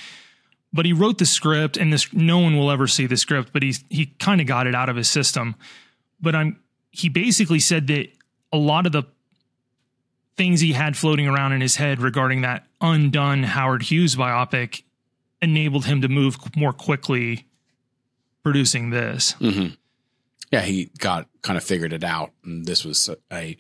but 0.73 0.85
he 0.87 0.93
wrote 0.93 1.18
the 1.18 1.27
script 1.27 1.77
and 1.77 1.93
this 1.93 2.12
no 2.12 2.39
one 2.39 2.57
will 2.57 2.71
ever 2.71 2.87
see 2.87 3.05
the 3.07 3.16
script 3.16 3.51
but 3.53 3.61
he's 3.61 3.83
he 3.89 4.07
kind 4.21 4.41
of 4.41 4.47
got 4.47 4.68
it 4.68 4.75
out 4.75 4.89
of 4.89 4.95
his 4.95 5.09
system 5.09 5.57
but 6.21 6.33
i'm 6.37 6.57
he 6.91 7.09
basically 7.09 7.61
said 7.61 7.86
that 7.88 8.09
a 8.53 8.57
lot 8.57 8.86
of 8.86 8.93
the 8.93 9.05
things 10.36 10.61
he 10.61 10.72
had 10.72 10.97
floating 10.97 11.26
around 11.28 11.53
in 11.53 11.61
his 11.61 11.76
head 11.76 12.01
regarding 12.01 12.41
that 12.43 12.66
undone 12.80 13.43
howard 13.43 13.82
hughes 13.82 14.16
biopic 14.16 14.82
enabled 15.43 15.84
him 15.84 16.01
to 16.01 16.09
move 16.09 16.36
more 16.57 16.72
quickly 16.72 17.47
producing 18.43 18.91
this 18.91 19.34
Mhm. 19.41 19.76
Yeah, 20.51 20.62
he 20.62 20.91
got 20.99 21.28
kind 21.43 21.57
of 21.57 21.62
figured 21.62 21.93
it 21.93 22.03
out. 22.03 22.32
And 22.43 22.64
this 22.66 22.84
was 22.84 23.09
a, 23.32 23.57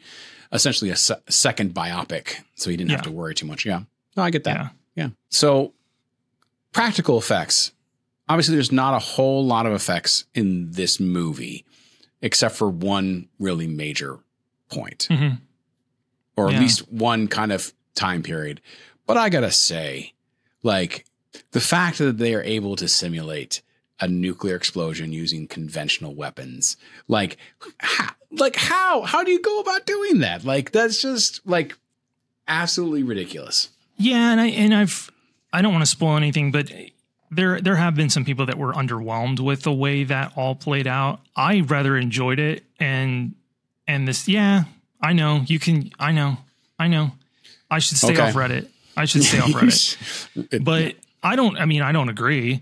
essentially 0.52 0.90
a 0.90 0.96
se- 0.96 1.20
second 1.28 1.72
biopic, 1.72 2.42
so 2.56 2.68
he 2.68 2.76
didn't 2.76 2.90
have 2.90 3.02
to 3.02 3.12
worry 3.12 3.32
too 3.34 3.46
much. 3.46 3.64
Yeah, 3.64 3.82
no, 4.16 4.24
I 4.24 4.30
get 4.30 4.42
that. 4.44 4.56
yeah 4.96 5.04
Yeah. 5.04 5.08
So 5.28 5.72
practical 6.72 7.16
effects. 7.18 7.70
Obviously, 8.28 8.54
there's 8.56 8.72
not 8.72 8.94
a 8.94 8.98
whole 8.98 9.44
lot 9.46 9.66
of 9.66 9.72
effects 9.72 10.24
in 10.34 10.72
this 10.72 10.98
movie, 10.98 11.64
except 12.22 12.54
for 12.56 12.68
one 12.68 13.28
really 13.38 13.66
major 13.66 14.18
point, 14.70 15.06
Mhm. 15.10 15.40
or 16.36 16.48
at 16.48 16.54
Yeah. 16.54 16.60
least 16.60 16.90
one 16.92 17.28
kind 17.28 17.52
of 17.52 17.72
time 17.94 18.22
period. 18.22 18.60
But 19.06 19.16
I 19.16 19.28
gotta 19.28 19.50
say, 19.50 20.14
like 20.62 21.04
the 21.52 21.60
fact 21.60 21.98
that 21.98 22.18
they 22.18 22.34
are 22.34 22.42
able 22.42 22.76
to 22.76 22.88
simulate 22.88 23.62
a 24.00 24.08
nuclear 24.08 24.56
explosion 24.56 25.12
using 25.12 25.46
conventional 25.46 26.14
weapons, 26.14 26.76
like, 27.08 27.36
how, 27.78 28.10
like 28.30 28.56
how 28.56 29.02
how 29.02 29.22
do 29.24 29.30
you 29.32 29.40
go 29.42 29.60
about 29.60 29.84
doing 29.86 30.20
that? 30.20 30.44
Like 30.44 30.70
that's 30.72 31.02
just 31.02 31.40
like 31.46 31.76
absolutely 32.48 33.02
ridiculous. 33.02 33.68
Yeah, 33.96 34.32
and 34.32 34.40
I 34.40 34.46
and 34.48 34.74
I've 34.74 35.10
I 35.52 35.62
don't 35.62 35.72
want 35.72 35.82
to 35.82 35.90
spoil 35.90 36.16
anything, 36.16 36.50
but 36.52 36.70
there 37.30 37.60
there 37.60 37.76
have 37.76 37.94
been 37.94 38.10
some 38.10 38.24
people 38.24 38.46
that 38.46 38.58
were 38.58 38.72
underwhelmed 38.72 39.40
with 39.40 39.62
the 39.62 39.72
way 39.72 40.04
that 40.04 40.32
all 40.36 40.54
played 40.54 40.86
out. 40.86 41.20
I 41.36 41.60
rather 41.60 41.96
enjoyed 41.96 42.38
it 42.38 42.64
and 42.78 43.34
and 43.86 44.06
this 44.08 44.26
yeah, 44.28 44.64
I 45.00 45.12
know. 45.12 45.42
You 45.46 45.58
can 45.58 45.90
I 45.98 46.12
know. 46.12 46.38
I 46.78 46.88
know. 46.88 47.12
I 47.70 47.78
should 47.78 47.98
stay 47.98 48.12
Okay. 48.12 48.20
off 48.22 48.34
Reddit. 48.34 48.68
I 48.96 49.04
should 49.04 49.22
stay 49.22 49.38
off 49.38 49.50
Reddit. 49.50 50.62
But 50.64 50.96
I 51.22 51.36
don't 51.36 51.56
I 51.58 51.66
mean, 51.66 51.82
I 51.82 51.92
don't 51.92 52.08
agree. 52.08 52.60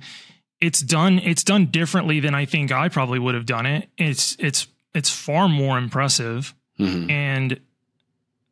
It's 0.60 0.80
done 0.80 1.18
it's 1.20 1.44
done 1.44 1.66
differently 1.66 2.20
than 2.20 2.34
I 2.34 2.44
think 2.44 2.72
I 2.72 2.88
probably 2.88 3.18
would 3.18 3.34
have 3.34 3.46
done 3.46 3.64
it. 3.66 3.88
It's 3.96 4.36
it's 4.38 4.66
it's 4.94 5.10
far 5.10 5.48
more 5.48 5.78
impressive 5.78 6.54
Mhm. 6.78 7.10
and 7.10 7.60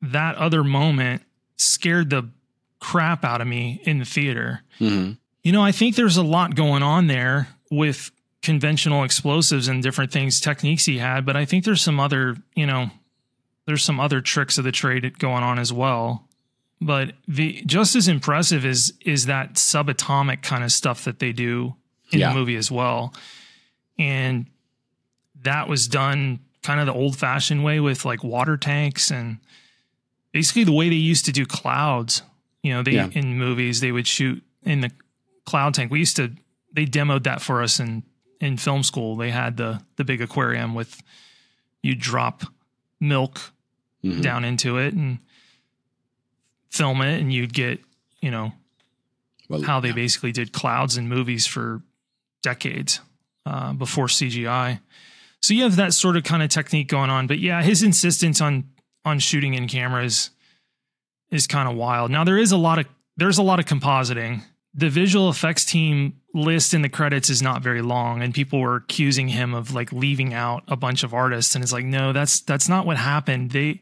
that 0.03 0.37
other 0.37 0.63
moment 0.65 1.23
scared 1.57 2.11
the 2.11 2.29
crap 2.81 3.25
out 3.25 3.41
of 3.41 3.47
me 3.47 3.81
in 3.85 3.99
the 3.99 4.05
theater. 4.05 4.63
Mhm. 4.81 5.17
You 5.47 5.53
know, 5.53 5.63
I 5.63 5.71
think 5.71 5.95
there's 5.95 6.17
a 6.17 6.25
lot 6.25 6.57
going 6.57 6.83
on 6.83 7.07
there 7.07 7.47
with 7.71 8.11
conventional 8.43 9.05
explosives 9.05 9.69
and 9.69 9.81
different 9.81 10.11
things, 10.11 10.41
techniques 10.41 10.85
he 10.87 10.99
had, 10.99 11.25
but 11.25 11.37
I 11.37 11.45
think 11.45 11.65
there's 11.65 11.81
some 11.83 12.01
other, 12.01 12.37
you 12.57 12.67
know, 12.67 12.91
there's 13.67 13.85
some 13.85 14.01
other 14.01 14.21
tricks 14.21 14.59
of 14.59 14.65
the 14.65 14.73
trade 14.73 15.21
going 15.21 15.45
on 15.45 15.61
as 15.61 15.73
well. 15.73 16.25
but 16.81 17.13
the 17.29 17.63
just 17.65 17.95
as 17.95 18.09
impressive 18.09 18.67
is 18.67 18.93
is 19.03 19.27
that 19.27 19.55
subatomic 19.55 20.43
kind 20.43 20.65
of 20.65 20.71
stuff 20.73 21.05
that 21.05 21.21
they 21.21 21.33
do 21.33 21.75
in 22.11 22.19
Yeah. 22.19 22.29
the 22.31 22.35
movie 22.35 22.57
as 22.57 22.71
well. 22.71 23.15
And 23.99 24.47
that 25.43 25.69
was 25.69 25.87
done 25.87 26.41
kind 26.65 26.81
of 26.81 26.87
the 26.87 26.93
old 26.93 27.17
fashioned 27.17 27.63
way 27.63 27.79
with 27.81 28.05
like 28.05 28.25
water 28.25 28.57
tanks 28.57 29.11
and 29.13 29.39
basically 30.33 30.65
the 30.65 30.73
way 30.73 30.89
they 30.89 30.97
used 30.97 31.25
to 31.27 31.33
do 31.33 31.47
clouds. 31.47 32.23
You 32.65 32.75
know, 32.75 32.83
they 32.83 32.95
Yeah. 32.97 33.09
in 33.13 33.39
movies 33.39 33.81
they 33.81 33.93
would 33.93 34.07
shoot 34.09 34.43
in 34.65 34.81
the 34.83 34.91
cloud 35.47 35.75
tank. 35.75 35.91
We 35.91 35.99
used 36.01 36.17
to 36.17 36.33
they 36.73 36.85
demoed 36.85 37.23
that 37.25 37.41
for 37.41 37.63
us 37.63 37.81
in 37.81 38.03
in 38.41 38.57
film 38.59 38.83
school. 38.83 39.17
They 39.17 39.31
had 39.31 39.57
the 39.57 39.83
the 39.97 40.05
big 40.05 40.21
aquarium 40.21 40.75
with 40.75 41.01
you 41.83 41.95
drop 41.95 42.43
milk 43.01 43.53
Mhm. 44.05 44.23
down 44.23 44.45
into 44.45 44.77
it 44.79 44.93
and 44.95 45.19
film 46.71 47.01
it 47.03 47.21
and 47.21 47.33
you'd 47.33 47.53
get, 47.55 47.81
you 48.21 48.31
know, 48.31 48.53
Well, 49.49 49.63
how 49.63 49.81
they 49.81 49.89
yeah. 49.89 49.95
basically 49.95 50.33
did 50.33 50.53
clouds 50.53 50.97
in 50.97 51.09
movies 51.09 51.47
for 51.47 51.83
decades 52.43 53.01
uh, 53.47 53.73
before 53.73 54.07
CGI. 54.09 54.81
So 55.41 55.55
you 55.55 55.63
have 55.63 55.77
that 55.77 55.95
sort 55.95 56.17
of 56.17 56.25
kind 56.25 56.43
of 56.43 56.49
technique 56.51 56.89
going 56.89 57.11
on, 57.11 57.27
but 57.27 57.39
yeah, 57.39 57.63
his 57.63 57.83
insistence 57.83 58.41
on 58.41 58.65
on 59.05 59.21
shooting 59.21 59.55
in 59.55 59.69
cameras 59.69 60.31
is 61.31 61.47
kind 61.47 61.69
of 61.69 61.77
wild. 61.77 62.11
Now 62.11 62.25
there 62.25 62.39
is 62.39 62.51
a 62.53 62.57
lot 62.57 62.79
of 62.81 62.87
there's 63.17 63.39
a 63.39 63.43
lot 63.43 63.59
of 63.61 63.65
compositing. 63.67 64.43
The 64.79 64.91
visual 64.91 65.31
effects 65.31 65.65
team 65.65 66.21
list 66.35 66.75
in 66.75 66.83
the 66.83 66.89
credits 66.91 67.31
is 67.31 67.41
not 67.41 67.63
very 67.63 67.81
long 67.81 68.21
and 68.21 68.35
people 68.35 68.61
were 68.61 68.77
accusing 68.77 69.29
him 69.29 69.55
of 69.55 69.73
like 69.73 69.91
leaving 69.91 70.35
out 70.35 70.65
a 70.69 70.77
bunch 70.77 71.03
of 71.03 71.15
artists 71.15 71.55
and 71.55 71.65
it's 71.65 71.73
like 71.73 71.85
no, 71.87 72.13
that's 72.13 72.41
that's 72.41 72.69
not 72.69 72.85
what 72.87 72.99
happened. 72.99 73.53
They 73.53 73.81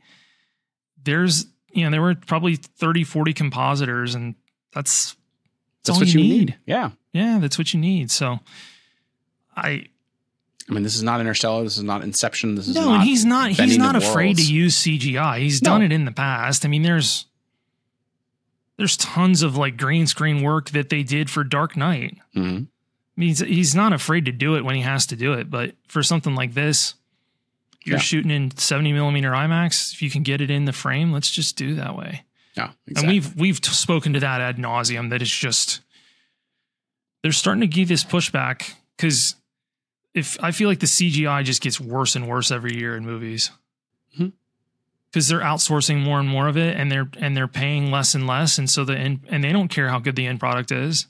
there's 1.03 1.47
you 1.73 1.85
know, 1.85 1.91
there 1.91 2.01
were 2.03 2.15
probably 2.15 2.55
30 2.57 3.03
40 3.05 3.33
compositors 3.33 4.15
and 4.15 4.37
that's 4.73 5.17
That's 5.85 5.97
all 5.97 6.01
what 6.01 6.15
you 6.15 6.21
you 6.21 6.29
need. 6.29 6.39
need. 6.47 6.59
Yeah. 6.67 6.91
yeah, 7.13 7.39
that's 7.41 7.59
what 7.59 7.75
you 7.75 7.81
need. 7.81 8.11
So 8.13 8.39
I 9.57 9.87
I 10.69 10.73
mean, 10.73 10.83
this 10.83 10.95
is 10.97 11.03
not 11.03 11.21
Interstellar. 11.21 11.63
This 11.65 11.77
is 11.77 11.83
not 11.83 12.03
Inception. 12.03 12.55
This 12.55 12.69
is 12.69 12.75
no, 12.77 12.85
not 12.87 12.95
and 12.95 13.03
he's 13.03 13.25
not 13.25 13.51
he's 13.51 13.77
not 13.77 13.97
afraid 13.97 14.37
to 14.39 14.43
use 14.45 14.77
CGI. 14.83 15.41
He's 15.41 15.61
No. 15.61 15.71
done 15.71 15.83
it 15.83 15.93
in 15.93 16.05
the 16.05 16.13
past. 16.13 16.65
I 16.65 16.69
mean, 16.69 16.83
there's 16.83 17.27
there's 18.77 18.97
tons 18.97 19.43
of 19.43 19.57
like 19.57 19.77
green 19.77 20.07
screen 20.07 20.43
work 20.43 20.71
that 20.71 20.89
they 20.89 21.03
did 21.03 21.31
for 21.31 21.45
Dark 21.45 21.77
Knight. 21.77 22.19
Mhm. 22.37 22.67
I 23.17 23.21
mean, 23.21 23.29
he's, 23.29 23.39
he's 23.41 23.75
not 23.75 23.93
afraid 23.93 24.25
to 24.25 24.33
do 24.33 24.57
it 24.57 24.65
when 24.65 24.75
he 24.75 24.83
has 24.83 25.07
to 25.07 25.17
do 25.17 25.33
it. 25.35 25.49
But 25.49 25.77
for 25.87 26.03
something 26.03 26.35
like 26.35 26.55
this, 26.55 26.95
you're 27.85 27.97
Yeah. 27.97 28.03
shooting 28.03 28.31
in 28.33 28.57
70 28.57 28.93
millimeter 28.93 29.31
IMAX. 29.31 29.93
If 29.93 30.03
you 30.03 30.11
can 30.11 30.23
get 30.25 30.41
it 30.41 30.51
in 30.51 30.65
the 30.65 30.73
frame, 30.73 31.13
let's 31.13 31.31
just 31.31 31.57
do 31.57 31.75
that 31.77 31.97
way. 31.97 32.25
Yeah, 32.57 32.71
And 32.97 33.09
we've 33.09 33.35
we've 33.37 33.61
t- 33.61 33.71
spoken 33.73 34.13
to 34.15 34.21
that 34.21 34.41
ad 34.41 34.57
nauseum. 34.59 35.11
That 35.11 35.23
it's 35.23 35.37
just 35.37 35.81
they're 37.23 37.33
starting 37.33 37.61
to 37.63 37.67
give 37.67 37.89
this 37.89 38.05
pushback 38.05 38.75
because 38.97 39.35
if 40.15 40.37
I 40.43 40.53
feel 40.53 40.69
like 40.69 40.79
the 40.81 40.87
CGI 40.87 41.43
just 41.43 41.61
gets 41.63 41.81
worse 41.81 42.15
and 42.15 42.29
worse 42.29 42.51
every 42.53 42.77
year 42.77 42.97
in 42.97 43.05
movies 43.05 43.51
Mhm. 44.19 44.33
Because 45.15 45.29
they're 45.29 45.39
outsourcing 45.43 46.03
more 46.03 46.19
and 46.19 46.29
more 46.29 46.49
of 46.49 46.57
it, 46.57 46.77
and 46.77 46.91
they're 46.91 47.09
and 47.19 47.37
they're 47.37 47.47
paying 47.47 47.93
less 47.93 48.17
and 48.17 48.27
less, 48.27 48.59
and 48.59 48.69
so 48.69 48.85
the 48.85 48.99
end, 48.99 49.21
and 49.29 49.45
they 49.45 49.53
don't 49.53 49.69
care 49.69 49.89
how 49.89 50.01
good 50.01 50.17
the 50.17 50.27
end 50.27 50.41
product 50.41 50.73
is. 50.73 51.07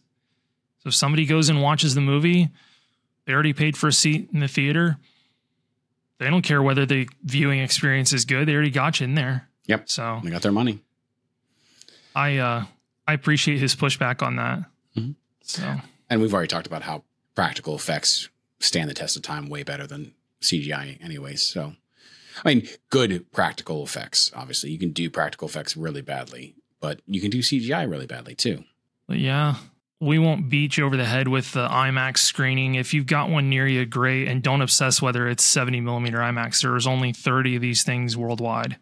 So 0.80 0.88
if 0.88 0.94
somebody 0.94 1.24
goes 1.24 1.48
and 1.48 1.62
watches 1.62 1.94
the 1.94 2.02
movie, 2.02 2.50
they 3.24 3.32
already 3.32 3.54
paid 3.54 3.78
for 3.78 3.88
a 3.88 3.92
seat 3.94 4.28
in 4.30 4.40
the 4.40 4.46
theater. 4.48 4.98
They 6.18 6.28
don't 6.28 6.42
care 6.42 6.62
whether 6.62 6.84
the 6.84 7.08
viewing 7.22 7.60
experience 7.60 8.12
is 8.12 8.26
good. 8.26 8.46
They 8.46 8.52
already 8.52 8.70
got 8.70 9.00
you 9.00 9.04
in 9.04 9.14
there. 9.14 9.48
Yep. 9.68 9.88
So 9.88 10.20
They 10.22 10.28
got 10.28 10.42
their 10.42 10.52
money. 10.52 10.80
I 12.14 12.36
uh 12.36 12.64
I 13.08 13.14
appreciate 13.14 13.58
his 13.58 13.74
pushback 13.74 14.22
on 14.22 14.36
that. 14.36 14.64
Mhm. 14.94 15.14
So 15.40 15.80
And 16.10 16.20
we've 16.20 16.34
already 16.34 16.48
talked 16.48 16.66
about 16.66 16.82
how 16.82 17.04
practical 17.34 17.74
effects 17.74 18.28
stand 18.60 18.90
the 18.90 18.94
test 18.94 19.16
of 19.16 19.22
time 19.22 19.48
way 19.48 19.62
better 19.62 19.86
than 19.86 20.12
CGI, 20.42 20.98
anyways. 21.02 21.42
So, 21.42 21.74
I 22.44 22.54
mean, 22.54 22.68
good 22.90 23.30
practical 23.32 23.82
effects. 23.84 24.30
Obviously, 24.34 24.70
you 24.70 24.78
can 24.78 24.90
do 24.90 25.10
practical 25.10 25.48
effects 25.48 25.76
really 25.76 26.02
badly, 26.02 26.56
but 26.80 27.00
you 27.06 27.20
can 27.20 27.30
do 27.30 27.40
CGI 27.40 27.88
really 27.88 28.06
badly 28.06 28.34
too. 28.34 28.64
yeah, 29.08 29.56
we 30.00 30.18
won't 30.18 30.50
beat 30.50 30.76
you 30.76 30.84
over 30.84 30.96
the 30.96 31.04
head 31.04 31.28
with 31.28 31.52
the 31.52 31.66
IMAX 31.68 32.18
screening. 32.18 32.74
If 32.74 32.92
you've 32.92 33.06
got 33.06 33.30
one 33.30 33.48
near 33.48 33.66
you, 33.66 33.86
great. 33.86 34.28
And 34.28 34.42
don't 34.42 34.60
obsess 34.60 35.00
whether 35.00 35.28
it's 35.28 35.44
70 35.44 35.80
millimeter 35.80 36.18
IMAX. 36.18 36.62
There's 36.62 36.86
only 36.86 37.12
30 37.12 37.56
of 37.56 37.62
these 37.62 37.84
things 37.84 38.16
worldwide. 38.16 38.76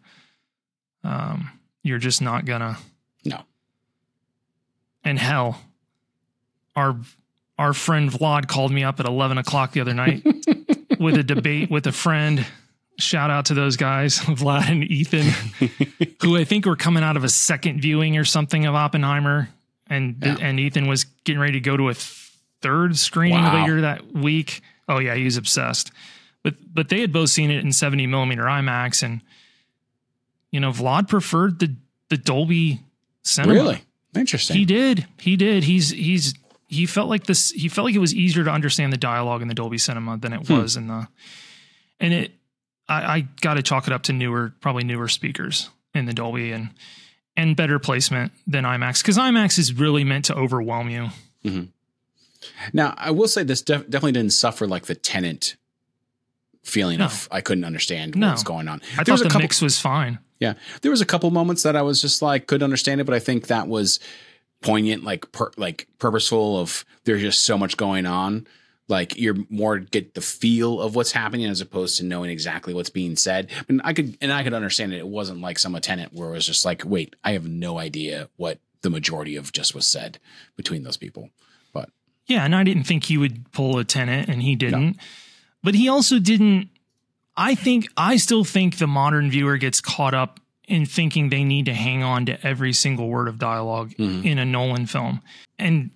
Um, 1.03 1.51
you're 1.83 1.99
just 1.99 2.21
not 2.21 2.45
gonna. 2.45 2.77
No. 3.25 3.41
And 5.03 5.19
hell, 5.19 5.61
our 6.75 6.97
our 7.57 7.73
friend 7.73 8.09
Vlad 8.09 8.47
called 8.47 8.71
me 8.71 8.83
up 8.83 8.99
at 8.99 9.05
11 9.05 9.37
o'clock 9.37 9.71
the 9.73 9.81
other 9.81 9.93
night 9.93 10.23
with 10.99 11.15
a 11.15 11.23
debate 11.23 11.69
with 11.69 11.85
a 11.87 11.91
friend. 11.91 12.45
Shout 12.99 13.29
out 13.31 13.45
to 13.47 13.53
those 13.55 13.75
guys, 13.77 14.19
Vlad 14.19 14.69
and 14.69 14.83
Ethan, 14.83 15.25
who 16.21 16.37
I 16.37 16.43
think 16.43 16.65
were 16.65 16.75
coming 16.75 17.03
out 17.03 17.17
of 17.17 17.23
a 17.23 17.29
second 17.29 17.81
viewing 17.81 18.17
or 18.17 18.23
something 18.25 18.65
of 18.65 18.75
Oppenheimer, 18.75 19.49
and 19.87 20.17
Yeah. 20.21 20.37
and 20.39 20.59
Ethan 20.59 20.87
was 20.87 21.05
getting 21.23 21.39
ready 21.39 21.53
to 21.53 21.59
go 21.59 21.75
to 21.75 21.89
a 21.89 21.95
third 22.61 22.97
screening 22.97 23.41
Wow. 23.43 23.61
later 23.61 23.81
that 23.81 24.13
week. 24.13 24.61
Oh 24.87 24.99
yeah, 24.99 25.15
he 25.15 25.23
was 25.23 25.37
obsessed. 25.37 25.91
But 26.43 26.55
but 26.73 26.89
they 26.89 27.01
had 27.01 27.11
both 27.11 27.29
seen 27.31 27.49
it 27.51 27.63
in 27.63 27.71
70 27.71 28.05
millimeter 28.07 28.43
IMAX, 28.43 29.01
and 29.01 29.21
you 30.51 30.59
know 30.59 30.71
Vlad 30.71 31.07
preferred 31.07 31.59
the 31.59 31.75
the 32.09 32.17
Dolby 32.17 32.81
cinema. 33.23 33.53
Really 33.53 33.81
interesting. 34.15 34.55
He 34.57 34.65
did. 34.65 35.07
He 35.19 35.35
did. 35.35 35.63
He's 35.63 35.89
he's 35.89 36.35
he 36.67 36.85
felt 36.85 37.09
like 37.09 37.25
this. 37.25 37.49
He 37.51 37.69
felt 37.69 37.85
like 37.85 37.95
it 37.95 37.99
was 37.99 38.13
easier 38.13 38.43
to 38.43 38.51
understand 38.51 38.93
the 38.93 38.97
dialogue 38.97 39.41
in 39.41 39.47
the 39.47 39.53
Dolby 39.53 39.77
Cinema 39.77 40.17
than 40.17 40.33
it 40.33 40.45
Hmm. 40.47 40.57
was 40.61 40.75
in 40.75 40.87
the. 40.87 41.07
And 41.99 42.13
it, 42.13 42.31
I, 42.93 43.15
I 43.15 43.19
got 43.41 43.55
to 43.55 43.63
chalk 43.63 43.87
it 43.87 43.93
up 43.93 44.03
to 44.03 44.13
newer, 44.13 44.53
probably 44.61 44.83
newer 44.83 45.07
speakers 45.07 45.69
in 45.93 46.05
the 46.05 46.13
Dolby 46.13 46.51
and 46.51 46.69
and 47.35 47.55
better 47.55 47.79
placement 47.79 48.31
than 48.45 48.63
IMAX 48.63 49.01
because 49.01 49.17
IMAX 49.17 49.57
is 49.57 49.73
really 49.73 50.03
meant 50.03 50.25
to 50.25 50.35
overwhelm 50.35 50.89
you. 50.89 51.09
Mm-hmm. 51.43 51.63
Now, 52.73 52.93
I 52.97 53.11
will 53.11 53.27
say 53.27 53.43
this 53.43 53.61
def- 53.61 53.85
definitely 53.89 54.11
didn't 54.13 54.33
suffer 54.33 54.67
like 54.67 54.85
the 54.85 54.95
Tenet 54.95 55.55
feeling 56.63 56.99
No. 56.99 57.05
of 57.05 57.27
I 57.31 57.41
couldn't 57.41 57.63
understand 57.63 58.15
No. 58.15 58.27
what 58.27 58.33
was 58.33 58.43
going 58.43 58.67
on. 58.67 58.81
I 58.97 59.03
There 59.03 59.13
was 59.13 59.21
thought 59.21 59.25
a 59.25 59.29
the 59.29 59.29
couple- 59.29 59.41
mix 59.41 59.61
was 59.61 59.79
fine. 59.79 60.19
Yeah, 60.39 60.53
there 60.81 60.91
was 60.91 60.99
a 61.01 61.05
couple 61.05 61.31
moments 61.31 61.63
that 61.63 61.75
I 61.75 61.81
was 61.81 62.01
just 62.01 62.21
like 62.21 62.47
could 62.47 62.61
understand 62.63 62.99
it, 63.01 63.05
but 63.05 63.13
I 63.15 63.19
think 63.19 63.47
that 63.47 63.67
was 63.67 63.99
poignant, 64.61 65.03
like 65.03 65.31
per, 65.31 65.51
like 65.57 65.87
purposeful. 65.99 66.59
Of 66.59 66.83
there's 67.05 67.21
just 67.21 67.43
so 67.45 67.57
much 67.57 67.77
going 67.77 68.05
on. 68.05 68.45
Like 68.89 69.17
you're 69.17 69.37
more 69.49 69.79
get 69.79 70.13
the 70.13 70.21
feel 70.21 70.81
of 70.81 70.95
what's 70.95 71.11
happening 71.13 71.45
as 71.45 71.61
opposed 71.61 71.97
to 71.97 72.03
knowing 72.03 72.29
exactly 72.29 72.73
what's 72.73 72.89
being 72.89 73.15
said. 73.15 73.49
And 73.69 73.81
I 73.83 73.93
could 73.93 74.17
and 74.21 74.31
I 74.31 74.43
could 74.43 74.53
understand 74.53 74.93
it. 74.93 74.97
It 74.97 75.07
wasn't 75.07 75.39
like 75.41 75.57
some 75.57 75.73
Tenet 75.79 76.11
where 76.13 76.29
it 76.29 76.33
was 76.33 76.45
just 76.45 76.65
like, 76.65 76.83
wait, 76.85 77.15
I 77.23 77.31
have 77.31 77.47
no 77.47 77.79
idea 77.79 78.29
what 78.35 78.59
the 78.81 78.89
majority 78.89 79.37
of 79.37 79.53
just 79.53 79.73
was 79.73 79.87
said 79.87 80.19
between 80.57 80.83
those 80.83 80.97
people. 80.97 81.29
But 81.73 81.89
Yeah, 82.27 82.43
and 82.43 82.53
I 82.53 82.63
didn't 82.65 82.83
think 82.83 83.05
he 83.05 83.17
would 83.17 83.49
pull 83.53 83.77
a 83.79 83.85
Tenet, 83.85 84.27
and 84.27 84.43
he 84.43 84.55
didn't. 84.55 84.97
But 85.63 85.75
he 85.75 85.87
also 85.87 86.19
didn't. 86.19 86.69
I 87.37 87.55
think 87.55 87.87
I 87.95 88.17
still 88.17 88.43
think 88.43 88.77
the 88.77 88.85
modern 88.87 89.31
viewer 89.31 89.55
gets 89.57 89.79
caught 89.79 90.13
up 90.13 90.41
in 90.67 90.85
thinking 90.85 91.29
they 91.29 91.45
need 91.45 91.65
to 91.65 91.73
hang 91.73 92.03
on 92.03 92.25
to 92.25 92.45
every 92.45 92.73
single 92.73 93.07
word 93.07 93.29
of 93.29 93.39
dialogue 93.39 93.93
Mhm. 93.97 94.25
in 94.25 94.37
a 94.39 94.45
Nolan 94.45 94.85
film, 94.87 95.21
and 95.57 95.89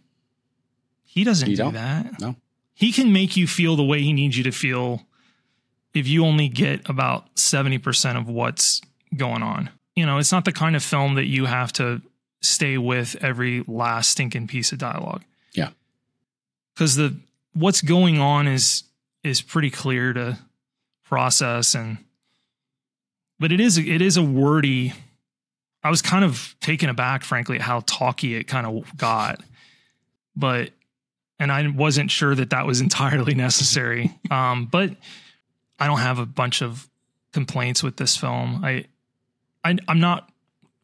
he 1.03 1.25
doesn't 1.25 1.49
You 1.49 1.57
do 1.57 1.63
don't? 1.63 1.73
that. 1.73 2.19
No. 2.21 2.35
He 2.77 2.91
can 2.91 3.11
make 3.11 3.35
you 3.35 3.47
feel 3.47 3.75
the 3.75 3.83
way 3.83 4.03
he 4.03 4.13
needs 4.13 4.37
you 4.37 4.43
to 4.43 4.51
feel 4.51 5.01
if 5.95 6.07
you 6.07 6.23
only 6.23 6.47
get 6.47 6.87
about 6.87 7.27
seventy 7.37 7.79
percent 7.79 8.19
of 8.19 8.29
what's 8.29 8.81
going 9.15 9.41
on. 9.41 9.71
You 9.95 10.05
know, 10.05 10.19
it's 10.19 10.31
not 10.31 10.45
the 10.45 10.51
kind 10.51 10.75
of 10.75 10.83
film 10.83 11.15
that 11.15 11.25
you 11.25 11.45
have 11.45 11.73
to 11.73 12.03
stay 12.41 12.77
with 12.77 13.15
every 13.19 13.63
last 13.67 14.11
stinking 14.11 14.45
piece 14.45 14.71
of 14.71 14.77
dialogue. 14.77 15.23
Yeah, 15.53 15.69
because 16.75 16.95
the 16.95 17.17
what's 17.53 17.81
going 17.81 18.19
on 18.19 18.47
is 18.47 18.83
is 19.23 19.41
pretty 19.41 19.71
clear 19.71 20.13
to 20.13 20.37
process 21.03 21.73
and 21.73 21.97
but 23.39 23.51
it 23.51 23.59
is 23.59 23.79
it 23.79 24.01
is 24.01 24.17
a 24.17 24.21
wordy 24.21 24.93
i 25.83 25.89
was 25.89 26.01
kind 26.01 26.23
of 26.25 26.53
taken 26.59 26.89
aback 26.89 27.23
frankly 27.23 27.55
at 27.55 27.61
how 27.61 27.81
talky 27.87 28.35
it 28.35 28.43
kind 28.43 28.67
of 28.67 28.95
got. 28.97 29.41
But 30.35 30.69
and 31.39 31.51
i 31.51 31.67
wasn't 31.67 32.09
sure 32.09 32.35
that 32.35 32.49
that 32.49 32.65
was 32.65 32.81
entirely 32.87 33.35
necessary 33.35 34.17
um 34.31 34.65
but 34.65 34.91
i 35.79 35.87
don't 35.87 35.99
have 35.99 36.19
a 36.19 36.25
bunch 36.25 36.61
of 36.61 36.89
complaints 37.33 37.83
with 37.83 37.97
this 37.97 38.17
film 38.17 38.63
i, 38.63 38.85
I 39.63 39.77
i'm 39.87 39.99
not 39.99 40.29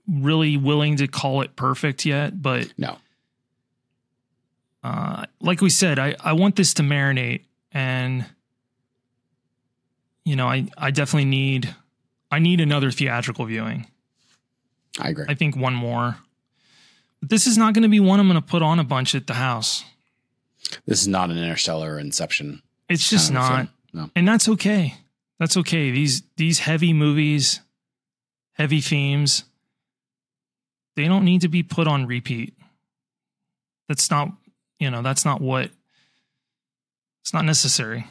really 0.07 0.57
willing 0.57 0.97
to 0.97 1.07
call 1.07 1.41
it 1.41 1.55
perfect 1.55 2.05
yet 2.05 2.41
but 2.41 2.71
no, 2.77 2.97
uh, 4.83 5.25
like 5.39 5.61
we 5.61 5.69
said, 5.69 5.97
I, 5.97 6.15
I 6.19 6.33
want 6.33 6.55
this 6.55 6.73
to 6.75 6.83
marinate 6.83 7.45
and 7.71 8.25
you 10.25 10.35
know, 10.35 10.47
I, 10.47 10.67
I 10.77 10.91
definitely 10.91 11.25
need 11.25 11.73
I 12.31 12.39
need 12.39 12.61
another 12.61 12.91
theatrical 12.91 13.45
viewing. 13.45 13.87
I 14.99 15.09
agree. 15.09 15.25
I 15.27 15.35
think 15.35 15.55
one 15.55 15.73
more. 15.73 16.17
But 17.19 17.29
this 17.29 17.45
is 17.45 17.57
not 17.57 17.73
going 17.73 17.83
to 17.83 17.89
be 17.89 17.99
one 17.99 18.19
I'm 18.19 18.27
going 18.27 18.41
to 18.41 18.47
put 18.47 18.61
on 18.61 18.79
a 18.79 18.83
bunch 18.83 19.15
at 19.15 19.27
the 19.27 19.35
house. 19.35 19.83
This 20.85 21.01
is 21.01 21.07
not 21.07 21.29
an 21.29 21.37
Interstellar 21.37 21.99
Inception. 21.99 22.61
It's 22.89 23.09
just 23.09 23.33
kind 23.33 23.67
of 23.69 23.93
not. 23.93 24.05
No. 24.05 24.09
and 24.15 24.27
that's 24.27 24.47
okay 24.49 24.95
that's 25.39 25.55
okay 25.57 25.91
these 25.91 26.23
these 26.35 26.59
heavy 26.59 26.93
movies 26.93 27.59
heavy 28.53 28.81
themes 28.81 29.43
they 30.95 31.07
don't 31.07 31.23
need 31.25 31.41
to 31.41 31.47
be 31.47 31.61
put 31.63 31.87
on 31.87 32.05
repeat 32.07 32.55
that's 33.87 34.09
not 34.09 34.29
you 34.79 34.89
know 34.89 35.01
that's 35.03 35.25
not 35.25 35.41
what 35.41 35.69
it's 37.21 37.33
not 37.33 37.45
necessary 37.45 38.05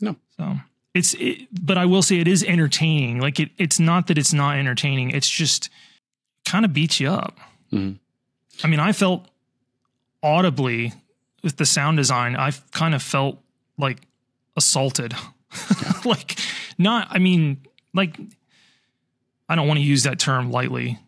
No. 0.00 0.14
so 0.36 0.56
it's 0.94 1.14
it, 1.14 1.48
but 1.64 1.76
i 1.78 1.84
will 1.84 2.02
say 2.02 2.18
it 2.20 2.28
is 2.28 2.44
entertaining 2.44 3.20
like 3.20 3.40
it 3.40 3.50
it's 3.58 3.80
not 3.80 4.06
that 4.06 4.18
it's 4.18 4.32
not 4.32 4.56
entertaining 4.56 5.10
it's 5.10 5.28
just 5.28 5.70
kind 6.46 6.64
of 6.64 6.72
beats 6.72 7.00
you 7.00 7.10
up 7.10 7.36
Mhm. 7.72 7.98
i 8.62 8.66
mean 8.68 8.80
i 8.80 8.92
felt 8.92 9.26
audibly 10.22 10.92
with 11.48 11.56
the 11.56 11.64
sound 11.64 11.96
design 11.96 12.36
i 12.36 12.50
kind 12.72 12.94
of 12.94 13.02
felt 13.02 13.38
like 13.78 13.98
assaulted. 14.58 15.14
Like 16.04 16.38
not 16.76 17.08
i 17.10 17.18
mean 17.18 17.66
like 17.94 18.16
i 19.48 19.56
don't 19.56 19.66
want 19.66 19.78
to 19.78 19.84
use 19.84 20.02
that 20.02 20.18
term 20.18 20.52
lightly. 20.52 20.98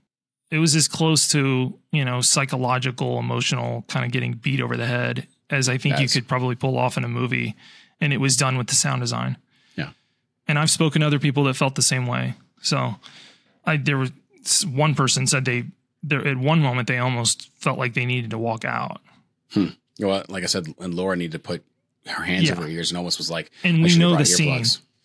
It 0.50 0.58
was 0.58 0.74
as 0.74 0.88
close 0.88 1.28
to 1.32 1.78
you 1.92 2.04
know 2.04 2.22
psychological 2.22 3.18
emotional 3.18 3.84
kind 3.88 4.04
of 4.06 4.12
getting 4.12 4.32
beat 4.32 4.60
over 4.60 4.76
the 4.76 4.86
head 4.86 5.26
as 5.50 5.68
i 5.68 5.76
think 5.76 6.00
you 6.00 6.08
could 6.08 6.26
probably 6.26 6.56
pull 6.56 6.78
off 6.78 6.96
in 6.96 7.04
a 7.04 7.08
movie 7.08 7.54
and 8.00 8.12
it 8.12 8.16
was 8.16 8.36
done 8.36 8.56
with 8.56 8.68
the 8.68 8.74
sound 8.74 9.02
design. 9.02 9.36
Yeah. 9.76 9.90
and 10.48 10.58
i've 10.58 10.70
spoken 10.70 11.02
to 11.02 11.06
other 11.06 11.20
people 11.20 11.44
that 11.44 11.54
felt 11.54 11.74
the 11.74 11.82
same 11.82 12.06
way. 12.06 12.34
So 12.62 12.96
i 13.66 13.76
there 13.76 13.98
was 13.98 14.10
one 14.66 14.94
person 14.94 15.26
said 15.26 15.44
they 15.44 15.66
there 16.02 16.26
at 16.26 16.38
one 16.38 16.60
moment 16.60 16.88
they 16.88 16.98
almost 16.98 17.50
felt 17.58 17.78
like 17.78 17.92
they 17.94 18.06
needed 18.06 18.30
to 18.30 18.38
walk 18.38 18.64
out 18.64 19.00
hmm. 19.52 19.68
Well, 20.00 20.24
like 20.28 20.42
I 20.42 20.46
said, 20.46 20.66
and 20.78 20.94
Laura 20.94 21.16
needed 21.16 21.32
to 21.32 21.38
put 21.38 21.62
her 22.06 22.22
hands 22.22 22.44
Yeah. 22.46 22.52
over 22.52 22.62
her 22.62 22.68
ears 22.68 22.90
and 22.90 22.98
almost 22.98 23.18
was 23.18 23.30
like, 23.30 23.50
and 23.62 23.82
we 23.82 23.96
know 23.98 24.16
the 24.16 24.24
scene. 24.24 24.64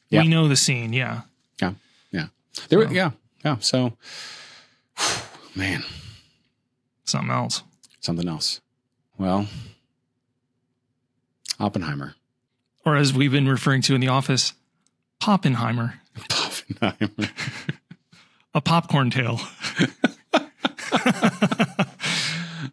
Yeah. 0.10 0.22
we 0.22 0.28
know 0.28 0.48
the 0.48 0.56
scene 0.56 0.94
yeah 0.94 1.22
Yeah. 1.62 1.74
Yeah. 2.12 2.28
There, 2.70 2.80
were, 2.80 2.88
So- 2.88 2.94
yeah, 2.94 3.12
yeah. 3.44 3.58
So, 3.60 3.98
man, 5.56 5.84
something 7.04 7.32
else 7.32 7.64
something 8.00 8.28
else. 8.30 8.62
Well, 9.18 9.48
Oppenheimer. 11.60 12.16
or 12.86 12.96
as 12.96 13.14
we've 13.14 13.32
been 13.32 13.48
referring 13.50 13.82
to 13.84 13.96
in 13.96 14.02
the 14.02 14.08
office, 14.10 14.54
Poppenheimer, 15.22 15.96
Oppenheimer. 16.80 17.30
a 18.54 18.62
popcorn 18.62 19.10
tale. 19.10 19.40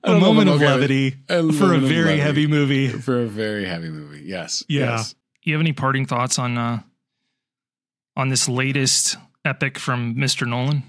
I 0.04 0.08
a 0.08 0.12
don't 0.12 0.20
know 0.20 0.30
if 0.30 0.34
moment 0.34 0.48
of 0.50 0.60
levity 0.60 1.14
a 1.28 1.34
for 1.34 1.38
a 1.38 1.42
moment 1.52 1.82
of 1.84 1.88
very 1.88 2.04
levity. 2.04 2.20
heavy 2.20 2.46
movie. 2.46 2.88
for 2.88 3.20
a 3.22 3.26
very 3.26 3.64
heavy 3.64 3.88
movie. 3.90 4.22
Yes. 4.24 4.64
Yeah. 4.68 4.96
Yes. 4.96 5.14
You 5.42 5.54
have 5.54 5.60
any 5.60 5.72
parting 5.72 6.06
thoughts 6.06 6.38
on 6.38 6.56
uh, 6.58 6.82
on 8.16 8.28
this 8.28 8.48
latest 8.48 9.16
epic 9.44 9.78
from 9.78 10.14
Mr. 10.14 10.46
Nolan? 10.46 10.82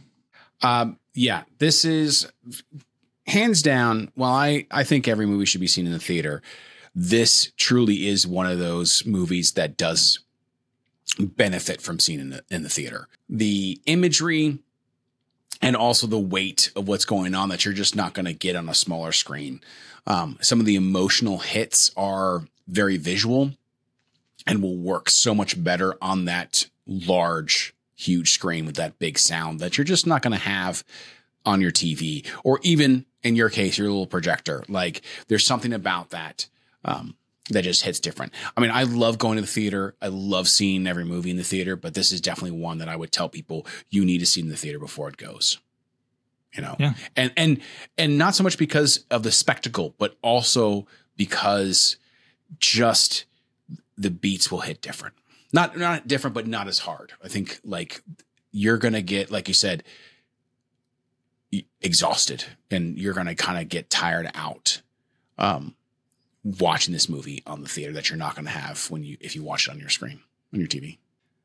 Um, 0.61 0.99
yeah, 1.13 1.43
this 1.59 1.85
is 1.85 2.27
hands 3.27 3.61
down. 3.61 4.11
While 4.15 4.33
I, 4.33 4.67
I 4.71 4.83
think 4.83 5.07
every 5.07 5.25
movie 5.25 5.45
should 5.45 5.61
be 5.61 5.67
seen 5.67 5.85
in 5.85 5.91
the 5.93 5.99
theater, 5.99 6.41
this 6.95 7.51
truly 7.57 8.07
is 8.07 8.27
one 8.27 8.45
of 8.45 8.59
those 8.59 9.05
movies 9.05 9.53
that 9.53 9.77
does 9.77 10.19
benefit 11.19 11.81
from 11.81 11.99
seeing 11.99 12.19
in 12.19 12.29
the, 12.31 12.43
in 12.49 12.63
the 12.63 12.69
theater. 12.69 13.07
The 13.29 13.81
imagery 13.85 14.59
and 15.63 15.77
also 15.77 16.05
the 16.05 16.19
weight 16.19 16.71
of 16.75 16.87
what's 16.89 17.05
going 17.05 17.33
on 17.33 17.47
that 17.49 17.63
you're 17.63 17.73
just 17.73 17.95
not 17.95 18.13
going 18.13 18.25
to 18.25 18.33
get 18.33 18.55
on 18.55 18.67
a 18.67 18.73
smaller 18.73 19.13
screen. 19.13 19.61
Um, 20.05 20.37
some 20.41 20.59
of 20.59 20.65
the 20.65 20.75
emotional 20.75 21.37
hits 21.37 21.89
are 21.95 22.43
very 22.67 22.97
visual 22.97 23.51
and 24.45 24.61
will 24.61 24.75
work 24.75 25.09
so 25.09 25.33
much 25.33 25.61
better 25.63 25.95
on 26.01 26.25
that 26.25 26.67
large, 26.85 27.73
huge 27.95 28.31
screen 28.31 28.65
with 28.65 28.75
that 28.75 28.99
big 28.99 29.17
sound 29.17 29.61
that 29.61 29.77
you're 29.77 29.85
just 29.85 30.05
not 30.05 30.21
going 30.21 30.33
to 30.33 30.37
have 30.37 30.83
on 31.45 31.61
your 31.61 31.71
TV 31.71 32.25
or 32.43 32.59
even 32.61 33.05
in 33.23 33.37
your 33.37 33.49
case, 33.49 33.77
your 33.77 33.87
little 33.87 34.05
projector. 34.05 34.65
Like 34.67 35.01
there's 35.29 35.47
something 35.47 35.71
about 35.71 36.09
that. 36.09 36.47
Um, 36.83 37.15
that 37.49 37.63
just 37.63 37.83
hits 37.83 37.99
different. 37.99 38.33
I 38.55 38.61
mean, 38.61 38.71
I 38.71 38.83
love 38.83 39.17
going 39.17 39.35
to 39.35 39.41
the 39.41 39.47
theater. 39.47 39.95
I 40.01 40.07
love 40.07 40.47
seeing 40.47 40.87
every 40.87 41.03
movie 41.05 41.29
in 41.29 41.37
the 41.37 41.43
theater, 41.43 41.75
but 41.75 41.93
this 41.93 42.11
is 42.11 42.21
definitely 42.21 42.57
one 42.59 42.77
that 42.77 42.87
I 42.87 42.95
would 42.95 43.11
tell 43.11 43.27
people 43.29 43.65
you 43.89 44.05
need 44.05 44.19
to 44.19 44.25
see 44.25 44.39
in 44.41 44.47
the 44.49 44.55
theater 44.55 44.79
before 44.79 45.09
it 45.09 45.17
goes. 45.17 45.59
You 46.55 46.61
know, 46.61 46.75
Yeah. 46.79 46.93
and 47.15 47.33
and 47.35 47.59
and 47.97 48.17
not 48.17 48.35
so 48.35 48.43
much 48.43 48.57
because 48.59 49.05
of 49.09 49.23
the 49.23 49.31
spectacle, 49.31 49.95
but 49.97 50.15
also 50.21 50.85
because 51.17 51.97
just 52.59 53.25
the 53.97 54.11
beats 54.11 54.51
will 54.51 54.61
hit 54.61 54.79
different. 54.81 55.15
Not 55.51 55.77
not 55.77 56.07
different, 56.07 56.35
but 56.35 56.45
not 56.47 56.67
as 56.67 56.79
hard. 56.79 57.13
I 57.23 57.27
think 57.27 57.59
like 57.63 58.03
you're 58.51 58.77
gonna 58.77 59.01
get, 59.01 59.31
like 59.31 59.47
you 59.47 59.53
said, 59.55 59.83
exhausted, 61.81 62.45
and 62.71 62.97
you're 62.97 63.13
gonna 63.13 63.35
kind 63.35 63.59
of 63.59 63.69
get 63.69 63.89
tired 63.89 64.29
out. 64.33 64.81
Um, 65.37 65.75
watching 66.43 66.93
this 66.93 67.07
movie 67.07 67.41
on 67.47 67.61
the 67.61 67.69
theater 67.69 67.93
that 67.93 68.09
you're 68.09 68.17
not 68.17 68.35
going 68.35 68.45
to 68.45 68.51
have 68.51 68.89
when 68.91 69.03
you 69.03 69.17
if 69.21 69.35
you 69.35 69.43
watch 69.43 69.67
it 69.67 69.71
on 69.71 69.79
your 69.79 69.89
screen 69.89 70.19
on 70.53 70.59
your 70.59 70.67
TV. 70.67 70.97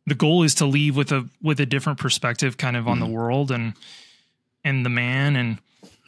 The 0.07 0.15
goal 0.15 0.43
is 0.43 0.55
to 0.57 0.67
leave 0.67 0.97
with 0.97 1.13
a 1.13 1.29
with 1.43 1.61
a 1.61 1.67
different 1.67 1.99
perspective, 1.99 2.57
kind 2.57 2.77
of 2.77 2.89
on 2.89 2.99
the 2.99 3.07
world 3.07 3.51
and 3.51 3.75
and 4.65 4.85
the 4.85 4.91
man, 4.91 5.37
and 5.37 5.59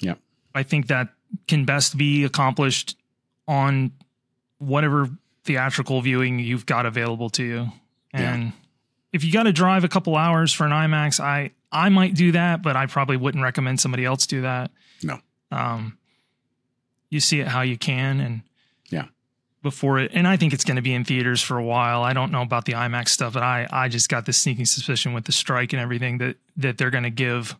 Yeah. 0.00 0.14
I 0.54 0.62
think 0.64 0.88
that 0.88 1.08
can 1.46 1.64
best 1.64 1.96
be 1.96 2.24
accomplished 2.24 2.96
on 3.46 3.92
whatever 4.58 5.08
theatrical 5.44 6.00
viewing 6.02 6.38
you've 6.38 6.66
got 6.66 6.86
available 6.86 7.30
to 7.30 7.44
you. 7.44 7.72
Yeah. 8.12 8.34
And 8.34 8.52
if 9.12 9.22
you 9.24 9.32
got 9.32 9.44
to 9.44 9.52
drive 9.52 9.84
a 9.84 9.88
couple 9.88 10.16
hours 10.16 10.52
for 10.52 10.64
an 10.66 10.72
IMAX, 10.72 11.20
I 11.20 11.52
I 11.70 11.88
might 11.90 12.14
do 12.14 12.32
that, 12.32 12.62
but 12.62 12.74
I 12.76 12.86
probably 12.86 13.16
wouldn't 13.16 13.44
recommend 13.44 13.80
somebody 13.80 14.04
else 14.04 14.26
do 14.26 14.42
that. 14.42 14.70
No. 15.02 15.20
Um, 15.52 15.98
you 17.10 17.20
see 17.20 17.40
it 17.40 17.48
how 17.48 17.60
you 17.62 17.76
can, 17.78 18.18
and 18.20 18.34
Yeah. 18.36 18.40
Before 19.62 19.98
it, 19.98 20.10
and 20.14 20.26
I 20.26 20.36
think 20.36 20.52
it's 20.52 20.64
going 20.64 20.76
to 20.76 20.82
be 20.82 20.94
in 20.94 21.04
theaters 21.04 21.42
for 21.42 21.58
a 21.58 21.64
while. 21.64 22.02
I 22.02 22.12
don't 22.12 22.32
know 22.32 22.42
about 22.42 22.64
the 22.64 22.72
IMAX 22.72 23.08
stuff, 23.10 23.34
but 23.34 23.42
I 23.42 23.66
I 23.70 23.88
just 23.88 24.08
got 24.08 24.24
this 24.26 24.38
sneaking 24.38 24.64
suspicion 24.66 25.12
with 25.12 25.24
the 25.24 25.32
strike 25.32 25.72
and 25.72 25.80
everything 25.82 26.18
that 26.18 26.36
that 26.56 26.78
they're 26.78 26.90
going 26.90 27.04
to 27.04 27.10
give 27.10 27.56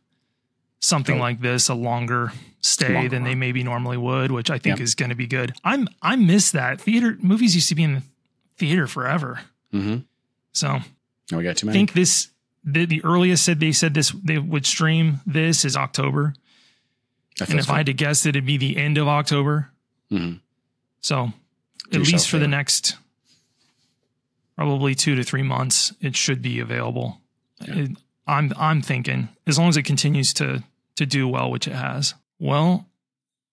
something 0.80 1.16
Oh. 1.18 1.20
like 1.20 1.40
this 1.40 1.68
a 1.68 1.74
longer 1.74 2.32
stay 2.62 2.94
Longer 2.94 3.08
than 3.10 3.24
they 3.24 3.34
maybe 3.34 3.62
normally 3.62 3.96
would, 3.98 4.30
which 4.32 4.50
I 4.50 4.58
think 4.58 4.78
Yeah. 4.78 4.84
is 4.84 4.94
going 4.94 5.10
to 5.10 5.14
be 5.14 5.26
good. 5.26 5.52
I'm 5.64 5.88
I 6.00 6.16
miss 6.16 6.50
that 6.52 6.80
theater. 6.80 7.18
Movies 7.20 7.54
used 7.54 7.68
to 7.68 7.74
be 7.74 7.82
in 7.82 7.94
the 7.96 8.02
theater 8.56 8.86
forever, 8.86 9.40
Mm-hmm. 9.72 9.98
so 10.52 10.78
Oh, 11.32 11.36
we 11.36 11.44
got 11.44 11.56
too 11.58 11.66
many. 11.66 11.76
I 11.76 11.80
think 11.80 11.92
this 11.92 12.28
the, 12.64 12.84
the 12.86 13.02
earliest 13.04 13.44
said 13.44 13.60
they 13.60 13.72
said 13.72 13.94
this 13.94 14.10
they 14.10 14.38
would 14.38 14.66
stream 14.66 15.20
this 15.26 15.64
is 15.64 15.76
October, 15.76 16.34
and 17.46 17.58
if 17.58 17.70
I 17.70 17.78
had 17.78 17.86
to 17.86 17.94
guess, 17.94 18.26
it'd 18.26 18.44
be 18.44 18.56
the 18.58 18.76
end 18.76 18.98
of 18.98 19.06
October. 19.08 19.70
Mhm. 20.12 20.40
So 21.00 21.32
at 21.92 22.00
least 22.00 22.28
for 22.28 22.38
the 22.38 22.48
next 22.48 22.96
probably 24.56 24.94
two 24.94 25.14
to 25.14 25.22
three 25.24 25.42
months, 25.42 25.92
it 26.00 26.16
should 26.16 26.42
be 26.42 26.60
available. 26.60 27.20
Yeah. 27.60 27.74
It- 27.76 27.96
I'm 28.26 28.52
I'm 28.56 28.80
thinking 28.80 29.28
as 29.48 29.58
long 29.58 29.68
as 29.70 29.76
it 29.76 29.82
continues 29.82 30.32
to 30.34 30.62
to 30.96 31.06
do 31.06 31.26
well, 31.26 31.50
which 31.50 31.66
it 31.66 31.72
has. 31.74 32.14
Well, 32.38 32.86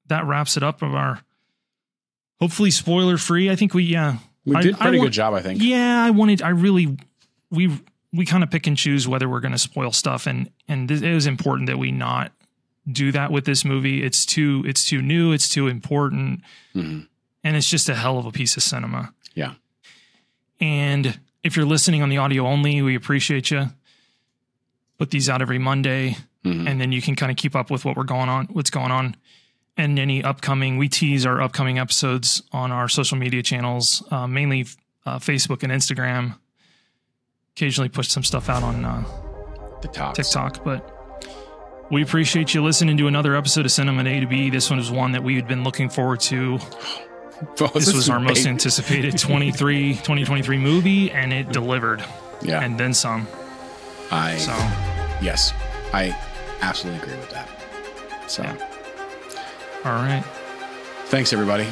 that 0.07 0.25
wraps 0.25 0.55
it 0.55 0.61
up 0.61 0.81
of 0.83 0.93
our 0.93 1.21
hopefully 2.39 2.69
spoiler 2.69 3.17
free. 3.17 3.49
I 3.49 3.55
think 3.55 3.73
we 3.73 3.83
yeah 3.85 4.17
we 4.45 4.55
I- 4.55 4.61
did 4.61 4.75
I 4.75 4.77
pretty 4.83 4.97
want- 4.99 5.07
good 5.07 5.13
job, 5.13 5.33
I 5.33 5.41
think. 5.41 5.63
yeah, 5.63 6.03
I 6.03 6.11
wanted. 6.11 6.43
I 6.43 6.49
really, 6.49 6.95
we 7.49 7.71
we 8.13 8.25
kind 8.25 8.43
of 8.43 8.51
pick 8.51 8.67
and 8.67 8.77
choose 8.77 9.07
whether 9.07 9.27
we're 9.27 9.39
going 9.39 9.51
to 9.53 9.57
spoil 9.57 9.91
stuff, 9.91 10.27
and 10.27 10.49
and 10.67 10.91
it 10.91 11.13
was 11.13 11.25
important 11.25 11.67
that 11.67 11.79
we 11.79 11.91
not 11.91 12.31
do 12.91 13.11
that 13.13 13.31
with 13.31 13.45
this 13.45 13.65
movie. 13.65 14.03
It's 14.03 14.25
too 14.27 14.63
it's 14.67 14.85
too 14.85 15.01
new. 15.01 15.31
It's 15.31 15.49
too 15.49 15.67
important, 15.67 16.41
Mhm. 16.75 17.07
And 17.47 17.55
it's 17.55 17.69
just 17.69 17.87
a 17.89 17.95
hell 17.95 18.17
of 18.19 18.25
a 18.25 18.31
piece 18.31 18.57
of 18.57 18.63
cinema. 18.63 19.13
Yeah. 19.35 19.53
And 20.59 21.19
if 21.43 21.55
you're 21.55 21.65
listening 21.65 22.01
on 22.01 22.09
the 22.09 22.17
audio 22.17 22.45
only, 22.45 22.81
we 22.81 22.95
appreciate 22.95 23.51
you. 23.51 23.69
Put 24.97 25.11
these 25.11 25.29
out 25.29 25.41
every 25.41 25.59
Monday 25.59 26.17
Mhm. 26.43 26.67
and 26.67 26.79
then 26.81 26.91
you 26.91 27.01
can 27.01 27.15
kind 27.15 27.31
of 27.31 27.37
keep 27.37 27.55
up 27.55 27.69
with 27.71 27.83
what 27.85 27.95
we're 27.97 28.03
going 28.03 28.29
on, 28.29 28.45
what's 28.47 28.69
going 28.69 28.91
on, 28.91 29.15
and 29.77 29.99
any 29.99 30.23
upcoming. 30.23 30.77
We 30.77 30.87
tease 30.89 31.25
our 31.25 31.41
upcoming 31.41 31.77
episodes 31.79 32.41
on 32.51 32.71
our 32.71 32.87
social 32.89 33.17
media 33.17 33.43
channels, 33.43 34.03
uh, 34.11 34.27
mainly 34.27 34.65
uh, 35.05 35.19
Facebook 35.19 35.63
and 35.63 35.71
Instagram. 35.71 36.35
Occasionally 37.55 37.89
push 37.89 38.07
some 38.07 38.23
stuff 38.23 38.49
out 38.49 38.63
on 38.63 38.83
uh, 38.85 39.03
The. 39.81 39.87
TikTok, 40.13 40.63
but 40.63 40.93
we 41.91 42.01
appreciate 42.03 42.53
you 42.53 42.63
listening 42.63 42.97
to 42.97 43.07
another 43.07 43.35
episode 43.35 43.65
of 43.65 43.71
Cinema 43.71 44.03
A 44.05 44.19
to 44.19 44.27
B. 44.27 44.49
This 44.49 44.69
one 44.69 44.79
is 44.79 44.89
one 44.91 45.11
that 45.13 45.23
we 45.23 45.35
had 45.35 45.47
been 45.47 45.63
looking 45.63 45.89
forward 45.89 46.19
to. 46.21 46.59
Oh, 47.61 47.67
This 47.73 47.93
was 47.93 48.09
our 48.09 48.19
most 48.19 48.45
anticipated 48.47 49.17
23, 49.19 49.93
2023 49.95 50.57
movie, 50.57 51.11
and 51.11 51.31
it 51.33 51.51
delivered, 51.51 52.03
Yeah. 52.41 52.61
and 52.61 52.79
then 52.79 52.93
some. 52.93 53.27
I 54.11 54.37
So 54.37 54.51
yes, 55.21 55.53
I 55.93 56.17
absolutely 56.61 57.01
agree 57.01 57.17
with 57.17 57.29
that. 57.31 57.49
So, 58.27 58.43
Yeah. 58.43 58.55
All 59.85 59.91
right. 60.03 60.23
thanks 61.05 61.31
everybody. 61.33 61.67